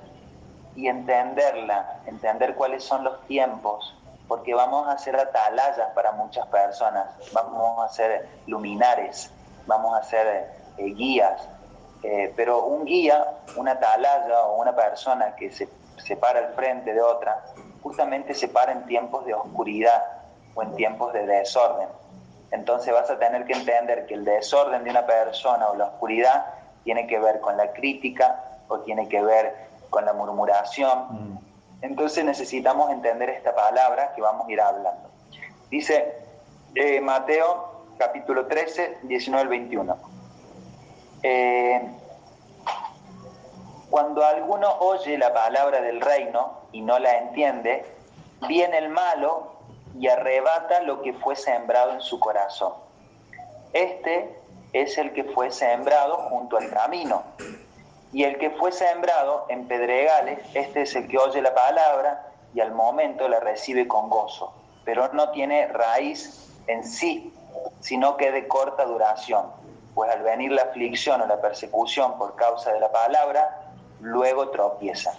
y 0.77 0.87
entenderla, 0.87 2.01
entender 2.05 2.53
cuáles 2.55 2.83
son 2.83 3.03
los 3.03 3.19
tiempos, 3.25 3.95
porque 4.27 4.53
vamos 4.53 4.87
a 4.87 4.97
ser 4.97 5.15
atalayas 5.15 5.89
para 5.95 6.11
muchas 6.11 6.45
personas, 6.47 7.07
vamos 7.33 7.83
a 7.83 7.89
ser 7.91 8.29
luminares, 8.45 9.31
vamos 9.65 9.97
a 9.97 10.03
ser 10.03 10.51
eh, 10.77 10.83
guías, 10.93 11.41
eh, 12.03 12.31
pero 12.35 12.65
un 12.65 12.85
guía, 12.85 13.25
una 13.55 13.71
atalaya 13.71 14.45
o 14.45 14.61
una 14.61 14.75
persona 14.75 15.35
que 15.35 15.51
se, 15.51 15.67
se 15.97 16.15
para 16.15 16.39
al 16.39 16.53
frente 16.53 16.93
de 16.93 17.01
otra, 17.01 17.43
justamente 17.81 18.35
se 18.35 18.47
para 18.47 18.71
en 18.71 18.85
tiempos 18.85 19.25
de 19.25 19.33
oscuridad 19.33 20.16
o 20.57 20.63
en 20.63 20.75
tiempos 20.75 21.13
de 21.13 21.25
desorden. 21.25 21.87
Entonces 22.49 22.91
vas 22.91 23.09
a 23.09 23.19
tener 23.19 23.45
que 23.45 23.53
entender 23.53 24.07
que 24.07 24.15
el 24.15 24.25
desorden 24.25 24.83
de 24.83 24.89
una 24.89 25.05
persona 25.05 25.69
o 25.69 25.75
la 25.75 25.85
oscuridad 25.85 26.45
tiene 26.83 27.05
que 27.05 27.19
ver 27.19 27.39
con 27.41 27.57
la 27.57 27.73
crítica, 27.73 28.43
o 28.67 28.79
tiene 28.79 29.07
que 29.07 29.21
ver 29.21 29.53
con 29.91 30.03
la 30.05 30.13
murmuración. 30.13 31.07
Mm. 31.09 31.39
Entonces 31.83 32.25
necesitamos 32.25 32.91
entender 32.91 33.29
esta 33.29 33.53
palabra 33.53 34.13
que 34.15 34.21
vamos 34.21 34.47
a 34.47 34.51
ir 34.51 34.59
hablando. 34.59 35.09
Dice 35.69 36.15
eh, 36.73 36.99
Mateo 37.01 37.83
capítulo 37.99 38.47
13, 38.47 38.99
19 39.03 39.41
al 39.41 39.47
21. 39.47 39.97
Eh, 41.21 41.81
cuando 43.91 44.25
alguno 44.25 44.71
oye 44.79 45.17
la 45.17 45.33
palabra 45.33 45.81
del 45.81 46.01
reino 46.01 46.61
y 46.71 46.81
no 46.81 46.97
la 46.97 47.17
entiende, 47.19 47.85
viene 48.47 48.79
el 48.79 48.89
malo 48.89 49.56
y 49.99 50.07
arrebata 50.07 50.81
lo 50.81 51.01
que 51.01 51.13
fue 51.13 51.35
sembrado 51.35 51.93
en 51.93 52.01
su 52.01 52.19
corazón. 52.19 52.73
Este 53.73 54.37
es 54.73 54.97
el 54.97 55.13
que 55.13 55.23
fue 55.23 55.51
sembrado 55.51 56.17
junto 56.29 56.57
al 56.57 56.69
camino. 56.69 57.23
Y 58.13 58.23
el 58.23 58.37
que 58.37 58.51
fue 58.51 58.71
sembrado 58.71 59.45
en 59.49 59.67
pedregales, 59.67 60.39
este 60.53 60.83
es 60.83 60.95
el 60.95 61.07
que 61.07 61.17
oye 61.17 61.41
la 61.41 61.53
palabra 61.53 62.31
y 62.53 62.61
al 62.61 62.71
momento 62.71 63.27
la 63.27 63.39
recibe 63.39 63.87
con 63.87 64.09
gozo, 64.09 64.53
pero 64.85 65.11
no 65.13 65.31
tiene 65.31 65.67
raíz 65.67 66.51
en 66.67 66.83
sí, 66.83 67.33
sino 67.81 68.17
que 68.17 68.31
de 68.31 68.47
corta 68.47 68.85
duración, 68.85 69.47
pues 69.93 70.09
al 70.11 70.23
venir 70.23 70.51
la 70.51 70.63
aflicción 70.63 71.21
o 71.21 71.27
la 71.27 71.41
persecución 71.41 72.17
por 72.17 72.35
causa 72.35 72.71
de 72.71 72.79
la 72.79 72.91
palabra, 72.91 73.73
luego 73.99 74.49
tropieza. 74.49 75.13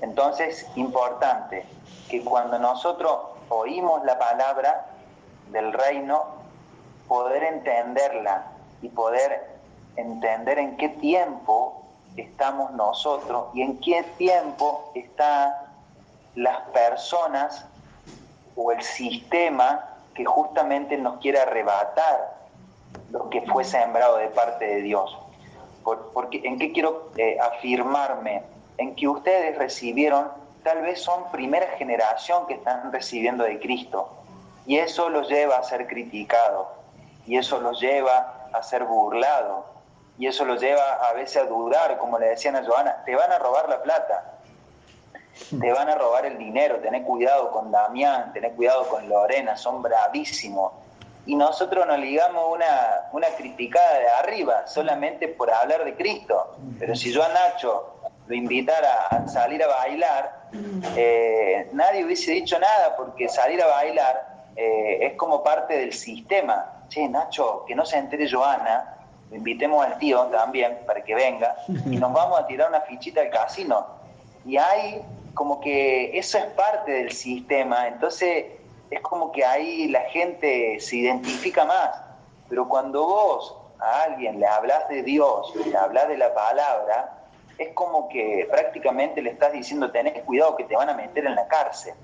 Entonces, 0.00 0.66
importante 0.76 1.66
que 2.08 2.22
cuando 2.22 2.58
nosotros 2.58 3.35
oímos 3.48 4.04
la 4.04 4.18
palabra 4.18 4.86
del 5.50 5.72
reino, 5.72 6.24
poder 7.08 7.44
entenderla 7.44 8.46
y 8.82 8.88
poder 8.88 9.56
entender 9.96 10.58
en 10.58 10.76
qué 10.76 10.88
tiempo 10.88 11.82
estamos 12.16 12.72
nosotros 12.72 13.46
y 13.54 13.62
en 13.62 13.78
qué 13.80 14.02
tiempo 14.16 14.90
están 14.94 15.52
las 16.34 16.60
personas 16.70 17.66
o 18.54 18.72
el 18.72 18.82
sistema 18.82 19.96
que 20.14 20.24
justamente 20.24 20.96
nos 20.96 21.18
quiere 21.18 21.40
arrebatar 21.40 22.36
lo 23.10 23.28
que 23.30 23.42
fue 23.42 23.64
sembrado 23.64 24.16
de 24.16 24.28
parte 24.28 24.66
de 24.66 24.82
Dios. 24.82 25.16
porque, 25.84 26.40
¿En 26.44 26.58
qué 26.58 26.72
quiero 26.72 27.10
eh, 27.16 27.38
afirmarme? 27.40 28.42
En 28.78 28.94
que 28.94 29.08
ustedes 29.08 29.56
recibieron, 29.56 30.28
tal 30.66 30.82
vez 30.82 31.00
son 31.00 31.30
primera 31.30 31.68
generación 31.78 32.44
que 32.48 32.54
están 32.54 32.92
recibiendo 32.92 33.44
de 33.44 33.60
Cristo, 33.60 34.10
y 34.66 34.78
eso 34.78 35.08
los 35.08 35.28
lleva 35.28 35.58
a 35.58 35.62
ser 35.62 35.86
criticado, 35.86 36.72
y 37.24 37.38
eso 37.38 37.60
los 37.60 37.80
lleva 37.80 38.48
a 38.52 38.62
ser 38.64 38.82
burlado, 38.82 39.64
y 40.18 40.26
eso 40.26 40.44
los 40.44 40.60
lleva 40.60 40.94
a 41.08 41.12
veces 41.12 41.36
a 41.36 41.44
dudar, 41.44 41.98
como 41.98 42.18
le 42.18 42.30
decían 42.30 42.56
a 42.56 42.64
Joana, 42.66 43.04
te 43.04 43.14
van 43.14 43.30
a 43.30 43.38
robar 43.38 43.68
la 43.68 43.80
plata, 43.80 44.38
te 45.60 45.72
van 45.72 45.88
a 45.88 45.94
robar 45.94 46.26
el 46.26 46.36
dinero, 46.36 46.80
tené 46.80 47.04
cuidado 47.04 47.52
con 47.52 47.70
Damián, 47.70 48.32
tené 48.32 48.50
cuidado 48.50 48.88
con 48.88 49.08
Lorena, 49.08 49.56
son 49.56 49.82
bravísimos. 49.82 50.72
Y 51.26 51.36
nosotros 51.36 51.86
nos 51.86 52.00
ligamos 52.00 52.44
una, 52.52 53.08
una 53.12 53.28
criticada 53.36 54.00
de 54.00 54.08
arriba, 54.08 54.66
solamente 54.66 55.28
por 55.28 55.48
hablar 55.48 55.84
de 55.84 55.94
Cristo. 55.94 56.56
Pero 56.78 56.96
si 56.96 57.12
yo 57.12 57.22
a 57.22 57.28
Nacho 57.28 57.95
lo 58.26 58.34
invitara 58.34 59.06
a 59.06 59.28
salir 59.28 59.62
a 59.62 59.68
bailar, 59.68 60.48
eh, 60.96 61.68
nadie 61.72 62.04
hubiese 62.04 62.32
dicho 62.32 62.58
nada, 62.58 62.96
porque 62.96 63.28
salir 63.28 63.62
a 63.62 63.66
bailar 63.66 64.46
eh, 64.56 64.98
es 65.02 65.14
como 65.14 65.42
parte 65.42 65.78
del 65.78 65.92
sistema. 65.92 66.72
Che, 66.88 67.08
Nacho, 67.08 67.64
que 67.66 67.74
no 67.74 67.84
se 67.84 67.98
entere 67.98 68.30
Joana, 68.30 68.96
lo 69.30 69.36
invitemos 69.36 69.84
al 69.84 69.98
tío 69.98 70.24
también 70.26 70.78
para 70.86 71.02
que 71.02 71.14
venga, 71.14 71.56
y 71.68 71.96
nos 71.96 72.12
vamos 72.12 72.38
a 72.38 72.46
tirar 72.46 72.68
una 72.68 72.80
fichita 72.80 73.20
al 73.20 73.30
casino. 73.30 73.86
Y 74.44 74.56
hay 74.56 75.02
como 75.34 75.60
que 75.60 76.16
eso 76.16 76.38
es 76.38 76.46
parte 76.46 76.92
del 76.92 77.12
sistema, 77.12 77.88
entonces 77.88 78.46
es 78.90 79.00
como 79.00 79.32
que 79.32 79.44
ahí 79.44 79.88
la 79.88 80.02
gente 80.10 80.78
se 80.80 80.96
identifica 80.96 81.64
más. 81.64 81.90
Pero 82.48 82.68
cuando 82.68 83.04
vos 83.04 83.56
a 83.80 84.04
alguien 84.04 84.38
le 84.40 84.46
hablas 84.46 84.88
de 84.88 85.02
Dios, 85.02 85.52
le 85.66 85.76
hablas 85.76 86.08
de 86.08 86.16
la 86.16 86.32
palabra, 86.32 87.15
es 87.58 87.72
como 87.74 88.08
que 88.08 88.46
prácticamente 88.50 89.22
le 89.22 89.30
estás 89.30 89.52
diciendo, 89.52 89.90
tenés 89.90 90.22
cuidado 90.24 90.56
que 90.56 90.64
te 90.64 90.76
van 90.76 90.88
a 90.88 90.94
meter 90.94 91.26
en 91.26 91.34
la 91.34 91.46
cárcel. 91.48 91.94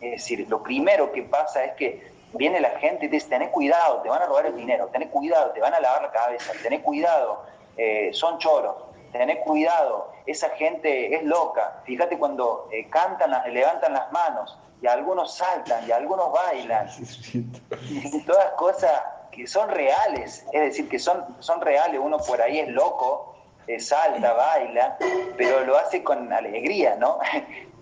Es 0.00 0.10
decir, 0.12 0.46
lo 0.48 0.62
primero 0.62 1.12
que 1.12 1.22
pasa 1.22 1.64
es 1.64 1.74
que 1.74 2.12
viene 2.32 2.60
la 2.60 2.70
gente 2.78 3.06
y 3.06 3.08
te 3.08 3.16
dice, 3.16 3.28
tenés 3.28 3.50
cuidado, 3.50 4.02
te 4.02 4.08
van 4.08 4.22
a 4.22 4.26
robar 4.26 4.46
el 4.46 4.56
dinero, 4.56 4.88
tenés 4.88 5.08
cuidado, 5.08 5.50
te 5.50 5.60
van 5.60 5.74
a 5.74 5.80
lavar 5.80 6.02
la 6.02 6.10
cabeza, 6.10 6.52
tenés 6.62 6.80
cuidado, 6.82 7.44
eh, 7.76 8.10
son 8.12 8.38
choros, 8.38 8.76
tenés 9.12 9.38
cuidado, 9.38 10.12
esa 10.26 10.50
gente 10.50 11.14
es 11.14 11.22
loca. 11.24 11.80
Fíjate 11.84 12.18
cuando 12.18 12.68
eh, 12.72 12.88
cantan, 12.90 13.32
levantan 13.52 13.94
las 13.94 14.10
manos 14.12 14.58
y 14.82 14.86
algunos 14.86 15.34
saltan 15.34 15.88
y 15.88 15.92
algunos 15.92 16.32
bailan. 16.32 16.88
Y 17.32 18.22
todas 18.24 18.52
cosas 18.52 19.02
que 19.30 19.46
son 19.46 19.68
reales, 19.68 20.44
es 20.52 20.60
decir, 20.60 20.88
que 20.88 20.98
son, 20.98 21.24
son 21.40 21.60
reales. 21.60 22.00
Uno 22.02 22.18
por 22.18 22.40
ahí 22.40 22.60
es 22.60 22.68
loco, 22.68 23.33
salta, 23.78 24.32
baila, 24.32 24.96
pero 25.36 25.64
lo 25.64 25.76
hace 25.76 26.02
con 26.02 26.32
alegría, 26.32 26.96
¿no? 26.96 27.18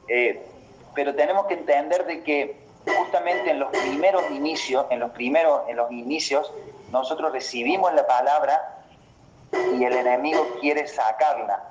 Eh, 0.09 0.43
pero 0.95 1.15
tenemos 1.15 1.47
que 1.47 1.55
entender 1.55 2.05
de 2.07 2.25
que 2.25 2.57
justamente 2.85 3.51
en 3.51 3.61
los 3.61 3.71
primeros 3.71 4.29
inicios, 4.31 4.85
en 4.91 4.99
los 4.99 5.13
primeros, 5.13 5.63
en 5.69 5.77
los 5.77 5.91
inicios, 5.93 6.53
nosotros 6.91 7.33
recibimos 7.33 7.95
la 7.95 8.07
palabra 8.07 8.83
y 9.53 9.85
el 9.85 9.93
enemigo 9.93 10.45
quiere 10.61 10.87
sacarla, 10.87 11.63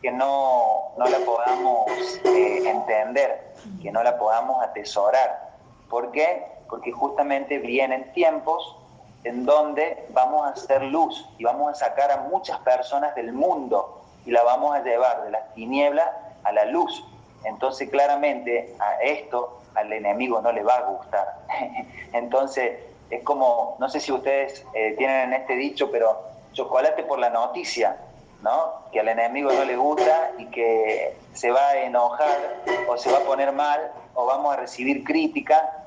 que 0.00 0.10
no, 0.10 0.92
la 0.96 1.18
podamos 1.24 1.90
eh, 2.24 2.62
entender, 2.68 3.54
que 3.80 3.90
no 3.90 4.02
la 4.02 4.18
podamos 4.18 4.62
atesorar. 4.62 5.50
¿Por 5.88 6.12
qué? 6.12 6.44
Porque 6.68 6.92
justamente 6.92 7.58
vienen 7.58 8.12
tiempos 8.12 8.76
en 9.24 9.44
donde 9.44 10.06
vamos 10.10 10.46
a 10.46 10.50
hacer 10.50 10.82
luz 10.82 11.28
y 11.38 11.44
vamos 11.44 11.70
a 11.72 11.74
sacar 11.74 12.10
a 12.10 12.16
muchas 12.22 12.58
personas 12.60 13.14
del 13.14 13.32
mundo 13.32 14.02
y 14.24 14.30
la 14.30 14.42
vamos 14.42 14.74
a 14.74 14.82
llevar 14.82 15.24
de 15.24 15.30
las 15.30 15.54
tinieblas 15.54 16.08
a 16.44 16.52
la 16.52 16.64
luz. 16.66 17.04
Entonces 17.44 17.90
claramente 17.90 18.74
a 18.78 19.02
esto 19.02 19.60
al 19.74 19.92
enemigo 19.92 20.40
no 20.40 20.52
le 20.52 20.62
va 20.62 20.76
a 20.76 20.82
gustar. 20.82 21.38
Entonces 22.12 22.78
es 23.10 23.22
como, 23.22 23.76
no 23.78 23.88
sé 23.88 24.00
si 24.00 24.12
ustedes 24.12 24.64
eh, 24.74 24.94
tienen 24.96 25.32
en 25.32 25.32
este 25.34 25.54
dicho, 25.54 25.90
pero 25.90 26.22
chocolate 26.52 27.02
por 27.04 27.18
la 27.18 27.30
noticia, 27.30 27.96
¿no? 28.42 28.84
Que 28.92 29.00
al 29.00 29.08
enemigo 29.08 29.52
no 29.52 29.64
le 29.64 29.76
gusta 29.76 30.32
y 30.38 30.46
que 30.46 31.16
se 31.32 31.50
va 31.50 31.68
a 31.68 31.82
enojar 31.82 32.62
o 32.88 32.96
se 32.96 33.10
va 33.10 33.18
a 33.18 33.22
poner 33.22 33.52
mal 33.52 33.92
o 34.14 34.26
vamos 34.26 34.52
a 34.52 34.56
recibir 34.56 35.04
crítica 35.04 35.81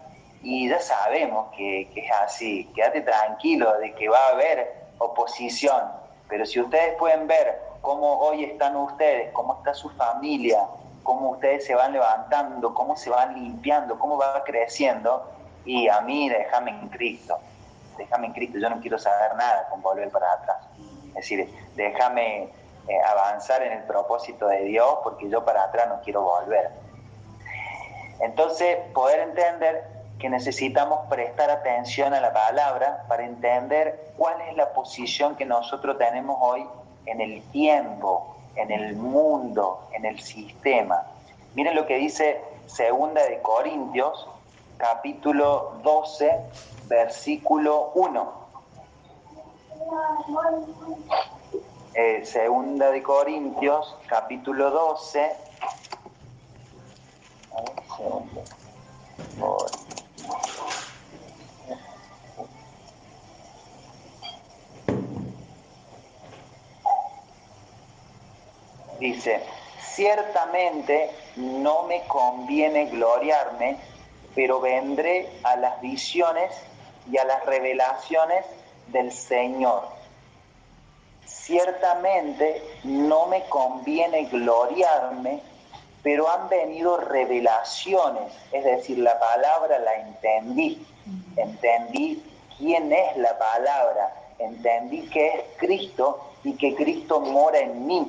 y 0.45 0.69
ya 0.69 0.79
sabemos 0.79 1.51
que, 1.55 1.89
es 1.95 2.11
así. 2.23 2.71
Quédate 2.75 3.01
tranquilo 3.01 3.77
de 3.79 3.93
que 3.93 4.07
va 4.07 4.27
a 4.27 4.29
haber 4.29 4.85
oposición, 4.99 5.91
pero 6.29 6.45
si 6.45 6.61
ustedes 6.61 6.95
pueden 6.97 7.27
ver 7.27 7.59
cómo 7.81 8.19
hoy 8.19 8.45
están 8.45 8.75
ustedes, 8.75 9.31
cómo 9.33 9.55
está 9.57 9.73
su 9.73 9.89
familia, 9.89 10.67
cómo 11.03 11.31
ustedes 11.31 11.65
se 11.65 11.75
van 11.75 11.93
levantando, 11.93 12.73
cómo 12.73 12.95
se 12.95 13.09
van 13.09 13.33
limpiando, 13.33 13.99
cómo 13.99 14.17
va 14.17 14.43
creciendo, 14.43 15.29
y 15.65 15.89
a 15.89 15.99
mí 16.01 16.29
déjame 16.29 16.71
en 16.71 16.89
Cristo 16.89 17.39
déjame 17.97 18.27
en 18.27 18.33
Cristo, 18.33 18.57
yo 18.59 18.69
no 18.69 18.79
quiero 18.79 18.97
saber 18.97 19.35
nada 19.35 19.67
con 19.69 19.81
volver 19.81 20.09
para 20.09 20.31
atrás. 20.33 20.57
Es 21.09 21.13
decir, 21.15 21.49
déjame 21.75 22.49
eh, 22.87 23.01
avanzar 23.07 23.63
en 23.63 23.73
el 23.73 23.83
propósito 23.83 24.47
de 24.47 24.63
Dios 24.63 24.99
porque 25.03 25.29
yo 25.29 25.45
para 25.45 25.63
atrás 25.63 25.87
no 25.89 26.01
quiero 26.01 26.21
volver. 26.21 26.69
Entonces, 28.19 28.77
poder 28.93 29.19
entender 29.19 29.94
que 30.19 30.29
necesitamos 30.29 31.07
prestar 31.09 31.49
atención 31.49 32.13
a 32.13 32.21
la 32.21 32.31
palabra 32.31 33.05
para 33.07 33.25
entender 33.25 34.13
cuál 34.17 34.39
es 34.41 34.55
la 34.55 34.73
posición 34.73 35.35
que 35.35 35.45
nosotros 35.45 35.97
tenemos 35.97 36.37
hoy 36.39 36.65
en 37.05 37.21
el 37.21 37.41
tiempo, 37.51 38.35
en 38.55 38.71
el 38.71 38.95
mundo, 38.95 39.87
en 39.93 40.05
el 40.05 40.19
sistema. 40.19 41.03
Miren 41.53 41.75
lo 41.75 41.85
que 41.85 41.95
dice 41.97 42.41
Segunda 42.65 43.23
de 43.23 43.41
Corintios, 43.41 44.27
capítulo 44.77 45.79
12, 45.83 46.31
versículo 46.87 47.91
1. 47.95 48.45
Eh, 51.93 52.25
segunda 52.25 52.91
de 52.91 53.01
Corintios, 53.01 53.95
capítulo 54.07 54.69
12. 54.69 55.31
Dice, 68.99 69.43
ciertamente 69.79 71.11
no 71.35 71.83
me 71.83 72.07
conviene 72.07 72.85
gloriarme, 72.85 73.77
pero 74.33 74.59
vendré 74.61 75.29
a 75.43 75.55
las 75.57 75.81
visiones 75.81 76.51
y 77.11 77.17
a 77.17 77.25
las 77.25 77.45
revelaciones 77.45 78.45
del 78.87 79.11
Señor. 79.11 79.83
ciertamente 81.25 82.63
no 82.83 83.27
me 83.27 83.43
conviene 83.49 84.25
gloriarme, 84.25 85.41
pero 86.05 86.29
han 86.29 86.47
venido 86.49 86.97
revelaciones, 86.97 88.31
es 88.51 88.63
decir, 88.63 88.99
la 88.99 89.17
palabra 89.17 89.79
la 89.79 89.95
entendí, 89.95 90.85
entendí 91.35 92.23
quién 92.59 92.93
es 92.93 93.17
la 93.17 93.35
palabra, 93.39 94.13
entendí 94.37 95.09
que 95.09 95.27
es 95.29 95.41
Cristo 95.57 96.23
y 96.43 96.55
que 96.57 96.75
Cristo 96.75 97.21
mora 97.21 97.57
en 97.57 97.87
mí. 97.87 98.07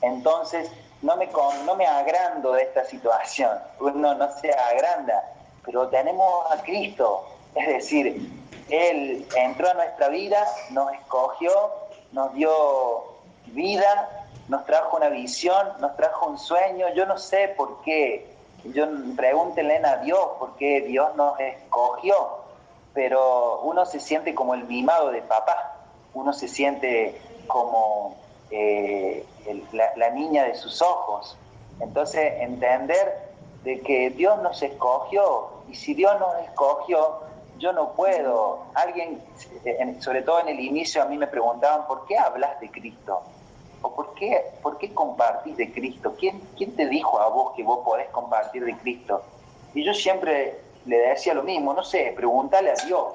Entonces, 0.00 0.70
no 1.02 1.14
me, 1.18 1.28
no 1.66 1.74
me 1.76 1.86
agrando 1.86 2.52
de 2.52 2.62
esta 2.62 2.86
situación, 2.86 3.58
uno 3.80 4.14
no 4.14 4.32
se 4.40 4.50
agranda, 4.50 5.22
pero 5.62 5.88
tenemos 5.88 6.50
a 6.50 6.62
Cristo, 6.62 7.22
es 7.54 7.66
decir, 7.66 8.30
Él 8.70 9.28
entró 9.36 9.68
a 9.68 9.74
nuestra 9.74 10.08
vida, 10.08 10.42
nos 10.70 10.90
escogió, 10.94 11.52
nos 12.12 12.32
dio 12.32 13.04
vida, 13.48 14.25
nos 14.48 14.64
trajo 14.64 14.96
una 14.96 15.08
visión, 15.08 15.68
nos 15.80 15.96
trajo 15.96 16.26
un 16.26 16.38
sueño, 16.38 16.86
yo 16.94 17.06
no 17.06 17.18
sé 17.18 17.48
por 17.56 17.82
qué, 17.82 18.26
yo 18.64 18.86
pregúntenle 19.16 19.76
a 19.78 19.98
Dios 19.98 20.20
por 20.38 20.56
qué 20.56 20.80
Dios 20.82 21.14
nos 21.16 21.38
escogió, 21.40 22.38
pero 22.94 23.60
uno 23.62 23.84
se 23.84 24.00
siente 24.00 24.34
como 24.34 24.54
el 24.54 24.64
mimado 24.64 25.10
de 25.10 25.22
papá, 25.22 25.76
uno 26.14 26.32
se 26.32 26.48
siente 26.48 27.20
como 27.46 28.16
eh, 28.50 29.24
la, 29.72 30.10
niña 30.10 30.44
de 30.44 30.54
sus 30.54 30.80
ojos. 30.82 31.36
Entonces, 31.80 32.40
entender 32.40 33.30
de 33.64 33.80
que 33.80 34.10
Dios 34.10 34.40
nos 34.42 34.62
escogió, 34.62 35.50
y 35.68 35.74
si 35.74 35.94
Dios 35.94 36.18
nos 36.18 36.34
escogió, 36.44 37.20
yo 37.58 37.72
no 37.72 37.92
puedo. 37.92 38.60
Alguien, 38.74 39.20
sobre 40.00 40.22
todo 40.22 40.40
en 40.40 40.48
el 40.48 40.60
inicio, 40.60 41.02
a 41.02 41.06
mí 41.06 41.18
me 41.18 41.26
preguntaban, 41.26 41.86
¿por 41.86 42.06
qué 42.06 42.16
hablas 42.16 42.58
de 42.60 42.70
Cristo? 42.70 43.22
¿O 43.82 43.94
por 43.94 44.14
qué, 44.14 44.44
por 44.62 44.78
qué 44.78 44.92
compartís 44.92 45.56
de 45.56 45.72
Cristo? 45.72 46.14
¿Quién, 46.18 46.40
¿Quién 46.56 46.74
te 46.74 46.86
dijo 46.86 47.20
a 47.20 47.28
vos 47.28 47.52
que 47.54 47.62
vos 47.62 47.80
podés 47.84 48.08
compartir 48.08 48.64
de 48.64 48.76
Cristo? 48.78 49.22
Y 49.74 49.84
yo 49.84 49.92
siempre 49.92 50.60
le 50.86 50.98
decía 50.98 51.34
lo 51.34 51.42
mismo, 51.42 51.74
no 51.74 51.82
sé, 51.82 52.12
pregúntale 52.16 52.70
a 52.70 52.86
Dios. 52.86 53.12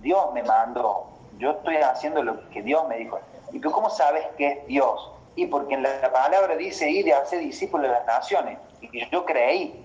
Dios 0.00 0.32
me 0.32 0.42
mandó, 0.42 1.06
yo 1.38 1.52
estoy 1.52 1.76
haciendo 1.76 2.22
lo 2.22 2.48
que 2.50 2.62
Dios 2.62 2.86
me 2.88 2.98
dijo. 2.98 3.18
¿Y 3.52 3.60
tú 3.60 3.70
cómo 3.70 3.90
sabes 3.90 4.26
que 4.36 4.46
es 4.46 4.66
Dios? 4.66 5.10
Y 5.34 5.46
porque 5.46 5.74
en 5.74 5.82
la 5.82 6.10
palabra 6.12 6.56
dice 6.56 6.88
ir 6.88 7.06
y 7.06 7.12
hacer 7.12 7.40
discípulos 7.40 7.88
de 7.88 7.92
las 7.92 8.06
naciones. 8.06 8.58
Y 8.80 9.08
yo 9.10 9.24
creí. 9.24 9.84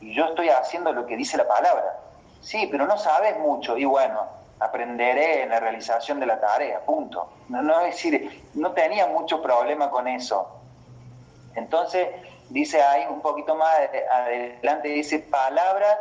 Y 0.00 0.14
yo 0.14 0.26
estoy 0.26 0.48
haciendo 0.48 0.92
lo 0.92 1.06
que 1.06 1.16
dice 1.16 1.36
la 1.36 1.46
palabra. 1.46 2.00
Sí, 2.40 2.68
pero 2.70 2.86
no 2.86 2.98
sabes 2.98 3.38
mucho. 3.38 3.78
Y 3.78 3.84
bueno, 3.84 4.20
aprenderé 4.64 5.42
en 5.42 5.50
la 5.50 5.60
realización 5.60 6.20
de 6.20 6.26
la 6.26 6.40
tarea, 6.40 6.80
punto. 6.80 7.28
No, 7.48 7.80
es 7.80 7.94
decir, 7.94 8.44
no 8.54 8.72
tenía 8.72 9.06
mucho 9.06 9.42
problema 9.42 9.90
con 9.90 10.08
eso. 10.08 10.48
Entonces, 11.54 12.08
dice 12.48 12.82
ahí 12.82 13.06
un 13.08 13.20
poquito 13.20 13.54
más 13.54 13.74
adelante, 14.10 14.88
dice 14.88 15.18
palabras 15.18 15.98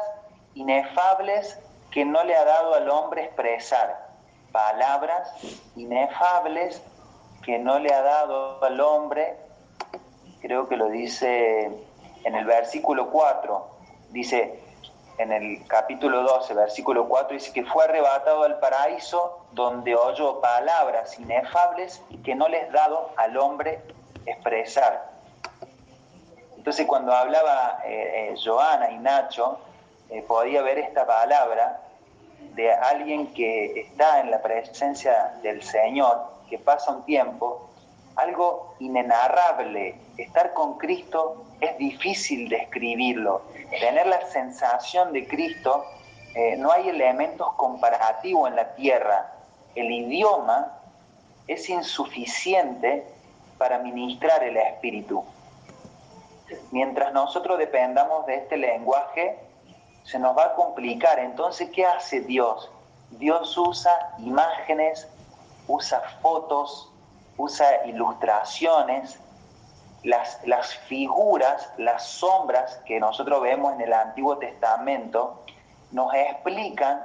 inefables 0.54 1.58
que 1.92 2.06
no 2.06 2.24
le 2.24 2.36
ha 2.36 2.46
dado 2.46 2.76
al 2.76 2.90
hombre 2.90 3.26
expresar 3.26 4.12
palabras 4.52 5.34
inefables 5.76 6.82
que 7.44 7.58
no 7.58 7.80
le 7.80 7.94
ha 7.94 8.02
dado 8.02 8.64
al 8.64 8.80
hombre, 8.80 9.36
creo 10.42 10.68
que 10.68 10.76
lo 10.76 10.90
dice 10.90 11.72
en 12.24 12.36
el 12.36 12.46
versículo 12.46 13.10
4, 13.10 13.68
dice 14.10 14.60
en 15.18 15.32
el 15.32 15.66
capítulo 15.68 16.24
12, 16.24 16.54
versículo 16.54 17.08
4, 17.08 17.36
dice 17.36 17.54
que 17.54 17.64
fue 17.64 17.86
arrebatado 17.86 18.44
al 18.44 18.60
paraíso 18.60 19.46
donde 19.52 19.96
oyó 19.96 20.42
palabras 20.42 21.20
inefables 21.20 22.02
que 22.24 22.36
no 22.36 22.48
les 22.48 22.72
dado 22.72 23.12
al 23.18 23.38
hombre 23.38 23.82
expresar. 24.26 25.10
Entonces 26.58 26.86
cuando 26.86 27.12
hablaba 27.14 27.80
eh, 27.86 28.32
eh, 28.32 28.36
Joana 28.44 28.92
y 28.92 28.98
Nacho, 29.00 29.60
eh, 30.10 30.24
podía 30.28 30.62
ver 30.62 30.78
esta 30.78 31.08
palabra 31.08 31.82
de 32.54 32.72
alguien 32.72 33.34
que 33.34 33.82
está 33.82 34.20
en 34.20 34.30
la 34.30 34.42
presencia 34.42 35.34
del 35.42 35.64
Señor, 35.64 36.22
que 36.50 36.60
pasa 36.60 36.92
un 36.92 37.04
tiempo, 37.04 37.71
algo 38.22 38.76
inenarrable. 38.80 39.96
Estar 40.18 40.54
con 40.54 40.78
Cristo 40.78 41.44
es 41.60 41.78
difícil 41.78 42.50
describirlo. 42.50 43.44
Tener 43.70 44.08
la 44.08 44.22
sensación 44.28 45.14
de 45.14 45.28
Cristo, 45.28 45.86
eh, 46.36 46.56
no 46.58 46.72
hay 46.72 46.90
elementos 46.90 47.54
comparativos 47.54 48.50
en 48.50 48.56
la 48.56 48.76
tierra. 48.76 49.34
El 49.76 49.92
idioma 49.92 50.78
es 51.48 51.70
insuficiente 51.70 53.06
para 53.58 53.80
ministrar 53.80 54.44
el 54.44 54.58
Espíritu. 54.58 55.24
Mientras 56.72 57.14
nosotros 57.14 57.58
dependamos 57.58 58.26
de 58.26 58.36
este 58.36 58.58
lenguaje, 58.58 59.40
se 60.04 60.20
nos 60.20 60.38
va 60.38 60.46
a 60.46 60.56
complicar. 60.56 61.20
Entonces, 61.20 61.70
¿qué 61.70 61.86
hace 61.86 62.22
Dios? 62.22 62.70
Dios 63.12 63.58
usa 63.58 64.16
imágenes, 64.20 65.08
usa 65.68 66.02
fotos, 66.22 66.91
usa 67.42 67.86
ilustraciones, 67.86 69.20
las, 70.04 70.40
las 70.46 70.76
figuras, 70.88 71.70
las 71.78 72.06
sombras 72.06 72.80
que 72.86 73.00
nosotros 73.00 73.42
vemos 73.42 73.74
en 73.74 73.82
el 73.82 73.94
Antiguo 73.94 74.38
Testamento, 74.38 75.44
nos 75.92 76.14
explican 76.14 77.04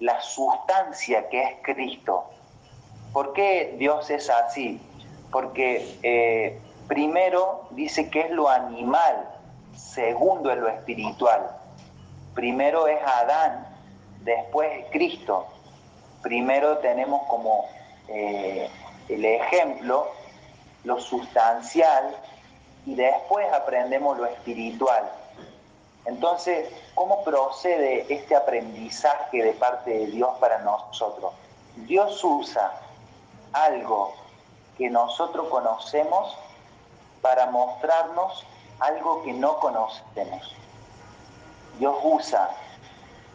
la 0.00 0.20
sustancia 0.20 1.28
que 1.28 1.42
es 1.42 1.56
Cristo. 1.62 2.24
¿Por 3.12 3.32
qué 3.32 3.76
Dios 3.78 4.10
es 4.10 4.28
así? 4.28 4.80
Porque 5.30 5.98
eh, 6.02 6.58
primero 6.88 7.68
dice 7.70 8.10
que 8.10 8.22
es 8.22 8.30
lo 8.30 8.48
animal, 8.48 9.28
segundo 9.76 10.50
es 10.50 10.58
lo 10.58 10.68
espiritual. 10.68 11.48
Primero 12.34 12.88
es 12.88 13.00
Adán, 13.02 13.66
después 14.20 14.68
es 14.80 14.90
Cristo. 14.90 15.46
Primero 16.22 16.78
tenemos 16.78 17.22
como 17.28 17.66
eh, 18.08 18.68
el 19.08 19.24
ejemplo 19.24 20.08
lo 20.84 21.00
sustancial 21.00 22.16
y 22.86 22.94
después 22.94 23.50
aprendemos 23.52 24.18
lo 24.18 24.26
espiritual. 24.26 25.10
Entonces, 26.04 26.68
¿cómo 26.94 27.24
procede 27.24 28.06
este 28.12 28.36
aprendizaje 28.36 29.42
de 29.42 29.52
parte 29.52 29.90
de 29.90 30.06
Dios 30.06 30.30
para 30.38 30.58
nosotros? 30.58 31.32
Dios 31.76 32.22
usa 32.22 32.72
algo 33.52 34.12
que 34.76 34.90
nosotros 34.90 35.48
conocemos 35.48 36.36
para 37.22 37.46
mostrarnos 37.46 38.44
algo 38.80 39.22
que 39.22 39.32
no 39.32 39.58
conocemos. 39.60 40.54
Dios 41.78 41.96
usa 42.02 42.50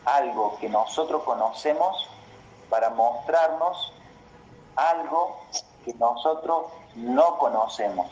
algo 0.06 0.58
que 0.60 0.70
nosotros 0.70 1.24
conocemos 1.24 2.08
para 2.70 2.90
mostrarnos 2.92 3.94
algo 4.90 5.38
que 5.86 5.94
nosotros 5.96 6.66
no 6.96 7.38
conocemos. 7.38 8.08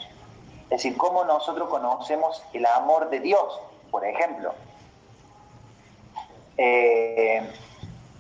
Es 0.64 0.70
decir, 0.70 0.98
cómo 0.98 1.24
nosotros 1.24 1.70
conocemos 1.70 2.44
el 2.54 2.66
amor 2.66 3.10
de 3.10 3.20
Dios, 3.20 3.60
por 3.90 4.06
ejemplo. 4.06 4.54
Eh, 6.58 7.50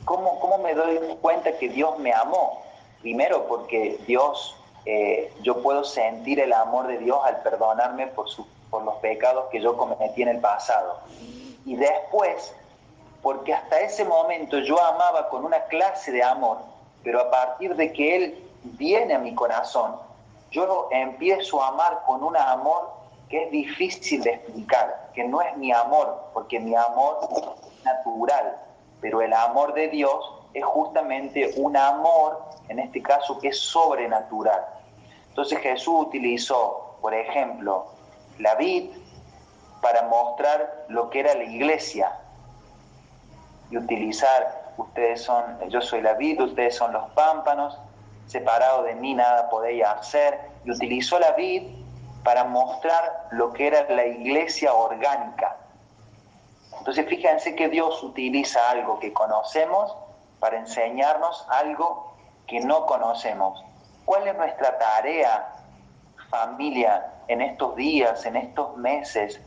¿cómo, 0.06 0.40
¿cómo, 0.40 0.60
me 0.60 0.74
doy 0.74 1.00
cuenta 1.22 1.58
que 1.58 1.70
Dios 1.70 1.98
me 2.00 2.14
amó? 2.14 2.62
Primero 3.02 3.48
porque 3.48 4.00
Dios, 4.08 4.56
eh, 4.86 5.34
yo 5.42 5.62
puedo 5.62 5.84
sentir 5.84 6.40
el 6.40 6.54
amor 6.54 6.88
de 6.88 7.00
Dios 7.00 7.20
al 7.24 7.42
perdonarme 7.42 8.08
por, 8.08 8.30
su, 8.30 8.48
por 8.70 8.84
los 8.84 8.96
pecados 8.96 9.46
que 9.52 9.60
yo 9.60 9.76
cometí 9.76 10.22
en 10.22 10.30
el 10.30 10.40
pasado 10.40 11.02
y 11.68 11.76
después, 11.76 12.54
porque 13.22 13.54
hasta 13.54 13.82
ese 13.82 14.06
momento 14.06 14.60
yo 14.60 14.82
amaba 14.82 15.28
con 15.28 15.44
una 15.44 15.66
clase 15.66 16.14
de 16.14 16.24
amor, 16.24 16.60
pero 17.04 17.22
a 17.22 17.32
partir 17.32 17.76
de 17.76 17.92
que 17.94 18.16
Él 18.16 18.50
viene 18.64 19.14
a 19.14 19.20
mi 19.20 19.34
corazón, 19.34 19.96
yo 20.52 20.88
empiezo 20.92 21.62
a 21.62 21.70
amar 21.70 22.04
con 22.06 22.24
un 22.24 22.36
amor 22.38 22.90
que 23.30 23.44
es 23.44 23.52
difícil 23.52 24.22
de 24.24 24.32
explicar, 24.32 25.12
que 25.14 25.24
no 25.24 25.42
es 25.42 25.56
mi 25.58 25.72
amor, 25.72 26.30
porque 26.34 26.60
mi 26.60 26.76
amor 26.76 27.20
es 27.36 27.84
natural, 27.84 28.58
pero 29.02 29.22
el 29.22 29.34
amor 29.34 29.74
de 29.74 29.90
Dios 29.90 30.34
es 30.54 30.64
justamente 30.64 31.54
un 31.58 31.76
amor, 31.76 32.42
en 32.70 32.80
este 32.80 33.02
caso, 33.02 33.38
que 33.40 33.50
es 33.50 33.60
sobrenatural. 33.60 34.66
Entonces 35.30 35.60
Jesús 35.60 36.08
utilizó, 36.08 36.96
por 37.02 37.14
ejemplo, 37.14 37.88
la 38.40 38.56
vid, 38.56 38.92
para 39.82 40.04
mostrar 40.04 40.86
lo 40.88 41.10
que 41.10 41.20
era 41.20 41.36
la 41.36 41.44
iglesia 41.44 42.12
y 43.70 43.78
utilizar, 43.78 44.67
ustedes 44.78 45.24
son, 45.24 45.44
yo 45.70 45.82
soy 45.82 46.02
la 46.02 46.14
vid, 46.14 46.42
ustedes 46.42 46.76
son 46.76 46.94
los 46.94 47.10
pámpanos, 47.12 47.78
separado 48.28 48.84
de 48.84 48.96
mí 48.96 49.14
nada 49.14 49.50
podéis 49.50 49.86
hacer, 49.86 50.40
y 50.64 50.72
utilizó 50.72 51.20
la 51.20 51.32
vid 51.32 51.64
para 52.24 52.44
mostrar 52.44 53.28
lo 53.32 53.54
que 53.54 53.68
era 53.68 53.90
la 53.90 54.06
iglesia 54.06 54.74
orgánica. 54.74 55.58
Entonces 56.78 57.08
fíjense 57.08 57.56
que 57.56 57.70
Dios 57.70 58.02
utiliza 58.04 58.70
algo 58.70 59.00
que 59.00 59.14
conocemos 59.14 59.96
para 60.40 60.58
enseñarnos 60.58 61.46
algo 61.50 62.14
que 62.48 62.60
no 62.60 62.86
conocemos. 62.86 63.64
¿Cuál 64.06 64.28
es 64.28 64.38
nuestra 64.38 64.78
tarea, 64.78 65.56
familia, 66.30 67.14
en 67.28 67.42
estos 67.42 67.76
días, 67.76 68.26
en 68.26 68.36
estos 68.38 68.78
meses? 68.78 69.40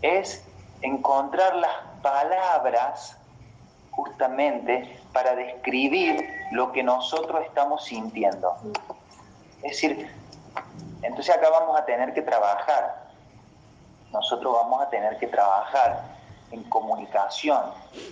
Es 0.00 0.46
encontrar 0.82 1.56
las 1.56 1.76
palabras 2.02 3.19
justamente 3.90 4.98
para 5.12 5.34
describir 5.34 6.28
lo 6.52 6.72
que 6.72 6.82
nosotros 6.82 7.44
estamos 7.44 7.84
sintiendo. 7.84 8.56
Es 9.62 9.72
decir, 9.72 10.10
entonces 11.02 11.34
acá 11.34 11.48
vamos 11.50 11.78
a 11.78 11.84
tener 11.84 12.12
que 12.14 12.22
trabajar. 12.22 13.10
Nosotros 14.12 14.54
vamos 14.54 14.82
a 14.82 14.90
tener 14.90 15.18
que 15.18 15.26
trabajar 15.26 16.02
en 16.50 16.62
comunicación, 16.64 17.60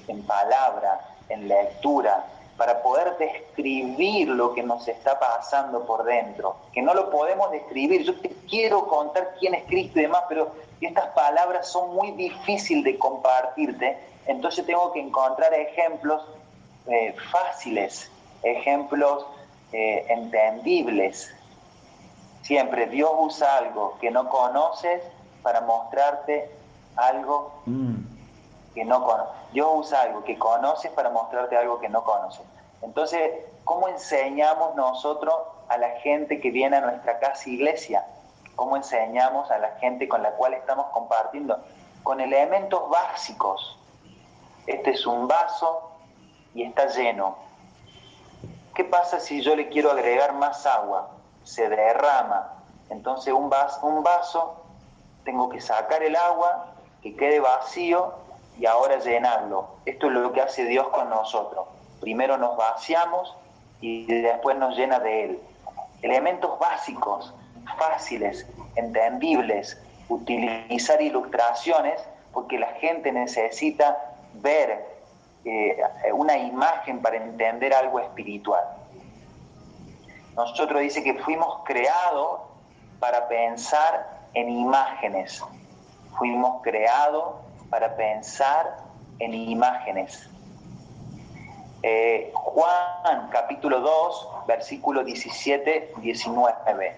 en 0.07 0.22
palabra, 0.24 1.01
en 1.29 1.49
lectura, 1.49 2.24
para 2.57 2.83
poder 2.83 3.16
describir 3.18 4.29
lo 4.29 4.53
que 4.53 4.62
nos 4.62 4.87
está 4.89 5.18
pasando 5.18 5.87
por 5.87 6.05
dentro, 6.05 6.57
que 6.72 6.83
no 6.83 6.93
lo 6.93 7.09
podemos 7.09 7.51
describir. 7.53 8.03
Yo 8.03 8.20
te 8.20 8.31
quiero 8.49 8.87
contar 8.89 9.37
quién 9.39 9.55
es 9.55 9.64
Cristo 9.64 10.01
y 10.01 10.03
demás, 10.03 10.24
pero 10.29 10.53
estas 10.81 11.07
palabras 11.09 11.68
son 11.68 11.95
muy 11.95 12.11
difíciles 12.12 12.85
de 12.85 12.99
compartirte, 12.99 13.99
entonces 14.29 14.64
tengo 14.64 14.93
que 14.93 15.01
encontrar 15.01 15.53
ejemplos 15.55 16.22
eh, 16.87 17.16
fáciles, 17.33 18.11
ejemplos 18.43 19.26
eh, 19.72 20.07
entendibles. 20.09 21.35
Siempre 22.43 22.87
Dios 22.87 23.11
usa 23.18 23.57
algo 23.59 23.99
que 24.01 24.11
no 24.11 24.29
conoces 24.29 25.03
para 25.43 25.61
mostrarte 25.62 26.51
algo 26.97 27.53
Mm. 27.66 27.97
que 28.74 28.85
no 28.85 29.05
conoces. 29.05 29.35
Dios 29.53 29.68
usa 29.74 30.03
algo 30.03 30.24
que 30.24 30.39
conoces 30.39 30.91
para 30.93 31.11
mostrarte 31.11 31.57
algo 31.57 31.81
que 31.81 31.89
no 31.89 32.05
conoces. 32.05 32.43
Entonces, 32.83 33.20
¿cómo 33.64 33.89
enseñamos 33.89 34.74
nosotros 34.76 35.35
a 35.68 35.76
la 35.79 35.91
gente 36.01 36.41
que 36.41 36.51
viene 36.51 36.76
a 36.76 36.81
nuestra 36.81 37.18
casa 37.18 37.49
iglesia? 37.51 38.05
¿Cómo 38.57 38.76
enseñamos 38.76 39.51
a 39.51 39.59
la 39.59 39.70
gente 39.81 40.09
con 40.09 40.22
la 40.22 40.31
cual 40.33 40.55
estamos 40.55 40.87
compartiendo? 40.93 41.59
Con 42.03 42.20
elementos 42.20 42.89
básicos. 42.89 43.76
Este 44.68 44.90
es 44.90 45.06
un 45.06 45.26
vaso 45.26 45.92
y 46.54 46.62
está 46.62 46.86
lleno. 46.88 47.38
¿Qué 48.74 48.84
pasa 48.84 49.18
si 49.18 49.40
yo 49.40 49.56
le 49.56 49.70
quiero 49.70 49.90
agregar 49.90 50.34
más 50.34 50.66
agua? 50.66 51.08
Se 51.42 51.70
derrama. 51.70 52.52
Entonces 52.90 53.32
un 53.32 53.48
vaso, 53.48 53.86
un 53.86 54.02
vaso 54.02 54.62
tengo 55.24 55.48
que 55.48 55.62
sacar 55.62 56.02
el 56.02 56.14
agua, 56.14 56.66
que 57.02 57.16
quede 57.16 57.40
vacío 57.40 58.12
y 58.58 58.66
ahora 58.66 58.98
llenarlo. 58.98 59.68
Esto 59.86 60.08
es 60.08 60.12
lo 60.12 60.32
que 60.32 60.42
hace 60.42 60.66
Dios 60.66 60.86
con 60.88 61.08
nosotros. 61.08 61.66
Primero 62.02 62.36
nos 62.36 62.54
vaciamos 62.58 63.34
y 63.80 64.04
después 64.20 64.58
nos 64.58 64.76
llena 64.76 64.98
de 64.98 65.24
Él. 65.24 65.40
Elementos 66.02 66.58
básicos, 66.58 67.32
fáciles, 67.78 68.46
entendibles, 68.76 69.80
utilizar 70.10 71.00
ilustraciones 71.00 72.02
porque 72.34 72.58
la 72.58 72.68
gente 72.74 73.10
necesita 73.12 74.17
ver 74.41 74.99
eh, 75.45 75.78
una 76.12 76.36
imagen 76.36 77.01
para 77.01 77.16
entender 77.16 77.72
algo 77.72 78.01
espiritual. 78.01 78.64
Nosotros 80.34 80.80
dice 80.80 81.03
que 81.03 81.14
fuimos 81.14 81.62
creados 81.64 82.41
para 83.01 83.28
pensar 83.28 84.26
en 84.34 84.49
imágenes. 84.49 85.43
Fuimos 86.18 86.62
creados 86.62 87.34
para 87.70 87.97
pensar 87.97 88.78
en 89.18 89.34
imágenes. 89.34 90.28
Eh, 91.82 92.32
Juan 92.34 93.28
capítulo 93.30 93.80
2, 93.80 94.28
versículo 94.47 95.05
17, 95.05 95.95
19. 95.99 96.97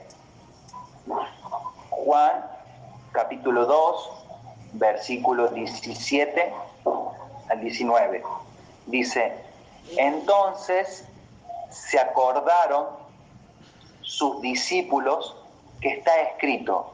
Juan 1.91 2.47
capítulo 3.13 3.67
2, 3.67 4.11
versículo 4.73 5.49
17 5.49 6.53
al 7.51 7.61
19. 7.61 8.23
Dice, 8.87 9.33
entonces 9.97 11.05
se 11.71 11.99
acordaron 11.99 12.87
sus 14.03 14.41
discípulos 14.41 15.37
que 15.81 15.91
está 15.91 16.21
escrito, 16.21 16.93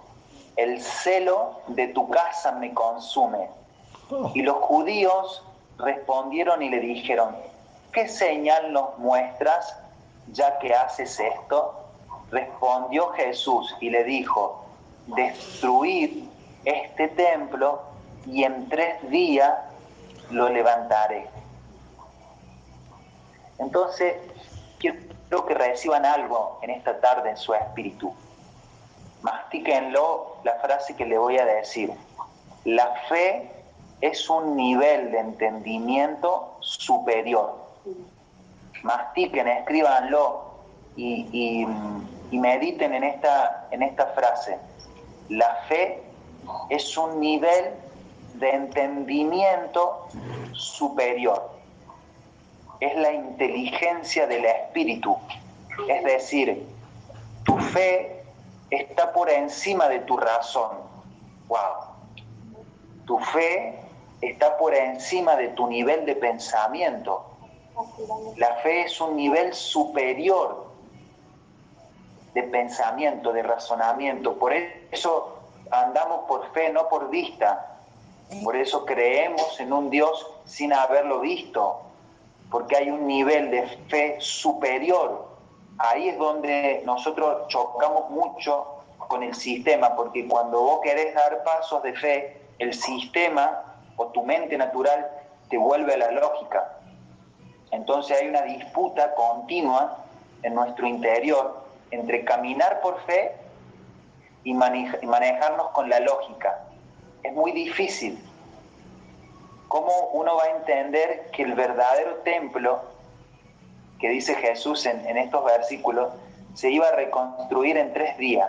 el 0.56 0.80
celo 0.80 1.60
de 1.68 1.88
tu 1.88 2.08
casa 2.08 2.52
me 2.52 2.72
consume. 2.72 3.48
Y 4.34 4.42
los 4.42 4.56
judíos 4.58 5.42
respondieron 5.78 6.62
y 6.62 6.70
le 6.70 6.80
dijeron, 6.80 7.36
¿qué 7.92 8.08
señal 8.08 8.72
nos 8.72 8.96
muestras 8.98 9.76
ya 10.32 10.58
que 10.58 10.74
haces 10.74 11.18
esto? 11.18 11.74
Respondió 12.30 13.08
Jesús 13.10 13.74
y 13.80 13.90
le 13.90 14.04
dijo, 14.04 14.64
destruid 15.08 16.24
este 16.64 17.08
templo 17.08 17.80
y 18.26 18.44
en 18.44 18.68
tres 18.68 19.08
días 19.10 19.54
lo 20.30 20.48
levantaré. 20.48 21.28
Entonces, 23.58 24.16
quiero 24.78 25.46
que 25.46 25.54
reciban 25.54 26.04
algo 26.04 26.58
en 26.62 26.70
esta 26.70 27.00
tarde 27.00 27.30
en 27.30 27.36
su 27.36 27.54
espíritu. 27.54 28.14
Mastíquenlo 29.22 30.36
la 30.44 30.54
frase 30.56 30.94
que 30.94 31.06
le 31.06 31.18
voy 31.18 31.38
a 31.38 31.44
decir. 31.44 31.92
La 32.64 32.94
fe 33.08 33.50
es 34.00 34.28
un 34.28 34.56
nivel 34.56 35.10
de 35.10 35.18
entendimiento 35.18 36.56
superior. 36.60 37.56
Mastiquen, 38.82 39.48
escríbanlo 39.48 40.44
y, 40.96 41.28
y, 41.32 41.66
y 42.30 42.38
mediten 42.38 42.94
en 42.94 43.04
esta, 43.04 43.68
en 43.70 43.82
esta 43.82 44.06
frase. 44.08 44.58
La 45.28 45.54
fe 45.68 46.02
es 46.68 46.96
un 46.96 47.18
nivel 47.20 47.72
de 48.38 48.50
entendimiento 48.50 50.08
superior. 50.52 51.50
Es 52.80 52.96
la 52.96 53.12
inteligencia 53.12 54.26
del 54.26 54.44
espíritu. 54.44 55.16
Es 55.88 56.04
decir, 56.04 56.66
tu 57.44 57.56
fe 57.58 58.24
está 58.70 59.12
por 59.12 59.30
encima 59.30 59.88
de 59.88 60.00
tu 60.00 60.16
razón. 60.16 60.78
Wow. 61.48 61.94
Tu 63.06 63.18
fe 63.18 63.78
está 64.20 64.56
por 64.58 64.74
encima 64.74 65.36
de 65.36 65.48
tu 65.48 65.66
nivel 65.66 66.04
de 66.04 66.16
pensamiento. 66.16 67.24
La 68.36 68.54
fe 68.56 68.82
es 68.82 69.00
un 69.00 69.16
nivel 69.16 69.52
superior 69.54 70.66
de 72.34 72.42
pensamiento, 72.42 73.32
de 73.32 73.42
razonamiento. 73.42 74.38
Por 74.38 74.52
eso 74.52 75.38
andamos 75.70 76.26
por 76.26 76.52
fe, 76.52 76.70
no 76.72 76.88
por 76.88 77.08
vista. 77.10 77.75
Por 78.42 78.56
eso 78.56 78.84
creemos 78.84 79.58
en 79.60 79.72
un 79.72 79.90
Dios 79.90 80.26
sin 80.44 80.72
haberlo 80.72 81.20
visto, 81.20 81.82
porque 82.50 82.76
hay 82.76 82.90
un 82.90 83.06
nivel 83.06 83.50
de 83.50 83.66
fe 83.88 84.16
superior. 84.18 85.28
Ahí 85.78 86.08
es 86.08 86.18
donde 86.18 86.82
nosotros 86.84 87.48
chocamos 87.48 88.10
mucho 88.10 88.82
con 88.98 89.22
el 89.22 89.34
sistema, 89.34 89.94
porque 89.94 90.26
cuando 90.26 90.60
vos 90.60 90.80
querés 90.82 91.14
dar 91.14 91.44
pasos 91.44 91.82
de 91.82 91.92
fe, 91.94 92.40
el 92.58 92.74
sistema 92.74 93.62
o 93.96 94.06
tu 94.08 94.22
mente 94.24 94.56
natural 94.58 95.08
te 95.48 95.58
vuelve 95.58 95.94
a 95.94 95.98
la 95.98 96.10
lógica. 96.10 96.78
Entonces 97.70 98.20
hay 98.20 98.28
una 98.28 98.42
disputa 98.42 99.14
continua 99.14 99.98
en 100.42 100.54
nuestro 100.54 100.86
interior 100.86 101.64
entre 101.90 102.24
caminar 102.24 102.80
por 102.80 103.00
fe 103.04 103.36
y 104.44 104.54
manejarnos 104.54 105.68
con 105.70 105.88
la 105.88 106.00
lógica. 106.00 106.65
Es 107.26 107.32
muy 107.34 107.50
difícil. 107.50 108.16
¿Cómo 109.66 110.10
uno 110.12 110.36
va 110.36 110.44
a 110.44 110.50
entender 110.50 111.28
que 111.32 111.42
el 111.42 111.54
verdadero 111.54 112.18
templo, 112.18 112.80
que 113.98 114.10
dice 114.10 114.36
Jesús 114.36 114.86
en, 114.86 115.16
estos 115.16 115.44
versículos, 115.44 116.12
se 116.54 116.70
iba 116.70 116.86
a 116.86 116.92
reconstruir 116.92 117.78
en 117.78 117.92
tres 117.92 118.16
días? 118.16 118.48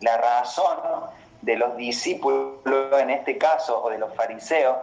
La 0.00 0.16
razón 0.16 0.78
de 1.42 1.56
los 1.56 1.76
discípulos 1.76 2.54
en 2.98 3.10
este 3.10 3.36
caso, 3.36 3.82
o 3.84 3.90
de 3.90 3.98
los 3.98 4.14
fariseos, 4.14 4.78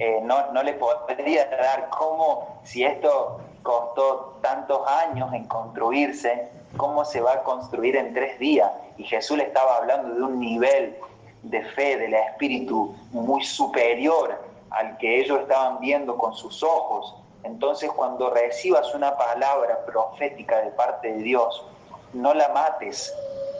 eh, 0.00 0.18
no, 0.24 0.50
no 0.50 0.64
le 0.64 0.72
podría 0.72 1.46
dar 1.46 1.88
cómo, 1.90 2.60
si 2.64 2.82
esto 2.82 3.40
costó 3.62 4.40
tantos 4.42 4.80
años 4.88 5.32
en 5.32 5.44
construirse, 5.44 6.48
cómo 6.76 7.04
se 7.04 7.20
va 7.20 7.34
a 7.34 7.42
construir 7.44 7.94
en 7.94 8.14
tres 8.14 8.36
días. 8.40 8.72
Y 8.96 9.04
Jesús 9.04 9.38
le 9.38 9.44
estaba 9.44 9.76
hablando 9.76 10.12
de 10.12 10.22
un 10.22 10.40
nivel 10.40 10.96
de 11.42 11.62
fe, 11.62 11.96
del 11.96 12.14
espíritu 12.14 12.94
muy 13.10 13.42
superior 13.44 14.48
al 14.70 14.98
que 14.98 15.20
ellos 15.20 15.40
estaban 15.40 15.80
viendo 15.80 16.16
con 16.16 16.34
sus 16.34 16.62
ojos. 16.62 17.14
Entonces 17.44 17.90
cuando 17.92 18.30
recibas 18.30 18.94
una 18.94 19.16
palabra 19.16 19.84
profética 19.86 20.58
de 20.60 20.70
parte 20.72 21.12
de 21.12 21.22
Dios, 21.22 21.64
no 22.12 22.34
la 22.34 22.48
mates, 22.48 23.14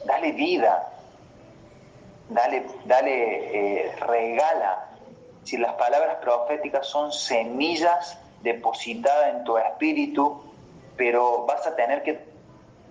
dale 0.05 0.33
vida, 0.33 0.91
dale, 2.29 2.67
dale 2.85 3.87
eh, 3.87 3.97
regala. 4.01 4.89
Si 5.45 5.57
las 5.57 5.75
palabras 5.75 6.17
proféticas 6.17 6.87
son 6.87 7.13
semillas 7.13 8.19
depositadas 8.43 9.35
en 9.35 9.45
tu 9.45 9.57
espíritu, 9.57 10.43
pero 10.97 11.45
vas 11.47 11.67
a 11.67 11.75
tener 11.75 12.03
que 12.03 12.23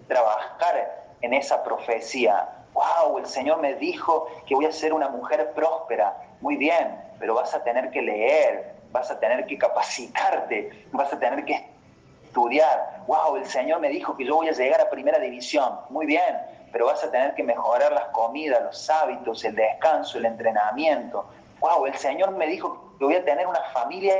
trabajar 0.07 1.05
en 1.21 1.33
esa 1.33 1.63
profecía. 1.63 2.49
Wow, 2.77 3.17
el 3.17 3.25
Señor 3.25 3.59
me 3.59 3.73
dijo 3.73 4.27
que 4.45 4.53
voy 4.53 4.67
a 4.67 4.71
ser 4.71 4.93
una 4.93 5.09
mujer 5.09 5.51
próspera. 5.55 6.15
Muy 6.41 6.57
bien, 6.57 6.95
pero 7.17 7.33
vas 7.33 7.51
a 7.55 7.63
tener 7.63 7.89
que 7.89 8.03
leer, 8.03 8.75
vas 8.91 9.09
a 9.09 9.19
tener 9.19 9.47
que 9.47 9.57
capacitarte, 9.57 10.85
vas 10.91 11.11
a 11.11 11.17
tener 11.17 11.43
que 11.43 11.67
estudiar. 12.23 13.01
Wow, 13.07 13.37
el 13.37 13.47
Señor 13.47 13.79
me 13.79 13.89
dijo 13.89 14.15
que 14.15 14.25
yo 14.25 14.35
voy 14.35 14.49
a 14.49 14.51
llegar 14.51 14.79
a 14.79 14.91
primera 14.91 15.17
división. 15.17 15.79
Muy 15.89 16.05
bien, 16.05 16.37
pero 16.71 16.85
vas 16.85 17.03
a 17.03 17.09
tener 17.09 17.33
que 17.33 17.41
mejorar 17.41 17.93
las 17.93 18.09
comidas, 18.09 18.61
los 18.61 18.87
hábitos, 18.91 19.43
el 19.43 19.55
descanso, 19.55 20.19
el 20.19 20.25
entrenamiento. 20.25 21.25
Wow, 21.59 21.87
el 21.87 21.95
Señor 21.95 22.29
me 22.29 22.45
dijo 22.45 22.93
que 22.99 23.05
voy 23.05 23.15
a 23.15 23.25
tener 23.25 23.47
una 23.47 23.61
familia 23.73 24.13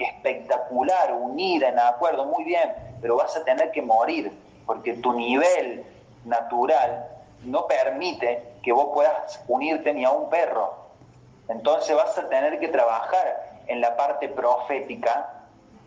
espectacular, 0.00 1.12
unida, 1.12 1.68
en 1.68 1.78
acuerdo, 1.78 2.24
muy 2.24 2.42
bien, 2.42 2.74
pero 3.00 3.18
vas 3.18 3.36
a 3.36 3.44
tener 3.44 3.70
que 3.70 3.82
morir, 3.82 4.32
porque 4.66 4.94
tu 4.94 5.12
nivel 5.12 5.84
natural 6.24 7.19
no 7.44 7.66
permite 7.66 8.54
que 8.62 8.72
vos 8.72 8.90
puedas 8.92 9.42
unirte 9.48 9.92
ni 9.92 10.04
a 10.04 10.10
un 10.10 10.28
perro. 10.28 10.74
Entonces 11.48 11.96
vas 11.96 12.16
a 12.16 12.28
tener 12.28 12.58
que 12.60 12.68
trabajar 12.68 13.60
en 13.66 13.80
la 13.80 13.96
parte 13.96 14.28
profética, 14.28 15.44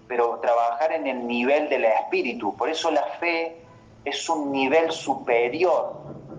pero 0.08 0.39
trabajar 0.39 0.91
en 0.91 1.08
el 1.08 1.26
nivel 1.26 1.70
del 1.70 1.86
espíritu. 1.86 2.56
Por 2.56 2.70
eso 2.70 2.91
la 2.91 3.04
fe 3.20 3.58
es 4.04 4.30
un 4.30 4.51
nivel 4.51 4.91
superior. 4.91 5.93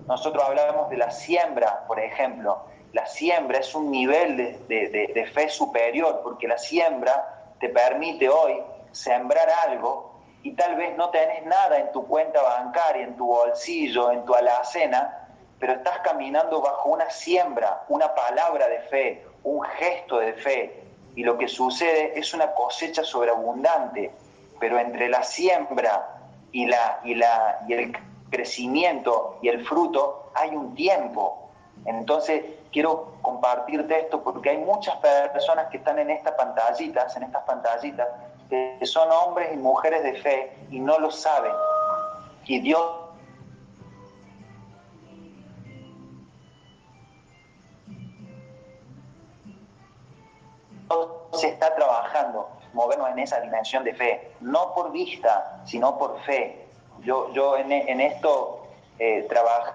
Nosotros 0.06 0.44
hablábamos 0.44 0.90
de 0.90 0.98
la 0.98 1.10
siembra, 1.10 1.84
por 1.86 1.98
ejemplo. 1.98 2.58
La 2.92 3.06
siembra 3.06 3.58
es 3.58 3.74
un 3.74 3.90
nivel 3.90 4.36
de, 4.68 5.30
fe 5.32 5.48
superior, 5.48 6.20
porque 6.22 6.46
la 6.46 6.58
siembra 6.58 7.52
te 7.58 7.68
permite 7.68 8.28
hoy 8.28 8.62
sembrar 8.92 9.48
algo 9.50 10.13
y 10.44 10.52
tal 10.52 10.76
vez 10.76 10.94
no 10.96 11.08
tenés 11.08 11.44
nada 11.46 11.78
en 11.78 11.90
tu 11.90 12.06
cuenta 12.06 12.40
bancaria, 12.42 13.02
en 13.02 13.16
tu 13.16 13.26
bolsillo, 13.26 14.12
en 14.12 14.26
tu 14.26 14.34
alacena, 14.34 15.26
pero 15.58 15.72
estás 15.72 16.00
caminando 16.00 16.60
bajo 16.60 16.90
una 16.90 17.08
siembra, 17.08 17.82
una 17.88 18.14
palabra 18.14 18.68
de 18.68 18.80
fe, 18.80 19.26
un 19.42 19.62
gesto 19.62 20.18
de 20.18 20.34
fe. 20.34 20.82
Y 21.16 21.24
lo 21.24 21.38
que 21.38 21.48
sucede 21.48 22.18
es 22.18 22.34
una 22.34 22.52
cosecha 22.52 23.02
sobreabundante, 23.02 24.12
pero 24.60 24.78
entre 24.78 25.08
la 25.08 25.22
siembra 25.22 26.20
y, 26.52 26.66
la, 26.66 27.00
y, 27.04 27.14
la, 27.14 27.60
y 27.66 27.72
el 27.72 27.96
crecimiento 28.28 29.38
y 29.40 29.48
el 29.48 29.64
fruto 29.64 30.30
hay 30.34 30.50
un 30.50 30.74
tiempo. 30.74 31.48
Entonces 31.86 32.44
quiero 32.70 33.14
compartirte 33.22 33.98
esto 33.98 34.22
porque 34.22 34.50
hay 34.50 34.58
muchas 34.58 34.96
personas 34.96 35.68
que 35.70 35.78
están 35.78 35.98
en 35.98 36.10
estas 36.10 36.34
pantallitas, 36.34 37.16
en 37.16 37.22
estas 37.22 37.44
pantallitas, 37.44 38.08
que 38.48 38.78
son 38.82 39.10
hombres 39.10 39.52
y 39.52 39.56
mujeres 39.56 40.02
de 40.02 40.14
fe 40.20 40.52
y 40.70 40.78
no 40.80 40.98
lo 40.98 41.10
saben. 41.10 41.52
Y 42.46 42.60
Dios 42.60 43.04
se 51.32 51.48
está 51.48 51.74
trabajando 51.74 52.48
movernos 52.74 53.10
en 53.10 53.18
esa 53.20 53.40
dimensión 53.40 53.84
de 53.84 53.94
fe, 53.94 54.32
no 54.40 54.74
por 54.74 54.92
vista, 54.92 55.62
sino 55.64 55.96
por 55.98 56.20
fe. 56.22 56.66
Yo, 57.02 57.32
yo 57.32 57.56
en, 57.56 58.00
esto, 58.00 58.66
eh, 58.98 59.26
trabajar 59.28 59.74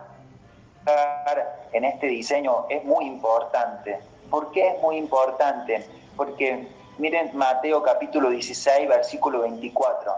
en 1.72 1.86
este 1.86 2.08
diseño 2.08 2.66
es 2.70 2.84
muy 2.84 3.06
importante. 3.06 4.00
¿Por 4.30 4.52
qué 4.52 4.70
es 4.70 4.82
muy 4.82 4.98
importante? 4.98 5.86
Porque 6.16 6.68
miren 7.00 7.32
Mateo 7.34 7.82
capítulo 7.82 8.30
16, 8.30 8.88
versículo 8.88 9.42
24. 9.42 10.14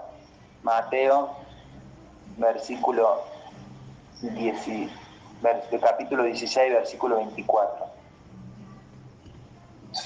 Mateo, 0.64 1.30
versículo 2.38 3.24
10, 4.22 4.90
capítulo 5.82 6.24
16, 6.24 6.74
versículo 6.74 7.16
24 7.18 7.92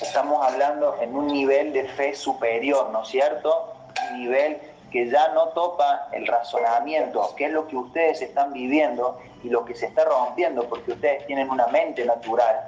estamos 0.02 0.46
hablando 0.46 0.98
en 1.02 1.16
un 1.16 1.28
nivel 1.28 1.74
de 1.74 1.88
fe 1.90 2.16
superior, 2.16 2.90
¿no 2.92 3.04
es 3.04 3.10
cierto? 3.10 3.74
Un 4.12 4.20
nivel 4.20 4.58
que 4.92 5.10
ya 5.10 5.28
no 5.34 5.50
topa 5.50 6.08
el 6.12 6.26
razonamiento, 6.26 7.34
que 7.36 7.46
es 7.46 7.52
lo 7.52 7.68
que 7.68 7.76
ustedes 7.76 8.22
están 8.22 8.54
viviendo 8.54 9.20
y 9.44 9.50
lo 9.50 9.66
que 9.66 9.76
se 9.76 9.88
está 9.88 10.06
rompiendo, 10.06 10.68
porque 10.70 10.94
ustedes 10.94 11.26
tienen 11.28 11.50
una 11.50 11.68
mente 11.68 12.06
natural, 12.06 12.66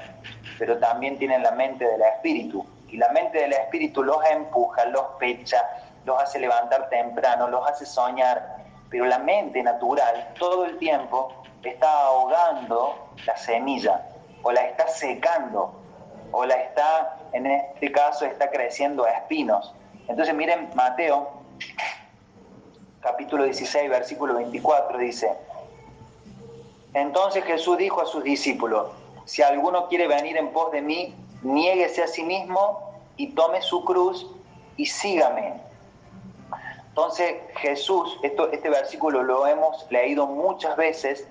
pero 0.60 0.78
también 0.78 1.18
tienen 1.18 1.42
la 1.42 1.52
mente 1.52 1.86
del 1.86 2.02
espíritu. 2.02 2.66
Y 2.90 2.98
la 2.98 3.10
mente 3.10 3.40
del 3.40 3.54
espíritu 3.54 4.04
los 4.04 4.24
empuja, 4.26 4.86
los 4.86 5.04
pecha, 5.20 5.64
los 6.06 6.22
hace 6.22 6.40
levantar 6.40 6.90
temprano, 6.90 7.48
los 7.48 7.68
hace 7.70 7.86
soñar, 7.86 8.58
pero 8.90 9.06
la 9.06 9.20
mente 9.20 9.62
natural 9.62 10.34
todo 10.40 10.66
el 10.66 10.78
tiempo 10.78 11.34
está 11.64 11.92
ahogando 12.04 13.10
la 13.26 13.36
semilla 13.36 14.08
o 14.44 14.52
la 14.52 14.62
está 14.62 14.88
secando 14.88 15.74
o 16.32 16.46
la 16.46 16.56
está, 16.56 17.18
en 17.34 17.46
este 17.48 17.92
caso, 17.92 18.26
está 18.26 18.50
creciendo 18.50 19.06
a 19.06 19.12
espinos. 19.12 19.74
Entonces 20.08 20.34
miren 20.34 20.70
Mateo, 20.76 21.42
capítulo 23.02 23.44
16, 23.44 23.90
versículo 23.90 24.36
24, 24.36 24.98
dice, 24.98 25.32
entonces 26.94 27.44
Jesús 27.44 27.78
dijo 27.78 28.02
a 28.02 28.06
sus 28.06 28.24
discípulos, 28.24 28.88
si 29.26 29.42
alguno 29.42 29.88
quiere 29.88 30.08
venir 30.08 30.38
en 30.38 30.52
pos 30.52 30.72
de 30.72 30.82
mí, 30.82 31.14
niéguese 31.42 32.04
a 32.04 32.08
sí 32.08 32.24
mismo 32.24 32.94
y 33.16 33.34
tome 33.34 33.62
su 33.62 33.84
cruz 33.84 34.28
y 34.76 34.86
sígame. 34.86 35.54
Entonces 36.90 37.36
Jesús, 37.58 38.18
este 38.24 38.70
versículo 38.70 39.22
lo 39.24 39.46
hemos 39.46 39.86
leído 39.92 40.26
muchas 40.26 40.76
veces, 40.78 41.28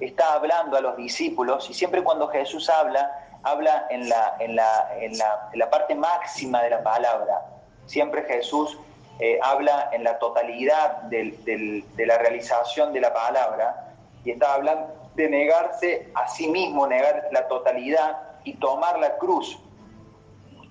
está 0.00 0.32
hablando 0.34 0.76
a 0.76 0.80
los 0.80 0.96
discípulos 0.96 1.70
y 1.70 1.74
siempre 1.74 2.02
cuando 2.02 2.28
Jesús 2.28 2.68
habla, 2.68 3.38
habla 3.42 3.86
en 3.90 4.08
la, 4.08 4.36
en 4.40 4.56
la, 4.56 4.90
en 5.00 5.16
la, 5.18 5.70
parte 5.70 5.94
máxima 5.94 6.62
de 6.62 6.70
la 6.70 6.82
palabra. 6.82 7.42
Siempre 7.86 8.24
Jesús 8.24 8.76
eh, 9.20 9.38
habla 9.42 9.90
en 9.92 10.02
la 10.02 10.18
totalidad 10.18 11.02
de 11.02 11.84
la 11.96 12.18
realización 12.18 12.92
de 12.92 13.00
la 13.00 13.12
palabra 13.12 13.92
y 14.24 14.32
está 14.32 14.54
hablando 14.54 14.92
de 15.14 15.28
negarse 15.28 16.08
a 16.14 16.26
sí 16.26 16.48
mismo, 16.48 16.86
negar 16.86 17.28
la 17.30 17.46
totalidad 17.46 18.33
y 18.44 18.54
tomar 18.54 18.98
la 18.98 19.16
cruz. 19.16 19.58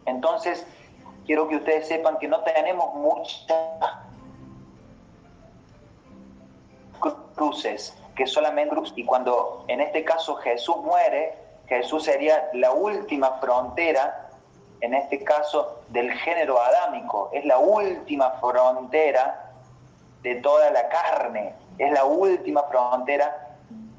Entonces, 0.06 0.66
quiero 1.26 1.48
que 1.48 1.58
ustedes 1.58 1.88
sepan 1.88 2.18
que 2.18 2.28
no 2.28 2.42
tenemos 2.42 2.94
muchas 2.96 3.70
cruces, 7.36 7.96
que 8.16 8.28
solamente 8.28 8.76
cruz. 8.76 8.94
Y 8.96 9.06
cuando 9.06 9.66
en 9.68 9.82
este 9.82 10.04
caso 10.04 10.36
Jesús 10.36 10.78
muere, 10.78 11.38
Jesús 11.68 12.04
sería 12.04 12.50
la 12.54 12.72
última 12.72 13.40
frontera, 13.40 14.30
en 14.82 14.94
este 14.94 15.24
caso, 15.24 15.82
del 15.90 16.12
género 16.12 16.62
adámico. 16.62 17.30
Es 17.34 17.46
la 17.46 17.58
última 17.58 18.32
frontera 18.42 19.52
de 20.22 20.36
toda 20.36 20.72
la 20.72 20.88
carne. 20.90 21.56
Es 21.78 21.92
la 21.92 22.06
última 22.06 22.64
frontera 22.64 23.56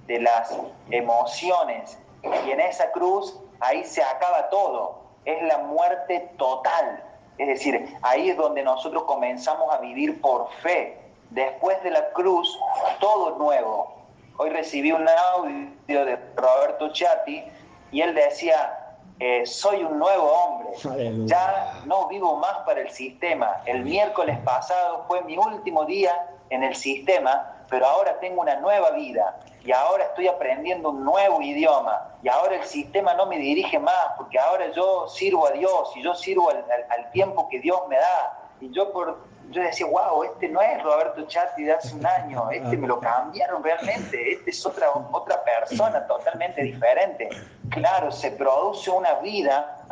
de 0.07 0.21
las 0.21 0.57
emociones. 0.91 1.99
Y 2.23 2.51
en 2.51 2.61
esa 2.61 2.91
cruz, 2.93 3.39
ahí 3.65 3.85
se 3.85 4.03
acaba 4.03 4.49
todo. 4.51 5.01
Es 5.25 5.43
la 5.43 5.59
muerte 5.59 6.31
total. 6.37 7.03
Es 7.39 7.49
decir, 7.49 7.97
ahí 8.03 8.31
es 8.31 8.37
donde 8.37 8.63
nosotros 8.63 9.05
comenzamos 9.05 9.73
a 9.75 9.79
vivir 9.79 10.21
por 10.21 10.51
fe. 10.63 10.99
Después 11.31 11.83
de 11.83 11.91
la 11.91 12.11
cruz, 12.11 12.59
todo 13.01 13.37
nuevo. 13.39 13.95
Hoy 14.37 14.51
recibí 14.51 14.93
un 14.93 15.09
audio 15.09 16.05
de 16.05 16.19
Roberto 16.37 16.93
Chatti 16.93 17.43
y 17.91 18.01
él 18.01 18.15
decía, 18.15 18.97
eh, 19.21 19.47
soy 19.47 19.85
un 19.85 19.99
nuevo 19.99 20.25
hombre, 20.25 21.27
ya 21.27 21.83
no 21.87 22.09
vivo 22.09 22.37
más 22.37 22.59
para 22.67 22.81
el 22.81 22.91
sistema. 22.91 23.63
El 23.65 23.85
miércoles 23.85 24.39
pasado 24.45 25.05
fue 25.07 25.23
mi 25.23 25.37
último 25.37 25.85
día 25.85 26.31
en 26.51 26.65
el 26.65 26.75
sistema, 26.75 27.54
pero 27.69 27.87
ahora 27.87 28.19
tengo 28.21 28.41
una 28.43 28.57
nueva 28.57 28.91
vida 28.91 29.41
y 29.65 29.73
ahora 29.73 30.05
estoy 30.05 30.29
aprendiendo 30.29 30.91
un 30.91 31.05
nuevo 31.05 31.41
idioma 31.41 32.15
y 32.23 32.29
ahora 32.29 32.57
el 32.57 32.65
sistema 32.65 33.15
no 33.15 33.27
me 33.27 33.39
dirige 33.39 33.79
más 33.79 34.15
porque 34.17 34.39
ahora 34.39 34.71
yo 34.73 35.09
sirvo 35.09 35.47
a 35.47 35.51
Dios 35.53 35.93
y 35.97 36.03
yo 36.03 36.15
sirvo 36.15 36.51
al, 36.51 36.65
al 36.89 37.11
tiempo 37.13 37.49
que 37.49 37.61
Dios 37.61 37.81
me 37.89 37.97
da 37.97 38.51
y 38.61 38.71
yo 38.71 38.93
por 38.93 39.35
yo 39.51 39.63
decía, 39.63 39.87
wow, 39.87 40.25
este 40.25 40.49
no 40.49 40.61
es 40.61 40.83
Roberto 40.83 41.27
Chatti 41.27 41.65
de 41.65 41.73
hace 41.73 41.95
un 41.95 42.07
año, 42.07 42.51
este 42.51 42.77
me 42.77 42.89
lo 42.89 43.01
cambiaron 43.01 43.63
realmente, 43.63 44.33
este 44.33 44.51
es 44.51 44.67
otra, 44.67 44.91
otra 44.91 45.43
persona 45.45 46.07
totalmente 46.07 46.63
diferente. 46.63 47.29
Claro, 47.71 48.11
se 48.11 48.33
produce 48.33 48.91
una 48.91 49.15
vida 49.15 49.85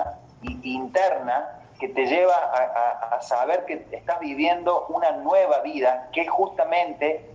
interna 0.62 1.58
que 1.78 1.88
te 1.88 2.06
lleva 2.06 2.34
a, 2.34 3.20
saber 3.22 3.64
que 3.66 3.86
estás 3.92 4.20
viviendo 4.20 4.86
una 4.88 5.12
nueva 5.12 5.60
vida, 5.60 6.08
que 6.12 6.22
es 6.22 6.30
justamente 6.30 7.32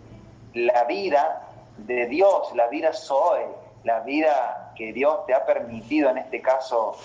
la 0.65 0.83
vida 0.85 1.47
de 1.77 2.07
Dios, 2.07 2.53
la 2.55 2.67
vida 2.67 2.93
Zoe, 2.93 3.47
la 3.83 3.99
vida 4.01 4.73
que 4.75 4.91
Dios 4.91 5.25
te 5.25 5.33
ha 5.33 5.45
permitido 5.45 6.09
en 6.09 6.17
este 6.17 6.41
caso 6.41 6.97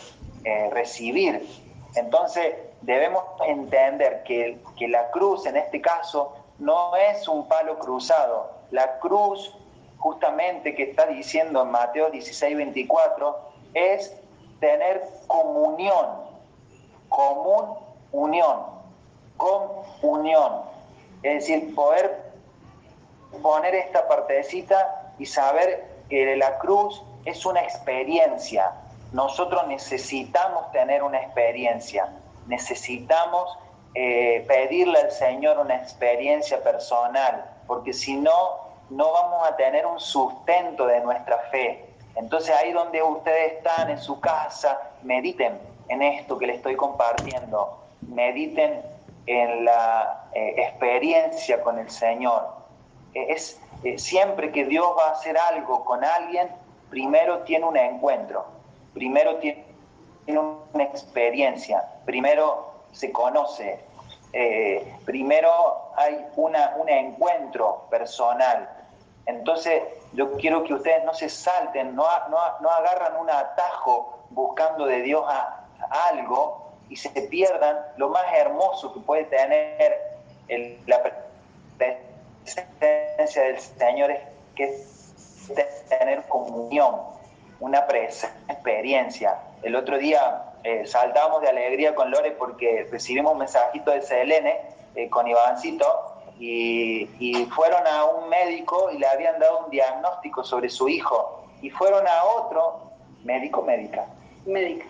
eh, 0.44 0.70
recibir. 0.72 1.46
Entonces, 1.94 2.55
debemos 2.80 3.24
entender 3.46 4.22
que, 4.24 4.59
que 4.76 4.88
la 4.88 5.11
cruz 5.11 5.46
en 5.46 5.57
este 5.57 5.80
caso 5.80 6.34
no 6.59 6.96
es 6.96 7.28
un 7.28 7.46
palo 7.46 7.78
cruzado, 7.78 8.50
la 8.70 8.98
cruz, 8.98 9.55
justamente 9.98 10.74
que 10.74 10.84
está 10.84 11.07
diciendo 11.07 11.62
en 11.62 11.70
Mateo 11.70 12.11
16, 12.11 12.57
24, 12.57 13.38
es 13.74 14.14
tener 14.59 15.05
comunión, 15.26 16.07
común 17.09 17.76
unión, 18.12 18.61
con 19.36 19.62
unión. 20.03 20.62
Es 21.22 21.46
decir, 21.46 21.74
poder 21.74 22.31
poner 23.40 23.74
esta 23.74 24.06
partecita 24.08 25.12
y 25.18 25.26
saber 25.26 25.86
que 26.08 26.36
la 26.36 26.58
cruz 26.58 27.02
es 27.24 27.46
una 27.46 27.60
experiencia. 27.60 28.72
Nosotros 29.12 29.66
necesitamos 29.66 30.70
tener 30.72 31.02
una 31.02 31.20
experiencia, 31.20 32.08
necesitamos 32.46 33.58
eh, 33.94 34.44
pedirle 34.48 34.98
al 34.98 35.10
Señor 35.10 35.58
una 35.58 35.76
experiencia 35.76 36.62
personal, 36.62 37.44
porque 37.66 37.92
si 37.92 38.16
no, 38.16 38.60
no 38.90 39.12
vamos 39.12 39.46
a 39.48 39.56
tener 39.56 39.86
un 39.86 40.00
sustento 40.00 40.86
de 40.86 41.00
nuestra 41.00 41.38
fe. 41.50 41.84
Entonces 42.14 42.54
ahí 42.54 42.72
donde 42.72 43.02
ustedes 43.02 43.54
están 43.54 43.90
en 43.90 43.98
su 43.98 44.20
casa, 44.20 44.80
mediten 45.02 45.58
en 45.88 46.02
esto 46.02 46.38
que 46.38 46.46
les 46.46 46.56
estoy 46.56 46.76
compartiendo, 46.76 47.78
mediten 48.02 48.82
en 49.26 49.64
la 49.64 50.28
eh, 50.34 50.54
experiencia 50.56 51.62
con 51.62 51.78
el 51.78 51.90
Señor. 51.90 52.61
Eh, 53.14 53.26
es 53.28 53.60
siempre 53.96 54.52
que 54.52 54.64
Dios 54.64 54.86
va 54.96 55.08
a 55.08 55.12
hacer 55.12 55.36
algo 55.36 55.84
con 55.84 56.04
alguien, 56.04 56.48
primero 56.90 57.40
tiene 57.40 57.64
un 57.64 57.76
encuentro, 57.76 58.44
primero 58.94 59.36
tiene 59.36 59.64
una 60.26 60.84
experiencia, 60.84 61.84
primero 62.04 62.72
se 62.92 63.10
conoce, 63.10 63.80
eh, 64.32 64.94
primero 65.04 65.50
hay 65.96 66.26
una, 66.36 66.74
un 66.76 66.88
encuentro 66.88 67.86
personal. 67.90 68.68
Entonces 69.26 69.82
yo 70.12 70.32
quiero 70.36 70.64
que 70.64 70.74
ustedes 70.74 71.04
no 71.04 71.14
se 71.14 71.28
salten, 71.28 71.94
no, 71.94 72.04
no, 72.28 72.38
no 72.60 72.70
agarran 72.70 73.16
un 73.20 73.30
atajo 73.30 74.18
buscando 74.30 74.86
de 74.86 75.02
Dios 75.02 75.24
a, 75.26 75.58
algo 76.08 76.70
y 76.88 76.96
se 76.96 77.10
pierdan 77.22 77.76
lo 77.96 78.08
más 78.10 78.24
hermoso 78.34 78.92
que 78.92 79.00
puede 79.00 79.24
tener 79.24 80.00
el, 80.46 80.78
la 80.86 81.02
presencia 81.02 82.11
del 82.45 83.61
Señor, 83.61 84.11
es 84.11 84.20
que 84.55 84.64
es 84.64 85.53
tener 85.88 86.22
comunión, 86.28 86.97
una 87.61 87.86
experiencia. 88.49 89.38
El 89.62 89.76
otro 89.76 89.99
día 89.99 90.53
eh, 90.64 90.86
saltamos 90.86 91.40
de 91.43 91.49
alegría 91.49 91.95
con 91.95 92.11
Lore 92.11 92.32
porque 92.32 92.88
recibimos 92.90 93.32
un 93.32 93.38
mensajito 93.38 93.90
de 93.90 94.01
CLN 94.01 94.47
eh, 94.95 95.09
con 95.09 95.28
Ivancito 95.28 95.86
y, 96.38 97.09
y, 97.20 97.47
fueron 97.47 97.86
a 97.86 98.05
un 98.05 98.28
médico 98.28 98.90
y 98.90 98.99
le 98.99 99.07
habían 99.07 99.38
dado 99.38 99.64
un 99.64 99.70
diagnóstico 99.70 100.43
sobre 100.43 100.68
su 100.68 100.88
hijo. 100.88 101.45
Y 101.61 101.70
fueron 101.70 102.07
a 102.09 102.24
otro 102.24 102.90
médico 103.22 103.62
médica. 103.62 104.07
Médica. 104.45 104.86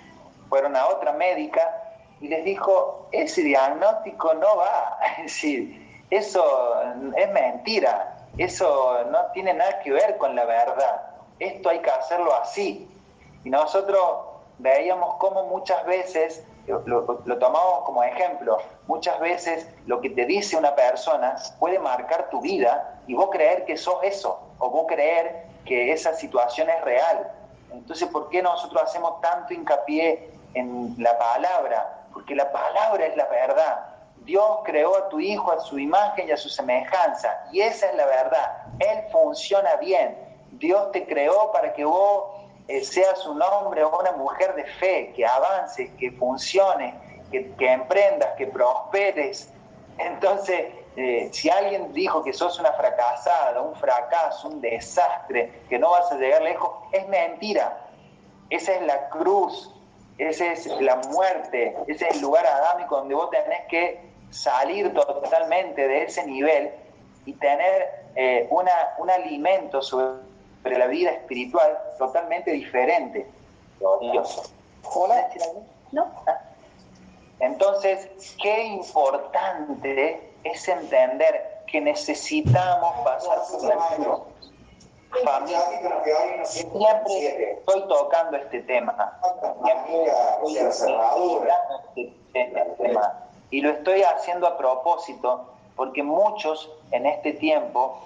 Fueron 0.49 0.77
a 0.77 0.87
otra 0.87 1.13
médica 1.13 1.83
y 2.23 2.29
les 2.29 2.45
dijo 2.45 3.09
ese 3.11 3.43
diagnóstico 3.43 4.33
no 4.35 4.57
va 4.57 4.97
es 5.19 5.25
decir 5.25 5.82
eso 6.13 6.45
es 7.17 7.31
mentira 7.33 8.17
eso 8.39 9.05
no 9.11 9.19
tiene 9.33 9.53
nada 9.55 9.81
que 9.81 9.93
ver 9.93 10.17
con 10.19 10.35
la 10.35 10.45
verdad 10.45 11.03
esto 11.39 11.69
hay 11.69 11.81
que 11.81 11.91
hacerlo 11.91 12.35
así 12.35 12.89
y 13.45 13.51
nosotros 13.51 14.33
veíamos 14.59 15.17
cómo 15.17 15.45
muchas 15.45 15.85
veces, 15.87 16.45
lo, 16.67 17.05
tomamos 17.39 17.85
como 17.85 18.03
ejemplo, 18.05 18.59
muchas 18.87 19.19
veces 19.21 19.69
lo 19.87 20.01
que 20.01 20.11
te 20.11 20.25
dice 20.25 20.57
una 20.57 20.75
persona 20.75 21.37
puede 21.59 21.79
marcar 21.79 22.31
tu 22.31 22.41
vida 22.41 23.01
y 23.07 23.15
vos 23.15 23.31
creer 23.31 23.65
que 23.65 23.77
sos 23.77 23.97
eso, 24.03 24.41
o 24.59 24.71
vos 24.71 24.87
creer 24.89 25.47
que 25.65 25.93
esa 25.93 26.15
situación 26.15 26.71
es 26.71 26.81
real. 26.83 27.33
Entonces, 27.73 28.09
¿por 28.09 28.29
qué 28.29 28.43
nosotros 28.43 28.83
hacemos 28.83 29.21
tanto 29.21 29.55
hincapié 29.55 30.31
en 30.55 30.95
la 30.99 31.19
palabra? 31.19 32.05
Porque 32.13 32.35
la 32.35 32.53
palabra 32.53 33.07
es 33.07 33.17
la 33.17 33.27
verdad. 33.27 33.87
Dios 34.25 34.59
creó 34.65 34.97
a 34.97 35.09
tu 35.09 35.19
hijo 35.21 35.51
a 35.53 35.61
su 35.61 35.79
imagen 35.79 36.29
y 36.29 36.33
a 36.33 36.37
su 36.37 36.49
semejanza, 36.49 37.45
y 37.53 37.61
esa 37.61 37.91
es 37.91 37.97
la 37.97 38.07
verdad. 38.07 38.67
Él 38.79 39.05
funciona 39.11 39.77
bien. 39.77 40.17
Dios 40.53 40.93
te 40.93 41.07
creó 41.07 41.51
para 41.53 41.73
que 41.73 41.85
vos 41.85 42.25
eh, 42.69 42.85
seas 42.85 43.27
un 43.27 43.43
hombre 43.43 43.83
o 43.83 43.99
una 43.99 44.13
mujer 44.13 44.55
de 44.55 44.65
fe, 44.65 45.13
que 45.17 45.27
avances, 45.27 45.91
que 45.99 46.13
funcione, 46.13 46.95
que, 47.31 47.73
emprendas, 47.73 48.31
que 48.37 48.47
prosperes. 48.47 49.49
Entonces, 49.99 50.67
eh, 50.97 51.29
si 51.33 51.51
alguien 51.51 51.93
dijo 51.93 52.23
que 52.23 52.33
sos 52.33 52.59
una 52.61 52.73
fracasada, 52.73 53.61
un 53.61 53.75
fracaso, 53.75 54.49
un 54.49 54.61
desastre, 54.61 55.63
que 55.69 55.79
no 55.79 55.91
vas 55.91 56.13
a 56.13 56.17
llegar 56.17 56.43
lejos, 56.43 56.71
es 56.93 57.09
mentira. 57.09 57.89
Esa 58.51 58.75
es 58.75 58.83
la 58.83 59.09
cruz, 59.09 59.75
esa 60.19 60.53
es 60.53 60.67
la 60.81 60.97
muerte, 60.97 61.75
ese 61.89 62.07
es 62.09 62.17
el 62.17 62.23
lugar 62.23 62.47
adámico 62.47 62.99
donde 62.99 63.15
vos 63.15 63.31
tenés 63.31 63.67
que 63.69 64.12
salir 64.33 64.93
totalmente 64.95 65.87
de 65.87 66.05
ese 66.05 66.27
nivel 66.27 66.71
y 67.27 67.35
tener 67.35 68.07
eh, 68.17 68.47
una, 68.51 68.73
un 68.99 69.11
alimento 69.11 69.81
sobre 69.83 70.19
la 70.65 70.87
vida 70.87 71.11
espiritual 71.11 71.79
totalmente 71.99 72.51
diferente. 72.51 73.27
Dios. 74.01 74.53
¿Hola? 74.95 75.29
¿No? 75.93 76.11
Entonces, 77.41 78.09
qué 78.41 78.65
importante 78.65 80.33
es 80.45 80.69
entender 80.69 81.63
que 81.67 81.81
necesitamos 81.81 82.95
pasar 83.05 83.39
por 83.51 83.63
la 83.65 83.79
Familia. 85.25 86.45
Siempre 86.45 87.53
estoy 87.53 87.89
tocando 87.89 88.37
este 88.37 88.63
tema. 88.63 89.19
este 92.33 92.65
tema. 92.79 93.29
Y 93.53 93.61
lo 93.61 93.71
estoy 93.71 94.03
haciendo 94.03 94.49
a 94.49 94.59
propósito 94.59 95.53
porque 95.77 96.03
muchos 96.03 96.69
en 96.91 97.07
este 97.07 97.35
tiempo 97.35 98.01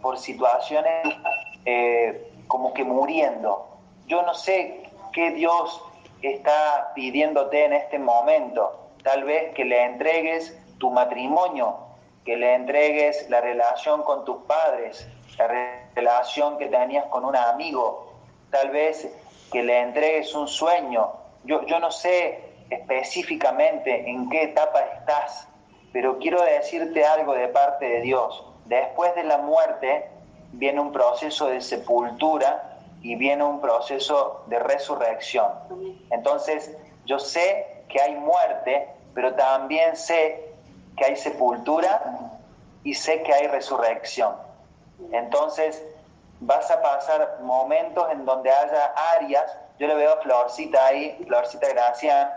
por 0.00 0.18
situaciones 0.18 1.16
eh, 1.64 2.32
como 2.48 2.74
que 2.74 2.84
muriendo. 2.84 3.68
Yo 4.06 4.22
no 4.22 4.34
sé 4.34 4.90
qué 5.12 5.30
Dios 5.30 5.80
está 6.20 6.92
pidiéndote 6.94 7.64
en 7.64 7.72
este 7.74 7.98
momento. 7.98 8.88
Tal 9.04 9.24
vez 9.24 9.54
que 9.54 9.64
le 9.64 9.84
entregues 9.84 10.58
tu 10.78 10.90
matrimonio, 10.90 11.76
que 12.24 12.36
le 12.36 12.54
entregues 12.54 13.30
la 13.30 13.40
relación 13.40 14.02
con 14.02 14.24
tus 14.24 14.38
padres, 14.44 15.06
la 15.38 15.46
relación 15.94 16.58
que 16.58 16.66
tenías 16.66 17.06
con 17.06 17.24
un 17.24 17.36
amigo, 17.36 18.01
tal 18.52 18.70
vez 18.70 19.08
que 19.50 19.64
le 19.64 19.80
entregues 19.80 20.32
un 20.36 20.46
sueño. 20.46 21.10
Yo, 21.42 21.66
yo 21.66 21.80
no 21.80 21.90
sé 21.90 22.38
específicamente 22.70 24.08
en 24.08 24.30
qué 24.30 24.44
etapa 24.44 24.80
estás, 24.98 25.48
pero 25.92 26.20
quiero 26.20 26.40
decirte 26.40 27.04
algo 27.04 27.34
de 27.34 27.48
parte 27.48 27.86
de 27.86 28.00
Dios 28.02 28.44
después 28.64 29.14
de 29.14 29.24
la 29.24 29.38
muerte 29.38 30.08
viene 30.52 30.80
un 30.80 30.92
proceso 30.92 31.48
de 31.48 31.60
sepultura 31.60 32.78
y 33.02 33.16
viene 33.16 33.42
un 33.42 33.60
proceso 33.60 34.44
de 34.46 34.58
resurrección. 34.58 35.50
Entonces, 36.10 36.76
yo 37.04 37.18
sé 37.18 37.84
que 37.88 38.00
hay 38.00 38.14
muerte, 38.14 38.88
pero 39.14 39.34
también 39.34 39.96
sé 39.96 40.52
que 40.96 41.04
hay 41.04 41.16
sepultura 41.16 42.30
y 42.84 42.94
sé 42.94 43.22
que 43.22 43.32
hay 43.32 43.46
resurrección. 43.48 44.34
Entonces, 45.10 45.82
vas 46.44 46.70
a 46.70 46.82
pasar 46.82 47.38
momentos 47.42 48.10
en 48.10 48.24
donde 48.24 48.50
haya 48.50 48.92
áreas, 49.16 49.56
yo 49.78 49.86
le 49.86 49.94
veo 49.94 50.14
a 50.14 50.16
Florcita 50.22 50.86
ahí, 50.86 51.22
Florcita 51.26 51.68
Gracián, 51.68 52.30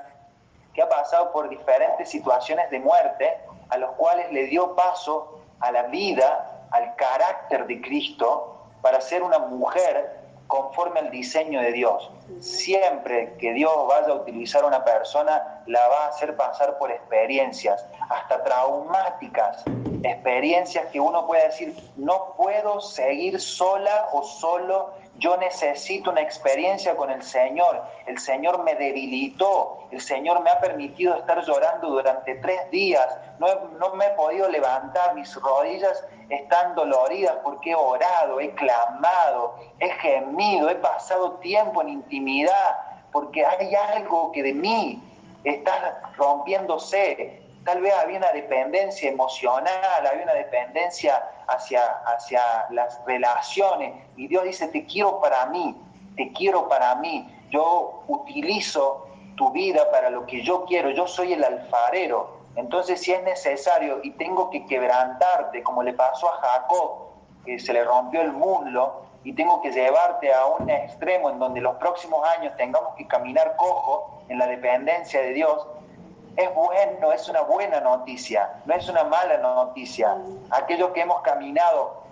que 0.74 0.82
ha 0.82 0.89
pasado 0.89 1.32
por 1.32 1.49
diferentes 1.49 2.10
situaciones 2.10 2.70
de 2.70 2.80
muerte, 2.80 3.38
a 3.70 3.78
los 3.78 3.91
cuales 3.91 4.32
le 4.32 4.45
dio 4.45 4.76
paso 4.76 5.39
a 5.60 5.72
la 5.72 5.84
vida, 5.84 6.68
al 6.72 6.95
carácter 6.95 7.66
de 7.66 7.82
Cristo, 7.82 8.58
para 8.82 9.01
ser 9.01 9.24
una 9.24 9.39
mujer 9.39 10.24
conforme 10.47 10.99
al 10.99 11.11
diseño 11.11 11.61
de 11.61 11.71
Dios. 11.71 12.11
Siempre 12.39 13.35
que 13.39 13.53
Dios 13.53 13.73
vaya 13.87 14.09
a 14.09 14.15
utilizar 14.15 14.63
a 14.63 14.67
una 14.67 14.83
persona, 14.83 15.61
la 15.65 15.87
va 15.87 16.05
a 16.05 16.07
hacer 16.09 16.35
pasar 16.35 16.77
por 16.77 16.91
experiencias, 16.91 17.85
hasta 18.09 18.43
traumáticas, 18.43 19.63
experiencias 20.03 20.85
que 20.91 20.99
uno 20.99 21.25
puede 21.25 21.45
decir, 21.47 21.75
no 21.95 22.33
puedo 22.37 22.81
seguir 22.81 23.39
sola 23.39 24.09
o 24.11 24.23
solo 24.23 24.93
yo 25.18 25.38
necesito 25.38 26.11
una 26.11 26.22
experiencia 26.22 26.95
con 26.95 27.09
el 27.09 27.24
Señor. 27.24 27.84
El 28.05 28.20
Señor 28.20 28.63
me 28.63 28.76
debilitó. 28.76 29.88
El 29.91 30.01
Señor 30.01 30.41
me 30.41 30.49
ha 30.49 30.59
permitido 30.59 31.16
estar 31.16 31.41
llorando 31.45 31.89
durante 31.89 32.36
tres 32.36 32.70
días. 32.70 33.07
No, 33.39 33.47
no 33.80 33.95
me 33.95 34.07
he 34.07 34.09
podido 34.09 34.49
levantar. 34.49 35.16
Mis 35.16 35.34
rodillas 35.36 36.03
están 36.30 36.76
doloridas 36.76 37.38
porque 37.43 37.72
he 37.72 37.76
orado, 37.76 38.39
he 38.41 38.53
clamado, 38.55 39.55
he 39.80 39.89
gemido, 39.89 40.70
he 40.70 40.76
pasado 40.76 41.34
tiempo 41.34 41.82
en 41.82 41.89
intimidad. 41.89 42.78
Porque 43.11 43.45
hay 43.45 43.74
algo 43.74 44.34
que 44.34 44.43
de 44.43 44.53
mí 44.53 45.01
estás 45.45 45.93
rompiéndose. 46.18 47.44
Tal 47.66 47.82
vez 47.82 47.93
había 47.95 48.20
una 48.20 48.32
dependencia 48.32 49.09
emocional, 49.09 50.05
había 50.05 50.24
una 50.24 50.36
dependencia 50.36 51.28
hacia, 51.47 51.84
hacia 52.05 52.41
las 52.70 53.03
relaciones. 53.05 53.93
Y 54.16 54.28
Dios 54.28 54.43
dice, 54.43 54.68
te 54.68 54.86
quiero 54.86 55.20
para 55.20 55.47
mí, 55.47 55.76
te 56.16 56.32
quiero 56.32 56.70
para 56.70 56.93
mí. 56.95 57.28
Yo 57.49 58.03
utilizo 58.07 59.07
tu 59.36 59.49
vida 59.51 59.89
para 59.91 60.11
lo 60.11 60.28
que 60.28 60.43
yo 60.43 60.66
quiero. 60.66 60.91
Yo 60.91 61.07
soy 61.07 61.34
el 61.34 61.43
alfarero. 61.43 62.38
Entonces, 62.55 63.01
si 63.01 63.13
es 63.13 63.24
necesario 63.24 63.99
y 64.03 64.11
tengo 64.11 64.51
que 64.51 64.66
quebrantarte, 64.68 65.63
como 65.63 65.82
le 65.82 65.93
pasó 65.93 66.30
a 66.30 66.38
Jacob, 66.38 67.07
que 67.43 67.57
se 67.57 67.74
le 67.74 67.84
rompió 67.84 68.22
el 68.22 68.32
muslo, 68.32 69.05
y 69.24 69.34
tengo 69.34 69.59
que 69.63 69.72
llevarte 69.72 70.32
a 70.32 70.45
un 70.45 70.70
extremo 70.70 71.32
en 71.32 71.39
donde 71.39 71.59
los 71.59 71.78
próximos 71.78 72.24
años 72.38 72.55
tengamos 72.57 72.93
que 72.95 73.07
caminar 73.07 73.55
cojo 73.55 74.22
en 74.30 74.38
la 74.38 74.45
dependencia 74.45 75.20
de 75.20 75.34
Dios, 75.34 75.66
es 76.38 76.53
bueno, 76.53 77.11
es 77.11 77.29
una 77.29 77.41
buena 77.41 77.79
noticia, 77.79 78.61
no 78.65 78.73
es 78.73 78.89
una 78.89 79.03
mala 79.03 79.38
noticia. 79.38 80.17
Aquellos 80.51 80.91
que 80.91 81.01
hemos 81.01 81.21
caminado 81.21 82.03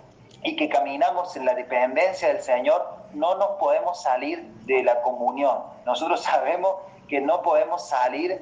y 0.42 0.56
que 0.56 0.68
caminamos 0.68 1.36
en 1.36 1.44
la 1.44 1.54
dependencia 1.54 2.28
del 2.28 2.42
Señor, 2.42 2.86
no 3.12 3.34
nos 3.36 3.50
podemos 3.58 4.02
salir 4.02 4.42
de 4.64 4.82
la 4.82 5.00
comunión. 5.02 5.62
Nosotros 5.84 6.22
sabemos 6.24 6.76
que 7.08 7.20
no 7.20 7.42
podemos 7.42 7.86
salir 7.86 8.40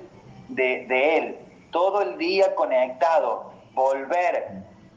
de, 0.48 0.86
de 0.86 1.18
Él. 1.18 1.38
Todo 1.70 2.02
el 2.02 2.18
día 2.18 2.54
conectado, 2.54 3.50
volver, 3.72 4.50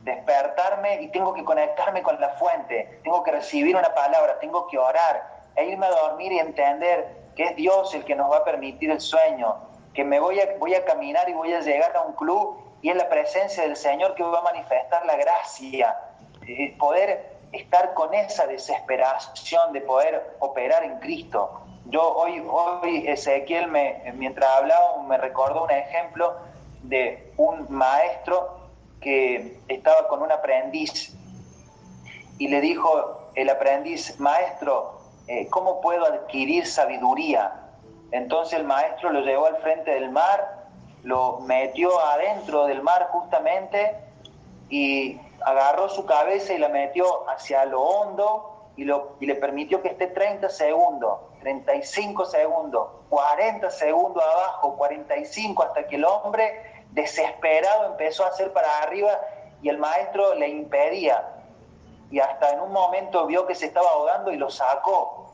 despertarme 0.03 1.01
y 1.01 1.07
tengo 1.07 1.33
que 1.33 1.43
conectarme 1.43 2.03
con 2.03 2.19
la 2.19 2.29
fuente, 2.29 2.99
tengo 3.03 3.23
que 3.23 3.31
recibir 3.31 3.75
una 3.75 3.93
palabra, 3.93 4.38
tengo 4.39 4.67
que 4.67 4.77
orar, 4.77 5.36
e 5.55 5.65
irme 5.65 5.88
a 5.88 5.91
dormir 5.91 6.31
y 6.31 6.39
entender 6.39 7.25
que 7.36 7.43
es 7.43 7.55
Dios 7.55 7.93
el 7.95 8.03
que 8.03 8.15
nos 8.15 8.31
va 8.31 8.38
a 8.38 8.43
permitir 8.43 8.91
el 8.91 8.99
sueño, 8.99 9.55
que 9.95 10.03
me 10.03 10.19
voy 10.19 10.39
a, 10.39 10.57
voy 10.59 10.75
a 10.75 10.83
caminar 10.83 11.27
y 11.29 11.33
voy 11.33 11.53
a 11.53 11.61
llegar 11.61 11.95
a 11.95 12.01
un 12.01 12.13
club 12.13 12.57
y 12.81 12.89
es 12.89 12.95
la 12.95 13.09
presencia 13.09 13.63
del 13.63 13.75
Señor 13.75 14.13
que 14.13 14.23
va 14.23 14.39
a 14.39 14.41
manifestar 14.41 15.05
la 15.05 15.15
gracia, 15.15 15.97
eh, 16.45 16.75
poder 16.77 17.33
estar 17.51 17.93
con 17.93 18.13
esa 18.13 18.45
desesperación 18.45 19.71
de 19.71 19.81
poder 19.81 20.35
operar 20.39 20.83
en 20.83 20.99
Cristo. 20.99 21.61
Yo 21.85 22.13
hoy, 22.15 22.45
hoy 22.47 23.07
Ezequiel, 23.07 23.67
me, 23.67 24.13
mientras 24.15 24.49
hablaba, 24.51 25.01
me 25.03 25.17
recordó 25.17 25.63
un 25.63 25.71
ejemplo 25.71 26.35
de 26.83 27.33
un 27.37 27.65
maestro 27.69 28.59
que 28.99 29.59
estaba 29.67 30.07
con 30.07 30.21
un 30.21 30.31
aprendiz 30.31 31.15
y 32.37 32.49
le 32.49 32.59
dijo 32.59 33.29
el 33.35 33.49
aprendiz, 33.49 34.19
maestro, 34.19 34.99
eh, 35.27 35.47
¿cómo 35.49 35.79
puedo 35.79 36.05
adquirir 36.05 36.67
sabiduría? 36.67 37.64
Entonces 38.16 38.57
el 38.57 38.63
maestro 38.66 39.09
lo 39.09 39.20
llevó 39.20 39.47
al 39.47 39.57
frente 39.57 39.91
del 39.91 40.09
mar, 40.09 40.63
lo 41.03 41.41
metió 41.41 41.99
adentro 41.99 42.66
del 42.66 42.82
mar 42.82 43.09
justamente 43.11 43.93
y 44.70 45.20
agarró 45.41 45.89
su 45.89 46.05
cabeza 46.05 46.53
y 46.53 46.57
la 46.57 46.70
metió 46.70 47.30
hacia 47.30 47.66
lo 47.66 47.82
hondo 47.82 48.70
y, 48.78 48.86
lo, 48.86 49.18
y 49.20 49.26
le 49.26 49.36
permitió 49.36 49.82
que 49.82 49.89
esté 49.89 50.07
30 50.07 50.47
segundos, 50.47 51.20
35 51.41 52.24
segundos, 52.24 52.88
40 53.09 53.70
segundos 53.70 54.24
abajo, 54.24 54.78
45 54.78 55.63
hasta 55.63 55.86
que 55.86 55.97
el 55.97 56.05
hombre 56.05 56.86
desesperado 56.91 57.88
empezó 57.88 58.24
a 58.24 58.30
hacer 58.30 58.53
para 58.53 58.78
arriba 58.78 59.11
y 59.61 59.68
el 59.68 59.78
maestro 59.78 60.36
le 60.36 60.47
impedía. 60.47 61.22
Y 62.09 62.22
hasta 62.22 62.51
en 62.53 62.61
un 62.61 62.72
momento 62.72 63.26
vio 63.26 63.45
que 63.45 63.55
se 63.55 63.66
estaba 63.66 63.89
ahogando 63.89 64.32
y 64.32 64.38
lo 64.38 64.49
sacó. 64.49 65.24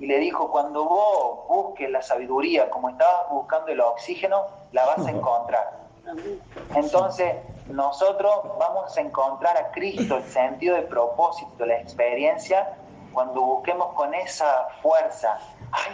Y 0.00 0.06
le 0.06 0.18
dijo, 0.18 0.50
cuando 0.50 0.86
vos 0.86 1.46
busques 1.46 1.90
la 1.90 2.00
sabiduría 2.00 2.70
como 2.70 2.88
estabas 2.88 3.28
buscando 3.30 3.68
el 3.68 3.80
oxígeno, 3.80 4.46
la 4.72 4.86
vas 4.86 5.06
a 5.06 5.10
encontrar. 5.10 5.78
Entonces, 6.74 7.36
nosotros 7.68 8.34
vamos 8.58 8.96
a 8.96 9.00
encontrar 9.00 9.56
a 9.58 9.70
Cristo, 9.70 10.16
el 10.16 10.24
sentido 10.24 10.74
de 10.74 10.82
propósito, 10.82 11.66
la 11.66 11.78
experiencia, 11.78 12.76
cuando 13.12 13.42
busquemos 13.42 13.92
con 13.94 14.14
esa 14.14 14.68
fuerza. 14.82 15.38
Ay, 15.70 15.92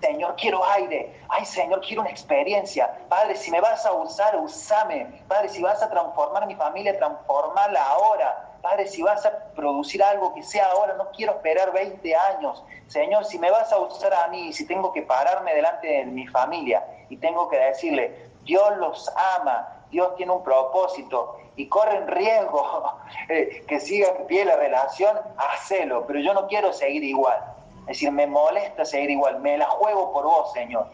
Señor, 0.00 0.34
quiero 0.36 0.64
aire. 0.64 1.20
Ay, 1.28 1.44
Señor, 1.44 1.80
quiero 1.80 2.02
una 2.02 2.10
experiencia. 2.10 2.98
Padre, 3.08 3.36
si 3.36 3.50
me 3.50 3.60
vas 3.60 3.84
a 3.84 3.92
usar, 3.92 4.36
usame. 4.36 5.22
Padre, 5.28 5.48
si 5.50 5.62
vas 5.62 5.82
a 5.82 5.90
transformar 5.90 6.46
mi 6.46 6.54
familia, 6.54 6.96
transformarla 6.98 7.86
ahora. 7.86 8.53
Padre, 8.64 8.86
si 8.86 9.02
vas 9.02 9.26
a 9.26 9.30
producir 9.54 10.02
algo 10.02 10.32
que 10.32 10.42
sea 10.42 10.70
ahora, 10.70 10.94
no 10.94 11.10
quiero 11.10 11.32
esperar 11.32 11.70
20 11.70 12.16
años. 12.16 12.64
Señor, 12.86 13.26
si 13.26 13.38
me 13.38 13.50
vas 13.50 13.70
a 13.70 13.78
usar 13.78 14.14
a 14.14 14.28
mí, 14.28 14.54
si 14.54 14.66
tengo 14.66 14.90
que 14.90 15.02
pararme 15.02 15.54
delante 15.54 15.86
de 15.86 16.06
mi 16.06 16.26
familia 16.28 16.82
y 17.10 17.18
tengo 17.18 17.50
que 17.50 17.58
decirle, 17.58 18.30
Dios 18.44 18.74
los 18.78 19.12
ama, 19.36 19.68
Dios 19.90 20.16
tiene 20.16 20.32
un 20.32 20.42
propósito 20.42 21.36
y 21.56 21.68
corren 21.68 22.08
riesgo 22.08 22.94
eh, 23.28 23.66
que 23.68 23.78
siga 23.80 24.08
en 24.16 24.26
pie 24.28 24.46
la 24.46 24.56
relación, 24.56 25.14
hacelo, 25.36 26.06
pero 26.06 26.20
yo 26.20 26.32
no 26.32 26.46
quiero 26.46 26.72
seguir 26.72 27.04
igual. 27.04 27.38
Es 27.80 27.98
decir, 27.98 28.12
me 28.12 28.26
molesta 28.26 28.86
seguir 28.86 29.10
igual, 29.10 29.40
me 29.40 29.58
la 29.58 29.66
juego 29.66 30.10
por 30.10 30.24
vos, 30.24 30.54
Señor. 30.54 30.86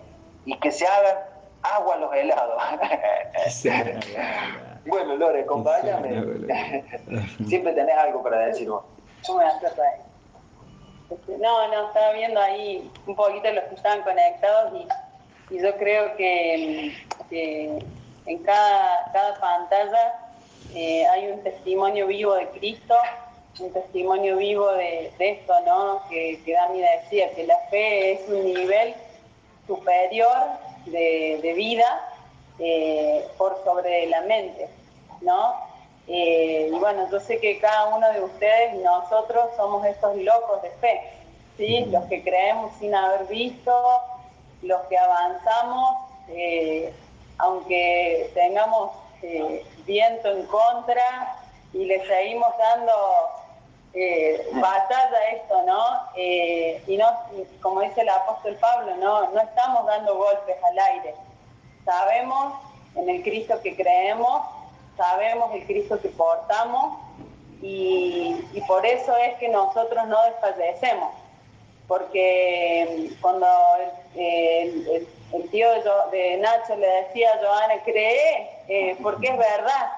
Y 0.44 0.58
que 0.58 0.72
se 0.72 0.88
hagan 0.88 1.18
agua 1.62 1.98
los 1.98 2.12
helados. 2.14 2.60
bueno, 4.86 5.16
Lore, 5.16 5.42
acompáñame. 5.42 6.42
Siempre 7.46 7.72
tenés 7.72 7.96
algo 7.96 8.22
para 8.22 8.46
decir 8.46 8.68
vos. 8.68 8.84
Este, 11.10 11.38
no, 11.38 11.68
no, 11.68 11.88
estaba 11.88 12.12
viendo 12.12 12.40
ahí 12.40 12.90
un 13.06 13.16
poquito 13.16 13.50
los 13.52 13.64
que 13.64 13.74
estaban 13.74 14.02
conectados 14.02 14.72
y, 15.50 15.54
y 15.54 15.60
yo 15.60 15.76
creo 15.76 16.16
que, 16.16 16.94
en 17.30 18.38
cada, 18.44 19.10
cada 19.12 19.40
pantalla 19.40 20.30
eh, 20.74 21.04
hay 21.06 21.32
un 21.32 21.42
testimonio 21.42 22.06
vivo 22.06 22.34
de 22.34 22.48
Cristo 22.50 22.94
un 23.60 23.72
testimonio 23.72 24.36
vivo 24.36 24.72
de, 24.72 25.12
esto, 25.18 25.52
¿no? 25.66 26.02
Que, 26.08 26.40
que, 26.44 26.52
Dami 26.52 26.80
decía, 26.80 27.32
que 27.34 27.46
la 27.46 27.58
fe 27.70 28.12
es 28.12 28.28
un 28.28 28.44
nivel 28.44 28.94
superior 29.66 30.36
de, 30.86 31.52
vida 31.54 32.08
eh, 32.60 33.26
por 33.36 33.62
sobre 33.64 34.06
la 34.06 34.20
mente, 34.22 34.68
¿no? 35.20 35.54
Eh, 36.06 36.70
y 36.72 36.78
bueno, 36.78 37.08
yo 37.10 37.20
sé 37.20 37.40
que 37.40 37.58
cada 37.58 37.94
uno 37.96 38.10
de 38.12 38.22
ustedes, 38.22 38.74
nosotros, 38.82 39.46
somos 39.56 39.84
estos 39.86 40.16
locos 40.16 40.62
de 40.62 40.70
fe, 40.72 41.02
¿sí? 41.56 41.84
Los 41.86 42.04
que 42.04 42.22
creemos 42.22 42.72
sin 42.78 42.94
haber 42.94 43.26
visto, 43.26 43.72
los 44.62 44.80
que 44.82 44.98
avanzamos, 44.98 45.96
eh, 46.28 46.92
aunque 47.38 48.30
tengamos 48.34 48.90
viento 49.86 50.30
en 50.30 50.46
contra 50.46 51.36
y 51.74 51.84
le 51.84 52.06
seguimos 52.06 52.48
dando 52.58 52.92
eh, 53.92 54.48
batalla 54.52 55.30
esto, 55.32 55.62
¿no? 55.62 55.82
Eh, 56.16 56.82
y 56.86 56.96
no, 56.96 57.06
como 57.60 57.80
dice 57.80 58.02
el 58.02 58.08
apóstol 58.08 58.56
Pablo, 58.60 58.94
¿no? 58.96 59.30
no 59.30 59.40
estamos 59.40 59.86
dando 59.86 60.16
golpes 60.16 60.56
al 60.62 60.78
aire. 60.78 61.14
Sabemos 61.90 62.54
en 62.94 63.10
el 63.10 63.20
Cristo 63.24 63.60
que 63.64 63.74
creemos, 63.74 64.42
sabemos 64.96 65.52
el 65.52 65.66
Cristo 65.66 66.00
que 66.00 66.08
portamos 66.10 67.00
y, 67.60 68.36
por 68.68 68.86
eso 68.86 69.16
es 69.16 69.34
que 69.38 69.48
nosotros 69.48 70.06
no 70.06 70.22
desfallecemos. 70.22 71.12
Porque 71.88 73.10
cuando 73.20 73.48
el, 74.14 75.50
tío 75.50 75.68
de, 76.12 76.36
Nacho 76.36 76.76
le 76.76 76.86
decía 76.86 77.30
a 77.34 77.44
Joana, 77.44 77.82
cree, 77.82 78.48
eh, 78.68 78.96
porque 79.02 79.26
es 79.26 79.36
verdad, 79.36 79.90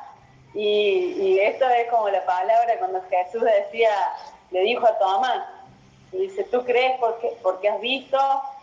y, 0.54 1.38
esto 1.40 1.68
es 1.68 1.90
como 1.90 2.08
la 2.08 2.24
palabra 2.24 2.78
cuando 2.78 3.02
Jesús 3.10 3.42
decía, 3.42 3.90
le 4.50 4.60
dijo 4.60 4.86
a 4.86 4.98
Tomás, 4.98 5.44
y 6.10 6.28
dice, 6.28 6.44
tú 6.44 6.64
crees 6.64 6.98
porque, 6.98 7.36
porque 7.42 7.68
has 7.68 7.80
visto, 7.82 8.18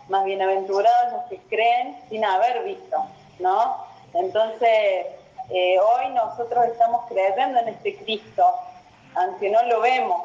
más 0.08 0.26
bienaventurados 0.26 1.14
los 1.14 1.24
que 1.26 1.38
creen 1.48 1.96
sin 2.10 2.26
haber 2.26 2.64
visto, 2.64 2.98
¿no? 3.40 3.86
Entonces, 4.14 5.08
eh, 5.50 5.80
hoy 5.80 6.10
nosotros 6.14 6.66
estamos 6.66 7.06
creyendo 7.08 7.60
en 7.60 7.70
este 7.70 7.98
Cristo, 7.98 8.54
aunque 9.16 9.50
no 9.50 9.62
lo 9.64 9.82
vemos, 9.82 10.22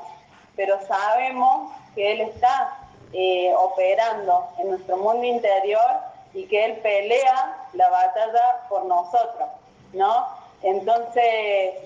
pero 0.57 0.79
sabemos 0.87 1.73
que 1.95 2.13
Él 2.13 2.21
está 2.23 2.79
eh, 3.13 3.53
operando 3.57 4.49
en 4.59 4.71
nuestro 4.71 4.97
mundo 4.97 5.25
interior 5.25 6.01
y 6.33 6.47
que 6.47 6.65
Él 6.65 6.73
pelea 6.79 7.69
la 7.73 7.89
batalla 7.89 8.67
por 8.69 8.85
nosotros, 8.87 9.49
¿no? 9.93 10.27
Entonces, 10.63 11.23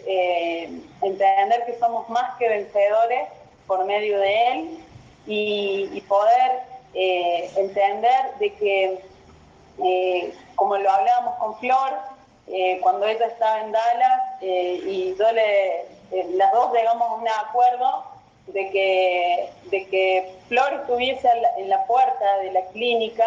eh, 0.07 0.81
entender 1.03 1.67
que 1.67 1.79
somos 1.79 2.09
más 2.09 2.37
que 2.39 2.49
vencedores 2.49 3.29
por 3.67 3.85
medio 3.85 4.19
de 4.21 4.53
Él 4.53 4.85
y, 5.27 6.01
poder 6.09 6.63
eh, 6.95 7.51
entender 7.57 8.39
de 8.39 8.55
que, 8.55 9.01
eh, 9.83 10.35
como 10.55 10.77
lo 10.77 10.91
hablábamos 10.91 11.35
con 11.37 11.59
Flor, 11.59 11.99
cuando 12.81 13.07
ella 13.07 13.27
estaba 13.27 13.61
en 13.61 13.73
Dallas 13.73 14.23
y 14.41 15.15
yo 15.19 15.33
le, 15.33 15.85
las 16.37 16.51
dos 16.53 16.73
llegamos 16.73 17.11
a 17.11 17.15
un 17.17 17.29
acuerdo 17.29 18.05
de 18.47 18.71
que, 18.71 19.53
de 19.65 19.87
que 19.89 20.35
Flor 20.49 20.73
estuviese 20.73 21.29
en 21.59 21.69
la 21.69 21.85
puerta 21.85 22.39
de 22.39 22.53
la 22.53 22.63
clínica 22.69 23.27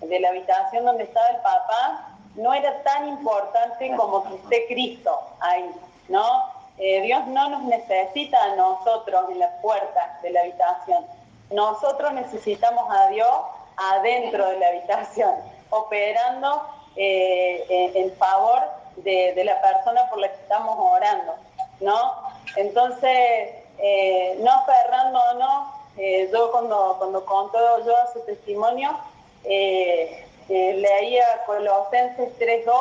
de 0.00 0.20
la 0.20 0.28
habitación 0.28 0.84
donde 0.84 1.04
estaba 1.04 1.28
el 1.28 1.36
papá, 1.36 2.08
no 2.34 2.52
era 2.54 2.82
tan 2.82 3.08
importante 3.08 3.94
como 3.96 4.24
que 4.24 4.34
esté 4.36 4.66
Cristo 4.66 5.18
ahí, 5.40 5.70
¿no? 6.08 6.44
Eh, 6.78 7.02
Dios 7.02 7.26
no 7.26 7.50
nos 7.50 7.62
necesita 7.64 8.42
a 8.42 8.56
nosotros 8.56 9.30
en 9.30 9.38
la 9.38 9.60
puerta 9.60 10.18
de 10.22 10.30
la 10.30 10.40
habitación. 10.40 11.06
Nosotros 11.50 12.12
necesitamos 12.14 12.84
a 12.90 13.08
Dios 13.08 13.30
adentro 13.76 14.46
de 14.48 14.58
la 14.58 14.68
habitación, 14.68 15.34
operando 15.72 16.62
eh, 16.96 17.92
en 17.94 18.14
favor 18.16 18.60
de, 18.96 19.42
la 19.44 19.60
persona 19.60 20.08
por 20.08 20.18
la 20.18 20.28
que 20.28 20.40
estamos 20.40 20.76
orando, 20.78 21.34
¿no? 21.80 22.12
Entonces, 22.56 23.50
eh, 23.78 24.36
no 24.40 24.50
aferrándonos, 24.50 25.68
eh, 25.96 26.28
yo 26.32 26.50
cuando, 26.50 26.96
cuando 26.98 27.24
contó 27.24 27.58
yo 27.84 27.94
su 28.12 28.20
testimonio, 28.20 28.96
eh, 29.44 30.24
eh, 30.48 30.74
leía 30.74 31.24
Colosenses 31.46 32.30
3.2, 32.38 32.74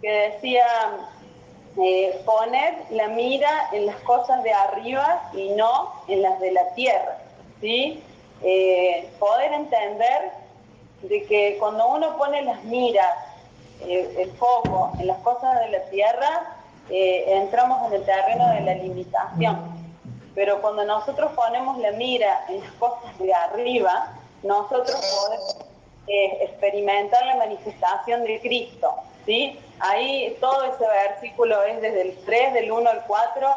que 0.00 0.10
decía, 0.10 0.66
poner 2.24 2.74
la 2.90 3.08
mira 3.08 3.68
en 3.72 3.86
las 3.86 3.96
cosas 4.00 4.42
de 4.42 4.52
arriba 4.52 5.30
y 5.32 5.50
no 5.50 5.92
en 6.08 6.22
las 6.22 6.40
de 6.40 6.50
la 6.50 6.74
tierra, 6.74 7.18
¿sí? 7.60 8.02
poder 9.20 9.52
entender 9.52 10.32
de 11.02 11.24
que 11.24 11.56
cuando 11.58 11.88
uno 11.88 12.16
pone 12.16 12.42
las 12.42 12.64
miras 12.64 13.14
eh, 13.80 14.14
el 14.18 14.32
foco 14.32 14.92
en 14.98 15.06
las 15.06 15.18
cosas 15.18 15.60
de 15.60 15.70
la 15.70 15.82
tierra, 15.84 16.56
eh, 16.90 17.24
entramos 17.28 17.86
en 17.86 18.00
el 18.00 18.04
terreno 18.04 18.48
de 18.48 18.60
la 18.62 18.74
limitación. 18.74 19.78
Pero 20.34 20.60
cuando 20.60 20.84
nosotros 20.84 21.30
ponemos 21.32 21.78
la 21.78 21.92
mira 21.92 22.44
en 22.48 22.60
las 22.60 22.72
cosas 22.72 23.16
de 23.18 23.32
arriba, 23.32 24.12
nosotros 24.42 24.96
podemos 24.96 25.56
eh, 26.06 26.38
experimentar 26.42 27.24
la 27.26 27.36
manifestación 27.36 28.24
de 28.24 28.40
Cristo. 28.40 28.94
¿sí? 29.26 29.58
Ahí 29.80 30.36
todo 30.40 30.64
ese 30.64 30.86
versículo 30.86 31.62
es 31.64 31.80
desde 31.80 32.02
el 32.02 32.18
3, 32.24 32.54
del 32.54 32.72
1 32.72 32.90
al 32.90 33.04
4, 33.06 33.48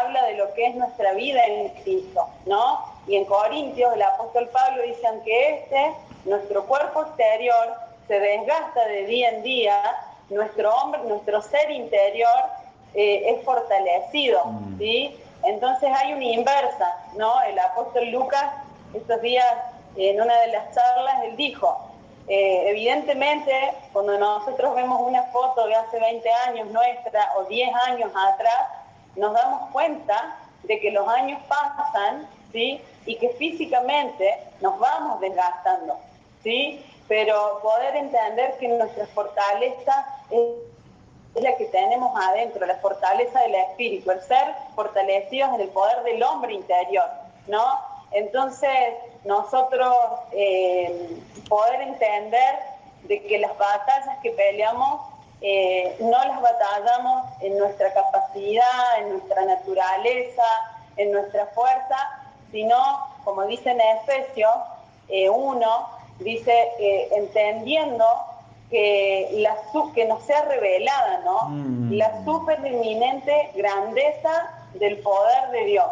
habla 0.00 0.24
de 0.24 0.34
lo 0.34 0.52
que 0.54 0.66
es 0.66 0.74
nuestra 0.74 1.12
vida 1.14 1.44
en 1.46 1.68
Cristo. 1.82 2.26
¿no? 2.46 2.91
Y 3.06 3.16
en 3.16 3.24
Corintios 3.24 3.92
el 3.94 4.02
apóstol 4.02 4.48
Pablo 4.48 4.82
dice 4.82 5.08
que 5.24 5.54
este, 5.54 5.92
nuestro 6.24 6.64
cuerpo 6.66 7.02
exterior, 7.02 7.74
se 8.08 8.18
desgasta 8.18 8.84
de 8.86 9.06
día 9.06 9.30
en 9.30 9.42
día, 9.42 9.80
nuestro 10.28 10.74
hombre, 10.74 11.00
nuestro 11.04 11.40
ser 11.42 11.70
interior 11.70 12.44
eh, 12.94 13.22
es 13.30 13.44
fortalecido, 13.44 14.44
mm. 14.44 14.78
¿sí? 14.78 15.18
Entonces 15.44 15.90
hay 15.94 16.12
una 16.12 16.24
inversa, 16.24 16.96
¿no? 17.16 17.40
El 17.42 17.58
apóstol 17.58 18.10
Lucas 18.10 18.52
estos 18.94 19.22
días 19.22 19.46
en 19.96 20.20
una 20.20 20.38
de 20.40 20.48
las 20.48 20.74
charlas 20.74 21.24
él 21.24 21.36
dijo, 21.36 21.78
eh, 22.28 22.64
evidentemente 22.68 23.52
cuando 23.92 24.18
nosotros 24.18 24.74
vemos 24.74 25.00
una 25.02 25.24
foto 25.24 25.66
de 25.66 25.74
hace 25.74 25.98
20 25.98 26.30
años 26.46 26.68
nuestra 26.68 27.32
o 27.36 27.44
10 27.44 27.74
años 27.86 28.10
atrás, 28.14 28.68
nos 29.16 29.34
damos 29.34 29.70
cuenta 29.70 30.36
de 30.62 30.80
que 30.80 30.90
los 30.90 31.06
años 31.08 31.40
pasan, 31.48 32.28
¿sí? 32.52 32.80
Y 33.06 33.16
que 33.16 33.30
físicamente 33.30 34.38
nos 34.60 34.78
vamos 34.78 35.20
desgastando, 35.20 35.98
¿sí? 36.42 36.84
pero 37.08 37.60
poder 37.62 37.96
entender 37.96 38.56
que 38.58 38.68
nuestra 38.68 39.06
fortaleza 39.08 40.06
es, 40.30 41.42
la 41.42 41.56
que 41.56 41.64
tenemos 41.66 42.12
adentro, 42.18 42.64
la 42.64 42.76
fortaleza 42.76 43.40
del 43.40 43.54
espíritu, 43.54 44.10
el 44.10 44.20
ser 44.22 44.54
fortalecidos 44.74 45.54
en 45.54 45.60
el 45.62 45.68
poder 45.68 46.02
del 46.04 46.22
hombre 46.22 46.54
interior, 46.54 47.06
¿no? 47.46 47.80
Entonces, 48.12 48.94
nosotros 49.24 49.94
eh, 50.32 51.16
poder 51.48 51.82
entender 51.82 52.58
de 53.04 53.22
que 53.22 53.38
las 53.38 53.56
batallas 53.58 54.18
que 54.22 54.30
peleamos 54.30 55.00
eh, 55.40 55.96
no 56.00 56.24
las 56.24 56.40
batallamos 56.40 57.26
en 57.40 57.58
nuestra 57.58 57.92
capacidad, 57.92 59.00
en 59.00 59.10
nuestra 59.10 59.44
naturaleza, 59.44 60.44
en 60.96 61.12
nuestra 61.12 61.46
fuerza, 61.48 61.96
sino, 62.52 62.76
como 63.24 63.44
dice 63.46 63.70
en 63.70 63.80
Efesios 63.80 64.54
1, 65.08 65.60
eh, 65.60 66.22
dice, 66.22 66.72
eh, 66.78 67.08
entendiendo 67.12 68.04
que, 68.70 69.28
la, 69.32 69.56
que 69.94 70.04
nos 70.04 70.22
sea 70.22 70.42
revelada, 70.44 71.20
¿no? 71.24 71.48
Mm. 71.48 71.92
La 71.92 72.24
supereminente 72.24 73.50
grandeza 73.54 74.50
del 74.74 74.98
poder 74.98 75.50
de 75.50 75.64
Dios. 75.64 75.86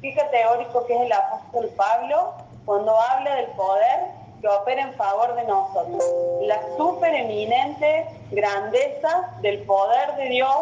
Qué 0.00 0.12
teórico 0.30 0.86
que 0.86 0.96
es 0.96 1.02
el 1.02 1.12
apóstol 1.12 1.70
Pablo 1.76 2.32
cuando 2.64 2.98
habla 2.98 3.36
del 3.36 3.46
poder 3.52 4.00
que 4.40 4.48
opera 4.48 4.82
en 4.82 4.94
favor 4.94 5.34
de 5.34 5.44
nosotros. 5.44 6.04
La 6.42 6.60
supereminente 6.76 8.06
grandeza 8.30 9.30
del 9.40 9.62
poder 9.62 10.16
de 10.16 10.28
Dios 10.28 10.58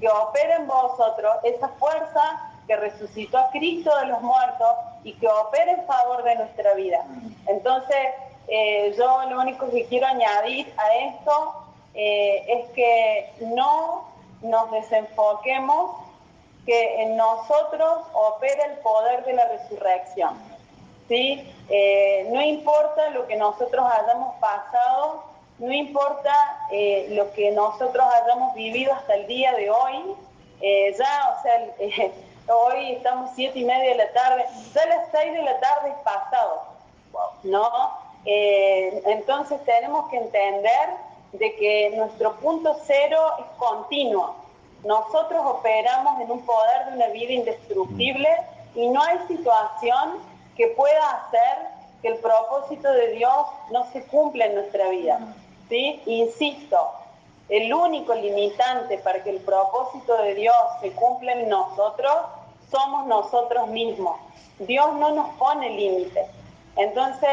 que 0.00 0.08
opera 0.08 0.56
en 0.56 0.66
vosotros, 0.66 1.36
esa 1.42 1.68
fuerza 1.68 2.53
que 2.66 2.76
resucitó 2.76 3.38
a 3.38 3.50
Cristo 3.50 3.94
de 3.98 4.06
los 4.06 4.20
muertos 4.22 4.68
y 5.02 5.12
que 5.14 5.28
opera 5.28 5.72
en 5.72 5.84
favor 5.86 6.22
de 6.22 6.36
nuestra 6.36 6.74
vida. 6.74 7.04
Entonces, 7.46 7.96
eh, 8.48 8.94
yo 8.96 9.22
lo 9.30 9.40
único 9.40 9.70
que 9.70 9.86
quiero 9.86 10.06
añadir 10.06 10.72
a 10.76 10.94
esto 10.96 11.54
eh, 11.94 12.44
es 12.48 12.70
que 12.70 13.32
no 13.40 14.08
nos 14.42 14.70
desenfoquemos 14.70 15.96
que 16.66 17.02
en 17.02 17.16
nosotros 17.16 18.04
opera 18.12 18.66
el 18.66 18.78
poder 18.78 19.24
de 19.24 19.34
la 19.34 19.48
resurrección. 19.48 20.34
¿sí? 21.08 21.52
Eh, 21.68 22.28
no 22.32 22.40
importa 22.42 23.10
lo 23.10 23.26
que 23.26 23.36
nosotros 23.36 23.84
hayamos 23.86 24.34
pasado, 24.36 25.24
no 25.58 25.72
importa 25.72 26.32
lo 27.10 27.32
que 27.32 27.52
nosotros 27.52 28.04
hayamos 28.22 28.54
vivido 28.54 28.92
hasta 28.92 29.14
el 29.14 29.26
día 29.28 29.52
de 29.52 29.70
hoy, 29.70 30.16
ya, 30.98 31.36
o 31.38 31.42
sea, 31.42 32.10
hoy 32.48 32.92
estamos 32.92 33.30
siete 33.34 33.58
y 33.60 33.64
media 33.64 33.90
de 33.90 33.96
la 33.96 34.12
tarde, 34.12 34.44
ya 34.74 34.86
las 34.86 35.08
seis 35.10 35.32
de 35.32 35.42
la 35.42 35.58
tarde 35.60 35.90
es 35.90 35.96
pasado, 36.04 36.62
¿no? 37.42 37.70
Eh, 38.24 39.02
entonces 39.06 39.62
tenemos 39.64 40.08
que 40.10 40.16
entender 40.16 40.90
de 41.32 41.54
que 41.56 41.92
nuestro 41.96 42.34
punto 42.36 42.76
cero 42.86 43.20
es 43.38 43.46
continuo. 43.58 44.34
Nosotros 44.84 45.40
operamos 45.44 46.20
en 46.20 46.30
un 46.30 46.44
poder 46.44 46.86
de 46.86 46.96
una 46.96 47.06
vida 47.08 47.32
indestructible 47.32 48.28
y 48.74 48.88
no 48.88 49.02
hay 49.02 49.18
situación 49.28 50.20
que 50.56 50.68
pueda 50.68 51.10
hacer 51.10 51.68
que 52.02 52.08
el 52.08 52.18
propósito 52.18 52.90
de 52.92 53.12
Dios 53.12 53.46
no 53.70 53.90
se 53.92 54.04
cumpla 54.06 54.46
en 54.46 54.54
nuestra 54.56 54.88
vida. 54.90 55.20
¿sí? 55.68 56.02
Insisto, 56.06 56.90
el 57.48 57.72
único 57.72 58.14
limitante 58.14 58.98
para 58.98 59.22
que 59.22 59.30
el 59.30 59.40
propósito 59.40 60.16
de 60.22 60.34
Dios 60.34 60.56
se 60.80 60.92
cumpla 60.92 61.32
en 61.32 61.48
nosotros 61.48 62.14
somos 62.70 63.06
nosotros 63.06 63.68
mismos. 63.68 64.16
Dios 64.58 64.94
no 64.94 65.10
nos 65.10 65.28
pone 65.36 65.70
límites. 65.70 66.26
Entonces, 66.76 67.30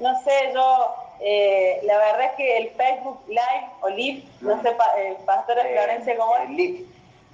no 0.00 0.20
sé, 0.22 0.52
yo, 0.52 0.94
eh, 1.20 1.80
la 1.84 1.98
verdad 1.98 2.26
es 2.26 2.32
que 2.32 2.56
el 2.58 2.70
Facebook 2.70 3.20
Live, 3.26 3.70
o 3.80 3.88
Live, 3.88 4.24
no 4.40 4.60
sé, 4.62 4.76
eh, 4.98 5.16
Pastora 5.24 5.62
Florencia, 5.62 6.16
¿cómo 6.16 6.36
es? 6.36 6.50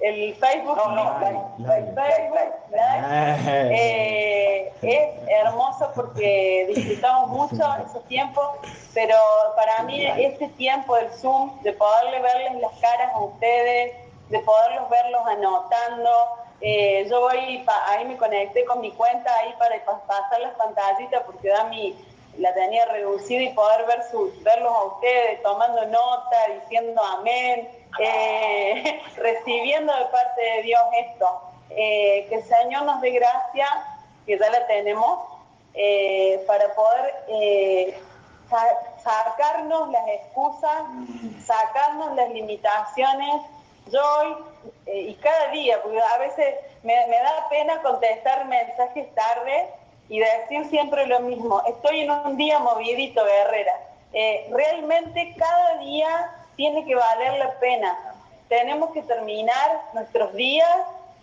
El 0.01 0.35
Facebook, 0.35 0.77
no, 0.77 0.95
no, 0.95 1.73
el 1.75 1.93
Facebook 1.93 2.53
Live 2.71 3.69
eh, 3.71 4.73
es 4.81 5.29
hermoso 5.29 5.91
porque 5.93 6.71
disfrutamos 6.73 7.29
mucho 7.29 7.63
esos 7.87 8.03
tiempos, 8.07 8.43
pero 8.95 9.15
para 9.55 9.83
mí 9.83 10.03
este 10.03 10.47
tiempo 10.49 10.95
del 10.95 11.11
Zoom, 11.11 11.61
de 11.61 11.73
poderle 11.73 12.19
verles 12.19 12.61
las 12.61 12.73
caras 12.79 13.13
a 13.13 13.19
ustedes, 13.19 13.95
de 14.29 14.39
poderlos 14.39 14.89
verlos 14.89 15.21
anotando, 15.27 16.09
yo 17.07 17.21
voy, 17.21 17.63
ahí 17.87 18.05
me 18.05 18.17
conecté 18.17 18.65
con 18.65 18.81
mi 18.81 18.91
cuenta 18.93 19.31
ahí 19.37 19.53
para 19.59 19.75
pasar 19.85 20.39
las 20.41 20.53
pantallitas 20.53 21.21
porque 21.25 21.49
da 21.49 21.65
mi, 21.65 21.95
la 22.37 22.53
tenía 22.53 22.85
reducida 22.85 23.41
y 23.41 23.53
poder 23.53 23.85
ver 23.85 24.03
sus, 24.09 24.41
verlos 24.43 24.73
a 24.73 24.83
ustedes 24.83 25.41
tomando 25.41 25.85
nota, 25.87 26.37
diciendo 26.61 27.01
amén, 27.03 27.69
eh, 27.99 29.01
recibiendo 29.17 29.93
de 29.95 30.05
parte 30.05 30.41
de 30.41 30.63
Dios 30.63 30.81
esto. 30.97 31.41
Eh, 31.71 32.25
que 32.29 32.35
el 32.35 32.43
Señor 32.43 32.83
nos 32.83 33.01
dé 33.01 33.11
gracia, 33.11 33.67
que 34.25 34.37
ya 34.37 34.49
la 34.49 34.67
tenemos, 34.67 35.19
eh, 35.73 36.43
para 36.47 36.73
poder 36.73 37.95
sacarnos 39.01 39.89
las 39.89 40.07
excusas, 40.09 40.83
sacarnos 41.45 42.13
las 42.15 42.29
limitaciones. 42.31 43.41
Yo 43.87 44.01
hoy 44.19 44.35
y 44.85 45.13
cada 45.15 45.47
día, 45.47 45.81
porque 45.81 45.99
a 46.01 46.17
veces 46.17 46.55
me, 46.83 47.07
me 47.07 47.17
da 47.17 47.47
pena 47.49 47.81
contestar 47.81 48.45
mensajes 48.45 49.13
tarde, 49.15 49.69
y 50.11 50.19
decir 50.19 50.69
siempre 50.69 51.07
lo 51.07 51.21
mismo, 51.21 51.63
estoy 51.65 52.01
en 52.01 52.11
un 52.11 52.35
día 52.35 52.59
movidito, 52.59 53.23
Guerrera. 53.23 53.79
Eh, 54.11 54.45
realmente 54.51 55.33
cada 55.37 55.77
día 55.77 56.29
tiene 56.57 56.83
que 56.83 56.95
valer 56.95 57.39
la 57.39 57.57
pena. 57.61 57.97
Tenemos 58.49 58.91
que 58.91 59.03
terminar 59.03 59.83
nuestros 59.93 60.33
días, 60.33 60.69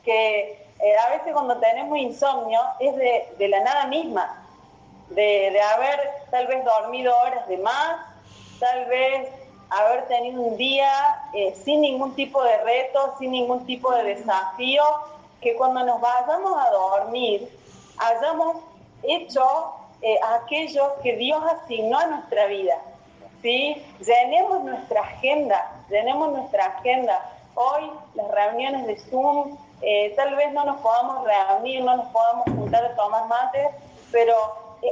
que 0.04 0.52
eh, 0.80 0.96
a 1.06 1.10
veces 1.10 1.34
cuando 1.34 1.58
tenemos 1.58 1.98
insomnio 1.98 2.58
es 2.80 2.96
de, 2.96 3.48
la 3.48 3.60
nada 3.60 3.84
misma. 3.88 4.42
de, 5.10 5.60
haber 5.60 6.00
tal 6.30 6.46
vez 6.46 6.64
dormido 6.64 7.14
horas 7.14 7.46
de 7.46 7.58
más, 7.58 8.06
tal 8.58 8.86
vez 8.86 9.28
haber 9.68 10.08
tenido 10.08 10.40
un 10.40 10.56
día 10.56 10.90
eh, 11.34 11.54
sin 11.62 11.82
ningún 11.82 12.14
tipo 12.14 12.42
de 12.42 12.56
reto, 12.62 13.16
sin 13.18 13.32
ningún 13.32 13.66
tipo 13.66 13.92
de 13.92 14.14
desafío, 14.14 14.82
que 15.42 15.56
cuando 15.56 15.84
nos 15.84 16.00
vayamos 16.00 16.58
a 16.58 16.70
dormir 16.70 17.50
hayamos 17.98 18.67
hecho 19.02 19.42
eh, 20.02 20.18
aquello 20.36 20.94
que 21.02 21.16
Dios 21.16 21.42
asignó 21.44 21.98
a 21.98 22.06
nuestra 22.06 22.46
vida. 22.46 22.76
¿sí? 23.42 23.82
Llenemos 24.00 24.64
nuestra 24.64 25.00
agenda, 25.00 25.84
llenemos 25.88 26.32
nuestra 26.32 26.66
agenda. 26.66 27.32
Hoy 27.54 27.90
las 28.14 28.30
reuniones 28.30 28.86
de 28.86 28.98
Zoom, 28.98 29.56
eh, 29.82 30.12
tal 30.16 30.34
vez 30.36 30.52
no 30.52 30.64
nos 30.64 30.80
podamos 30.80 31.24
reunir, 31.24 31.82
no 31.82 31.96
nos 31.96 32.06
podamos 32.08 32.44
juntar 32.44 32.84
a 32.84 32.94
tomar 32.96 33.26
mate, 33.26 33.70
pero 34.12 34.34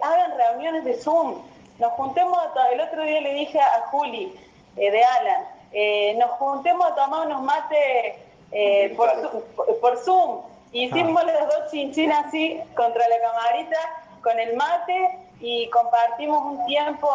hagan 0.03 0.37
reuniones 0.37 0.85
de 0.85 0.95
Zoom. 0.95 1.43
Nos 1.78 1.93
juntemos, 1.93 2.39
el 2.73 2.81
otro 2.81 3.03
día 3.03 3.20
le 3.20 3.35
dije 3.35 3.61
a 3.61 3.87
Juli, 3.91 4.35
eh, 4.77 4.91
de 4.91 5.05
Alan. 5.05 5.45
Eh, 5.73 6.15
nos 6.19 6.31
juntemos 6.33 6.87
a 6.91 6.95
tomar 6.95 7.27
unos 7.27 7.43
mates 7.43 8.15
eh, 8.53 8.95
por, 8.97 9.99
Zoom. 9.99 10.43
Hicimos 10.72 11.22
ah. 11.22 11.26
las 11.26 11.48
dos 11.48 11.70
chinchinas 11.70 12.26
así 12.26 12.60
contra 12.74 13.06
la 13.09 13.20
camarita 13.20 13.78
con 14.22 14.38
el 14.38 14.56
mate 14.56 15.18
y 15.40 15.68
compartimos 15.70 16.44
un 16.44 16.66
tiempo 16.66 17.09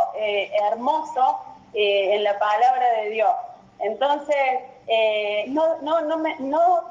hermoso 0.69 1.39
en 1.73 2.23
la 2.23 2.37
palabra 2.39 3.01
de 3.01 3.09
Dios. 3.09 3.31
Entonces, 3.79 4.35
no, 5.47 5.77
no, 5.81 6.01
no, 6.01 6.17
no, 6.39 6.83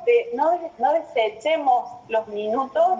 no, 0.78 0.92
desechemos 0.92 1.88
los 2.08 2.26
minutos 2.28 2.98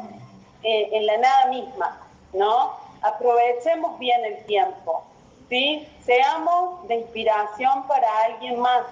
en 0.63 1.07
la 1.07 1.17
nada 1.19 1.47
misma, 1.47 2.01
¿no? 2.33 2.77
Aprovechemos 3.03 3.99
bien 3.99 4.25
el 4.25 4.45
tiempo. 4.47 5.05
¿sí? 5.51 5.87
Seamos 6.07 6.89
de 6.89 6.95
inspiración 6.95 7.87
para 7.87 8.09
alguien 8.25 8.59
más, 8.61 8.87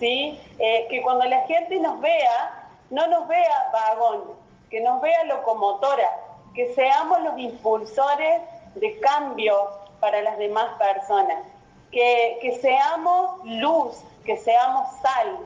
¿sí? 0.00 0.40
Eh, 0.58 0.86
que 0.90 1.02
cuando 1.02 1.26
la 1.26 1.42
gente 1.42 1.78
nos 1.78 2.00
vea, 2.00 2.63
no 2.94 3.06
nos 3.08 3.28
vea 3.28 3.70
vagón, 3.72 4.22
que 4.70 4.80
nos 4.80 5.00
vea 5.00 5.24
locomotora, 5.24 6.10
que 6.54 6.72
seamos 6.74 7.20
los 7.22 7.38
impulsores 7.38 8.42
de 8.76 8.98
cambio 9.00 9.68
para 10.00 10.22
las 10.22 10.38
demás 10.38 10.66
personas, 10.78 11.44
que, 11.90 12.38
que 12.40 12.58
seamos 12.58 13.44
luz, 13.44 14.02
que 14.24 14.36
seamos 14.36 14.88
sal, 15.02 15.38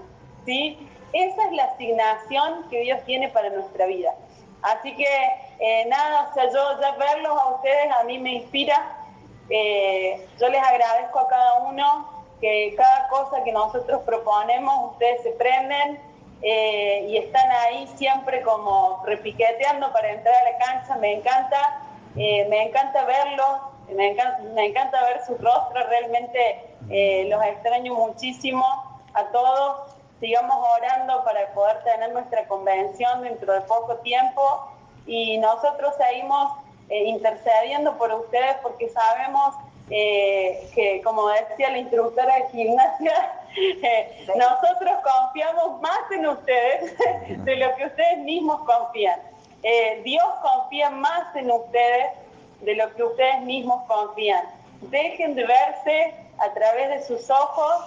¿sí? 0.45 0.89
Esa 1.13 1.47
es 1.47 1.53
la 1.53 1.65
asignación 1.65 2.69
que 2.69 2.81
Dios 2.81 3.03
tiene 3.05 3.29
para 3.29 3.49
nuestra 3.51 3.87
vida. 3.87 4.15
Así 4.63 4.95
que 4.95 5.07
eh, 5.59 5.87
nada, 5.87 6.29
o 6.31 6.35
sea, 6.35 6.45
yo 6.53 6.81
ya 6.81 6.93
verlos 6.93 7.41
a 7.41 7.47
ustedes 7.55 7.91
a 7.99 8.05
mí 8.05 8.19
me 8.19 8.35
inspira 8.35 8.99
eh, 9.51 10.27
yo 10.39 10.49
les 10.49 10.63
agradezco 10.63 11.21
a 11.21 11.29
cada 11.29 11.55
uno 11.61 12.09
que 12.41 12.75
cada 12.77 13.09
cosa 13.09 13.43
que 13.43 13.53
nosotros 13.53 14.03
proponemos, 14.03 14.93
ustedes 14.93 15.23
se 15.23 15.31
prenden 15.31 15.99
eh, 16.43 17.07
y 17.09 17.17
están 17.17 17.51
ahí 17.51 17.89
siempre 17.97 18.43
como 18.43 19.03
repiqueteando 19.05 19.93
para 19.93 20.13
entrar 20.13 20.35
a 20.35 20.51
la 20.51 20.59
cancha. 20.59 20.97
Me 20.97 21.15
encanta, 21.15 21.83
eh, 22.17 22.47
me 22.49 22.63
encanta 22.63 23.05
verlos, 23.05 23.61
me 23.95 24.11
encanta, 24.11 24.43
me 24.55 24.67
encanta 24.67 25.03
ver 25.05 25.25
sus 25.25 25.41
rostros, 25.41 25.89
realmente 25.89 26.65
los 27.29 27.45
extraño 27.45 27.95
muchísimo 27.95 28.65
a 29.15 29.25
todos. 29.25 29.95
Sigamos 30.21 30.57
orando 30.77 31.25
para 31.25 31.53
poder 31.55 31.83
tener 31.85 32.13
nuestra 32.13 32.47
convención 32.49 33.23
dentro 33.23 33.53
de 33.53 33.61
poco 33.63 33.97
tiempo 33.99 34.73
y 35.07 35.39
nosotros 35.39 35.95
seguimos 35.97 36.53
eh, 36.91 37.05
intercediendo 37.05 37.97
por 37.99 38.13
ustedes 38.13 38.57
porque 38.63 38.89
sabemos 38.89 39.55
eh, 39.91 40.69
que, 40.75 41.01
como 41.03 41.29
decía 41.29 41.71
la 41.71 41.79
instructora 41.79 42.35
de 42.37 42.49
gimnasia, 42.51 43.33
eh, 43.57 44.27
nosotros 44.37 44.93
confiamos 45.03 45.81
más 45.81 46.11
en 46.11 46.27
ustedes 46.27 46.95
de 47.45 47.57
lo 47.57 47.75
que 47.77 47.87
ustedes 47.87 48.19
mismos 48.19 48.63
confían. 48.65 49.21
Dios 50.05 50.25
confía 50.41 50.89
más 50.89 51.35
en 51.35 51.51
ustedes 51.51 52.13
de 52.61 52.75
lo 52.75 52.95
que 52.95 53.05
ustedes 53.05 53.41
mismos 53.43 53.85
confían. 53.87 54.45
Dejen 54.83 55.35
de 55.35 55.45
verse 55.45 56.15
a 56.39 56.53
través 56.55 56.89
de 56.91 57.03
sus 57.03 57.29
ojos 57.31 57.85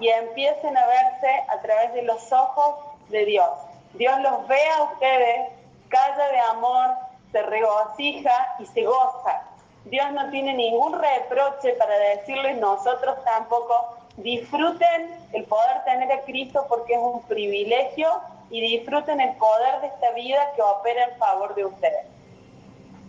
y 0.00 0.08
empiecen 0.08 0.76
a 0.76 0.86
verse 0.86 1.44
a 1.48 1.60
través 1.60 1.94
de 1.94 2.02
los 2.02 2.32
ojos 2.32 2.76
de 3.08 3.24
Dios. 3.24 3.50
Dios 3.94 4.20
los 4.20 4.46
ve 4.48 4.60
a 4.76 4.82
ustedes, 4.84 5.48
calla 5.88 6.28
de 6.28 6.38
amor, 6.38 6.90
se 7.32 7.42
regocija 7.42 8.56
y 8.58 8.66
se 8.66 8.84
goza. 8.84 9.42
Dios 9.86 10.12
no 10.12 10.28
tiene 10.30 10.52
ningún 10.54 11.00
reproche 11.00 11.74
para 11.74 11.96
decirles 11.96 12.58
nosotros 12.58 13.16
tampoco. 13.24 13.96
Disfruten 14.16 15.28
el 15.32 15.44
poder 15.44 15.84
tener 15.84 16.10
a 16.10 16.22
Cristo 16.22 16.66
porque 16.68 16.94
es 16.94 17.00
un 17.00 17.22
privilegio 17.22 18.08
y 18.50 18.60
disfruten 18.60 19.20
el 19.20 19.36
poder 19.36 19.80
de 19.80 19.86
esta 19.88 20.10
vida 20.12 20.52
que 20.56 20.62
opera 20.62 21.04
en 21.04 21.18
favor 21.18 21.54
de 21.54 21.66
ustedes. 21.66 22.06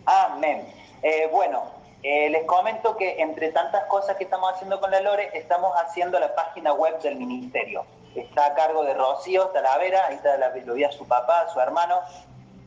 Amén. 0.05 0.67
Eh, 1.01 1.27
bueno, 1.31 1.63
eh, 2.03 2.29
les 2.29 2.45
comento 2.45 2.95
que 2.95 3.21
entre 3.21 3.51
tantas 3.51 3.85
cosas 3.85 4.15
que 4.17 4.25
estamos 4.25 4.53
haciendo 4.53 4.79
con 4.79 4.91
la 4.91 5.01
Lore, 5.01 5.31
estamos 5.33 5.73
haciendo 5.77 6.19
la 6.19 6.35
página 6.35 6.73
web 6.73 7.01
del 7.01 7.15
ministerio. 7.15 7.85
Está 8.15 8.47
a 8.47 8.53
cargo 8.53 8.83
de 8.83 8.93
Rocío 8.93 9.47
Talavera, 9.47 10.07
ahí 10.07 10.15
está 10.15 10.37
la, 10.37 10.49
lo 10.49 10.75
vi 10.75 10.85
su 10.91 11.07
papá, 11.07 11.41
a 11.41 11.49
su 11.49 11.59
hermano, 11.59 11.99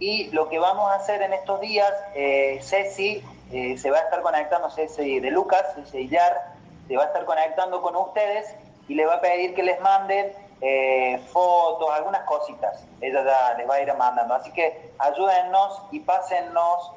y 0.01 0.31
lo 0.31 0.49
que 0.49 0.59
vamos 0.59 0.91
a 0.91 0.95
hacer 0.95 1.23
en 1.23 1.33
estos 1.33 1.61
días, 1.61 1.93
eh, 2.15 2.59
Ceci 2.63 3.23
eh, 3.53 3.77
se 3.79 3.91
va 3.91 3.99
a 3.99 4.03
estar 4.03 4.23
conectando, 4.23 4.71
Ceci 4.71 5.21
de 5.21 5.31
Lucas, 5.31 5.65
Ceci 5.75 6.09
Yar, 6.09 6.55
se 6.89 6.97
va 6.97 7.05
a 7.05 7.07
estar 7.07 7.25
conectando 7.25 7.81
con 7.83 7.97
ustedes 7.97 8.55
y 8.89 8.95
le 8.95 9.07
va 9.07 9.15
a 9.15 9.21
pedir 9.21 9.55
que 9.55 9.63
les 9.63 9.81
manden 9.81 10.33
eh, 10.61 11.21
fotos, 11.33 11.89
algunas 11.91 12.23
cositas. 12.23 12.85
Ella 13.01 13.25
ya 13.25 13.55
les 13.59 13.69
va 13.69 13.75
a 13.75 13.83
ir 13.83 13.95
mandando. 13.95 14.35
Así 14.35 14.53
que 14.53 14.91
ayúdennos 14.99 15.83
y 15.91 16.01
pásennos 16.01 16.93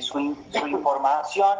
su, 0.00 0.34
su, 0.50 0.66
información, 0.66 1.58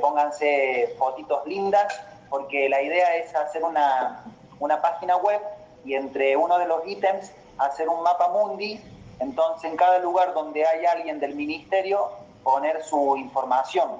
pónganse 0.00 0.94
fotitos 0.98 1.46
lindas, 1.46 2.00
porque 2.30 2.66
la 2.70 2.80
idea 2.80 3.16
es 3.16 3.34
hacer 3.34 3.62
una, 3.62 4.24
una 4.58 4.80
página 4.80 5.18
web 5.18 5.42
y 5.84 5.94
entre 5.94 6.34
uno 6.34 6.58
de 6.58 6.66
los 6.66 6.86
ítems 6.86 7.30
hacer 7.58 7.90
un 7.90 8.02
mapa 8.02 8.28
mundi 8.28 8.80
entonces, 9.18 9.70
en 9.70 9.76
cada 9.76 9.98
lugar 9.98 10.34
donde 10.34 10.66
hay 10.66 10.84
alguien 10.84 11.20
del 11.20 11.34
ministerio, 11.34 12.10
poner 12.46 12.84
su 12.84 13.16
información, 13.16 13.90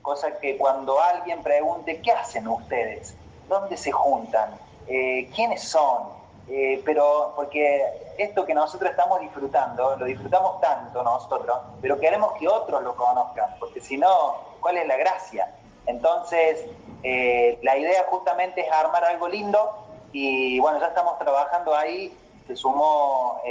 cosa 0.00 0.38
que 0.38 0.56
cuando 0.56 1.00
alguien 1.00 1.42
pregunte, 1.42 2.00
¿qué 2.00 2.12
hacen 2.12 2.46
ustedes? 2.46 3.16
¿Dónde 3.48 3.76
se 3.76 3.90
juntan? 3.90 4.50
Eh, 4.86 5.28
¿Quiénes 5.34 5.64
son? 5.64 6.10
Eh, 6.48 6.80
pero 6.84 7.32
porque 7.34 7.82
esto 8.16 8.46
que 8.46 8.54
nosotros 8.54 8.92
estamos 8.92 9.20
disfrutando, 9.20 9.96
lo 9.96 10.04
disfrutamos 10.04 10.60
tanto 10.60 11.02
nosotros, 11.02 11.58
pero 11.82 11.98
queremos 11.98 12.34
que 12.34 12.46
otros 12.46 12.80
lo 12.84 12.94
conozcan, 12.94 13.56
porque 13.58 13.80
si 13.80 13.96
no, 13.96 14.36
¿cuál 14.60 14.76
es 14.76 14.86
la 14.86 14.96
gracia? 14.98 15.52
Entonces, 15.86 16.64
eh, 17.02 17.58
la 17.62 17.76
idea 17.76 18.06
justamente 18.08 18.60
es 18.60 18.70
armar 18.70 19.04
algo 19.04 19.26
lindo 19.26 19.84
y 20.12 20.60
bueno, 20.60 20.78
ya 20.78 20.86
estamos 20.86 21.18
trabajando 21.18 21.74
ahí, 21.74 22.16
se 22.46 22.54
sumó 22.54 23.42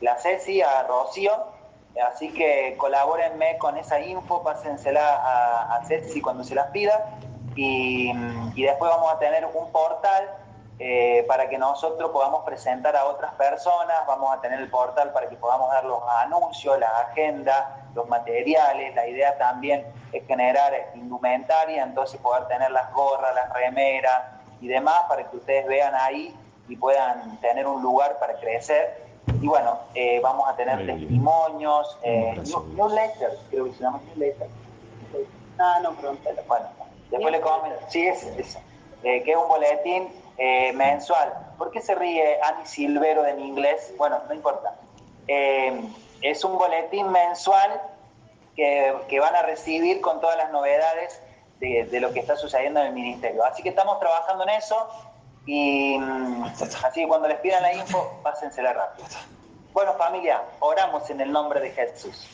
la 0.00 0.16
Ceci, 0.16 0.60
a 0.60 0.82
Rocío, 0.82 1.59
así 1.98 2.32
que 2.32 2.76
colabórenme 2.78 3.58
con 3.58 3.76
esa 3.76 4.00
info, 4.00 4.42
pásensela 4.42 5.16
a, 5.16 5.76
a 5.76 5.84
Ceci 5.84 6.20
cuando 6.20 6.44
se 6.44 6.54
las 6.54 6.68
pida. 6.68 7.18
Y, 7.56 8.12
después 8.56 8.90
vamos 8.90 9.12
a 9.12 9.18
tener 9.18 9.44
un 9.44 9.70
portal 9.72 10.30
eh, 10.78 11.24
para 11.28 11.48
que 11.48 11.58
nosotros 11.58 12.10
podamos 12.10 12.44
presentar 12.44 12.96
a 12.96 13.04
otras 13.04 13.34
personas, 13.34 13.96
vamos 14.06 14.32
a 14.32 14.40
tener 14.40 14.60
el 14.60 14.70
portal 14.70 15.12
para 15.12 15.28
que 15.28 15.36
podamos 15.36 15.70
dar 15.70 15.84
los 15.84 16.00
anuncios, 16.22 16.78
las 16.78 16.90
agendas, 17.08 17.66
los 17.94 18.08
materiales, 18.08 18.94
la 18.94 19.06
idea 19.06 19.36
también 19.36 19.86
es 20.12 20.26
generar 20.26 20.72
indumentaria, 20.94 21.82
entonces 21.82 22.20
poder 22.20 22.46
tener 22.46 22.70
las 22.70 22.90
gorras, 22.92 23.34
las 23.34 23.52
remeras 23.52 24.18
y 24.60 24.68
demás 24.68 25.02
para 25.08 25.28
que 25.28 25.36
ustedes 25.36 25.66
vean 25.66 25.94
ahí 25.94 26.34
y 26.68 26.76
puedan 26.76 27.38
tener 27.40 27.66
un 27.66 27.82
lugar 27.82 28.18
para 28.18 28.34
crecer 28.34 29.09
y 29.40 29.46
bueno, 29.46 29.78
eh, 29.94 30.20
vamos 30.22 30.48
a 30.48 30.56
tener 30.56 30.84
testimonios, 30.86 31.98
eh, 32.02 32.34
newsletters, 32.76 33.38
creo 33.50 33.64
que 33.66 33.72
se 33.72 33.82
llama 33.82 34.00
newsletter. 34.06 34.48
Ah, 35.58 35.78
no, 35.82 35.94
pronto. 35.94 36.28
Bueno, 36.46 36.66
después 37.10 37.32
le 37.32 37.40
comento. 37.40 37.78
Sí, 37.88 38.06
es, 38.06 38.22
es 38.22 38.58
eh, 39.02 39.22
que 39.22 39.32
es 39.32 39.36
un 39.36 39.48
boletín 39.48 40.08
eh, 40.36 40.72
mensual. 40.72 41.32
¿Por 41.58 41.70
qué 41.70 41.80
se 41.80 41.94
ríe 41.94 42.38
Annie 42.42 42.66
Silvero 42.66 43.26
en 43.26 43.40
inglés? 43.40 43.92
Bueno, 43.96 44.20
no 44.28 44.34
importa. 44.34 44.74
es 45.26 46.44
un 46.44 46.58
boletín 46.58 47.10
mensual 47.10 47.80
que, 48.56 48.94
que, 49.08 49.20
van 49.20 49.34
a 49.34 49.42
recibir 49.42 50.00
con 50.00 50.20
todas 50.20 50.36
las 50.36 50.50
novedades 50.50 51.22
de, 51.60 51.84
de 51.84 52.00
lo 52.00 52.12
que 52.12 52.20
está 52.20 52.36
sucediendo 52.36 52.80
en 52.80 52.88
el 52.88 52.92
ministerio. 52.92 53.44
Así 53.44 53.62
que 53.62 53.70
estamos 53.70 53.98
trabajando 54.00 54.44
en 54.44 54.50
eso 54.50 54.88
y 55.52 55.98
mm, 55.98 56.44
así 56.84 57.04
cuando 57.08 57.26
les 57.26 57.40
pidan 57.40 57.62
la 57.62 57.74
info, 57.74 58.20
pásensela 58.22 58.72
rápido. 58.72 59.08
Bueno, 59.72 59.94
familia, 59.94 60.42
oramos 60.60 61.10
en 61.10 61.20
el 61.20 61.32
nombre 61.32 61.58
de 61.58 61.70
Jesús. 61.70 62.24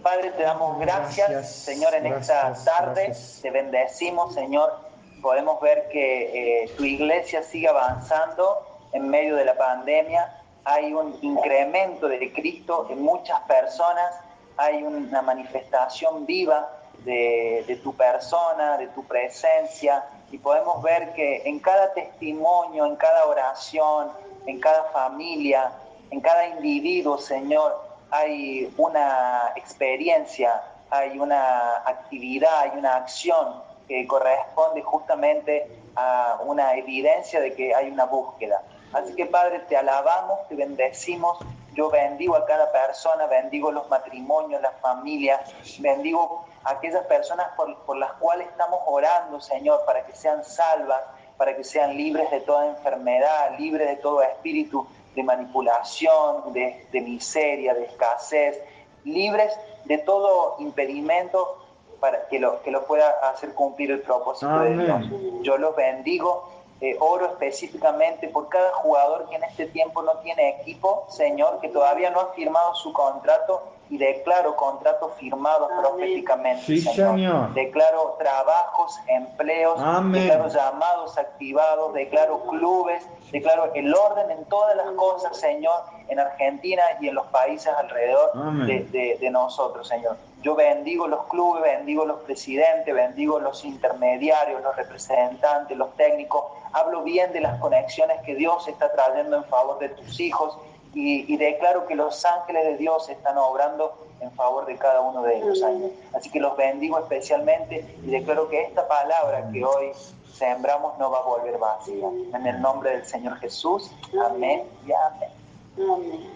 Padre, 0.00 0.30
te 0.30 0.44
damos 0.44 0.78
gracias, 0.78 1.28
Gracias, 1.28 1.56
Señor, 1.56 1.92
en 1.94 2.04
gracias, 2.04 2.58
esta 2.58 2.78
tarde. 2.78 3.06
gracias. 3.06 3.40
Te 3.42 3.50
bendecimos, 3.50 4.32
Señor. 4.32 4.78
Podemos 5.20 5.60
ver 5.60 5.88
que 5.88 6.62
eh, 6.62 6.68
tu 6.76 6.84
iglesia 6.84 7.42
sigue 7.42 7.66
avanzando 7.66 8.64
en 8.92 9.08
medio 9.08 9.34
de 9.34 9.44
la 9.44 9.56
pandemia. 9.56 10.40
Hay 10.64 10.94
un 10.94 11.18
incremento 11.22 12.06
de 12.06 12.32
Cristo 12.32 12.86
en 12.90 13.02
muchas 13.02 13.40
personas. 13.40 14.14
Hay 14.56 14.84
una 14.84 15.20
manifestación 15.20 16.24
viva 16.26 16.70
de, 17.04 17.64
de 17.66 17.74
tu 17.76 17.92
persona, 17.96 18.78
de 18.78 18.86
tu 18.88 19.02
presencia. 19.02 20.04
Y 20.30 20.38
podemos 20.38 20.82
ver 20.82 21.12
que 21.14 21.42
en 21.44 21.60
cada 21.60 21.92
testimonio, 21.94 22.84
en 22.84 22.96
cada 22.96 23.26
oración, 23.26 24.10
en 24.46 24.60
cada 24.60 24.84
familia, 24.90 25.72
en 26.10 26.20
cada 26.20 26.46
individuo, 26.46 27.18
Señor, 27.18 27.80
hay 28.10 28.72
una 28.76 29.52
experiencia, 29.56 30.62
hay 30.90 31.18
una 31.18 31.76
actividad, 31.84 32.60
hay 32.60 32.78
una 32.78 32.96
acción 32.96 33.62
que 33.88 34.06
corresponde 34.06 34.82
justamente 34.82 35.80
a 35.94 36.38
una 36.44 36.74
evidencia 36.74 37.40
de 37.40 37.54
que 37.54 37.74
hay 37.74 37.90
una 37.90 38.04
búsqueda. 38.04 38.62
Así 38.92 39.14
que 39.14 39.26
Padre, 39.26 39.60
te 39.68 39.76
alabamos, 39.76 40.46
te 40.48 40.54
bendecimos, 40.54 41.38
yo 41.74 41.90
bendigo 41.90 42.36
a 42.36 42.46
cada 42.46 42.72
persona, 42.72 43.26
bendigo 43.26 43.70
los 43.70 43.88
matrimonios, 43.88 44.62
las 44.62 44.74
familias, 44.80 45.40
bendigo 45.78 46.46
aquellas 46.66 47.04
personas 47.06 47.48
por, 47.56 47.76
por 47.84 47.96
las 47.96 48.12
cuales 48.14 48.48
estamos 48.48 48.80
orando, 48.86 49.40
Señor, 49.40 49.84
para 49.86 50.04
que 50.04 50.14
sean 50.14 50.44
salvas, 50.44 51.00
para 51.36 51.56
que 51.56 51.64
sean 51.64 51.96
libres 51.96 52.30
de 52.30 52.40
toda 52.40 52.66
enfermedad, 52.66 53.58
libres 53.58 53.88
de 53.88 53.96
todo 53.96 54.22
espíritu 54.22 54.86
de 55.14 55.22
manipulación, 55.22 56.52
de, 56.52 56.86
de 56.92 57.00
miseria, 57.00 57.74
de 57.74 57.84
escasez, 57.84 58.60
libres 59.04 59.56
de 59.84 59.98
todo 59.98 60.56
impedimento 60.58 61.62
para 62.00 62.26
que 62.28 62.38
lo, 62.38 62.62
que 62.62 62.70
lo 62.70 62.84
pueda 62.84 63.08
hacer 63.30 63.54
cumplir 63.54 63.90
el 63.90 64.00
propósito 64.02 64.50
Amén. 64.50 64.76
de 64.78 64.84
Dios. 64.84 65.42
Yo 65.42 65.56
los 65.56 65.74
bendigo, 65.74 66.50
eh, 66.80 66.96
oro 67.00 67.26
específicamente 67.26 68.28
por 68.28 68.48
cada 68.48 68.72
jugador 68.74 69.28
que 69.28 69.36
en 69.36 69.44
este 69.44 69.66
tiempo 69.66 70.02
no 70.02 70.18
tiene 70.18 70.60
equipo, 70.60 71.06
Señor, 71.08 71.60
que 71.60 71.68
todavía 71.68 72.10
no 72.10 72.20
ha 72.20 72.32
firmado 72.34 72.74
su 72.74 72.92
contrato 72.92 73.62
y 73.88 73.98
declaro 73.98 74.56
contratos 74.56 75.12
firmados 75.18 75.70
Amén. 75.70 75.80
proféticamente, 75.84 76.62
Sí, 76.64 76.80
Señor. 76.80 77.52
Declaro 77.54 78.16
trabajos, 78.18 78.98
empleos, 79.06 79.78
Amén. 79.80 80.22
declaro 80.26 80.48
llamados 80.48 81.16
activados, 81.16 81.92
declaro 81.94 82.40
clubes, 82.48 83.06
declaro 83.30 83.70
el 83.74 83.94
orden 83.94 84.30
en 84.30 84.44
todas 84.46 84.76
las 84.76 84.90
cosas, 84.92 85.36
Señor, 85.36 85.82
en 86.08 86.18
Argentina 86.18 86.82
y 87.00 87.08
en 87.08 87.14
los 87.14 87.26
países 87.26 87.72
alrededor 87.76 88.32
de, 88.66 88.84
de- 88.84 89.18
de 89.20 89.30
nosotros, 89.30 89.86
Señor. 89.88 90.16
Yo 90.42 90.54
bendigo 90.54 91.08
los 91.08 91.24
clubes, 91.26 91.62
bendigo 91.62 92.04
los 92.04 92.20
presidentes, 92.22 92.94
bendigo 92.94 93.40
los 93.40 93.64
intermediarios, 93.64 94.62
los 94.62 94.76
representantes, 94.76 95.76
los 95.76 95.94
técnicos. 95.96 96.44
Hablo 96.72 97.02
bien 97.02 97.32
de 97.32 97.40
las 97.40 97.58
conexiones 97.60 98.20
que 98.22 98.34
Dios 98.34 98.68
está 98.68 98.92
trayendo 98.92 99.36
en 99.38 99.44
favor 99.44 99.78
de 99.78 99.88
tus 99.90 100.20
hijos 100.20 100.56
y, 100.96 101.32
y 101.32 101.36
declaro 101.36 101.86
que 101.86 101.94
los 101.94 102.24
ángeles 102.24 102.64
de 102.64 102.76
Dios 102.78 103.08
están 103.08 103.36
obrando 103.36 103.94
en 104.20 104.32
favor 104.32 104.64
de 104.64 104.76
cada 104.76 105.02
uno 105.02 105.22
de 105.22 105.36
ellos, 105.36 105.60
Señor. 105.60 105.90
Así 106.14 106.30
que 106.30 106.40
los 106.40 106.56
bendigo 106.56 106.98
especialmente 106.98 107.84
y 108.02 108.10
declaro 108.10 108.48
que 108.48 108.62
esta 108.62 108.88
palabra 108.88 109.48
que 109.52 109.62
hoy 109.62 109.92
sembramos 110.32 110.98
no 110.98 111.10
va 111.10 111.18
a 111.18 111.22
volver 111.22 111.58
vacía. 111.58 112.08
En 112.34 112.46
el 112.46 112.60
nombre 112.60 112.90
del 112.90 113.04
Señor 113.04 113.38
Jesús, 113.38 113.90
amén 114.26 114.62
y 114.86 114.92
amén. 114.92 115.30
Amén. 115.78 116.30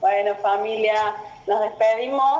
Bueno, 0.00 0.34
familia, 0.36 1.14
nos 1.46 1.60
despedimos. 1.60 2.32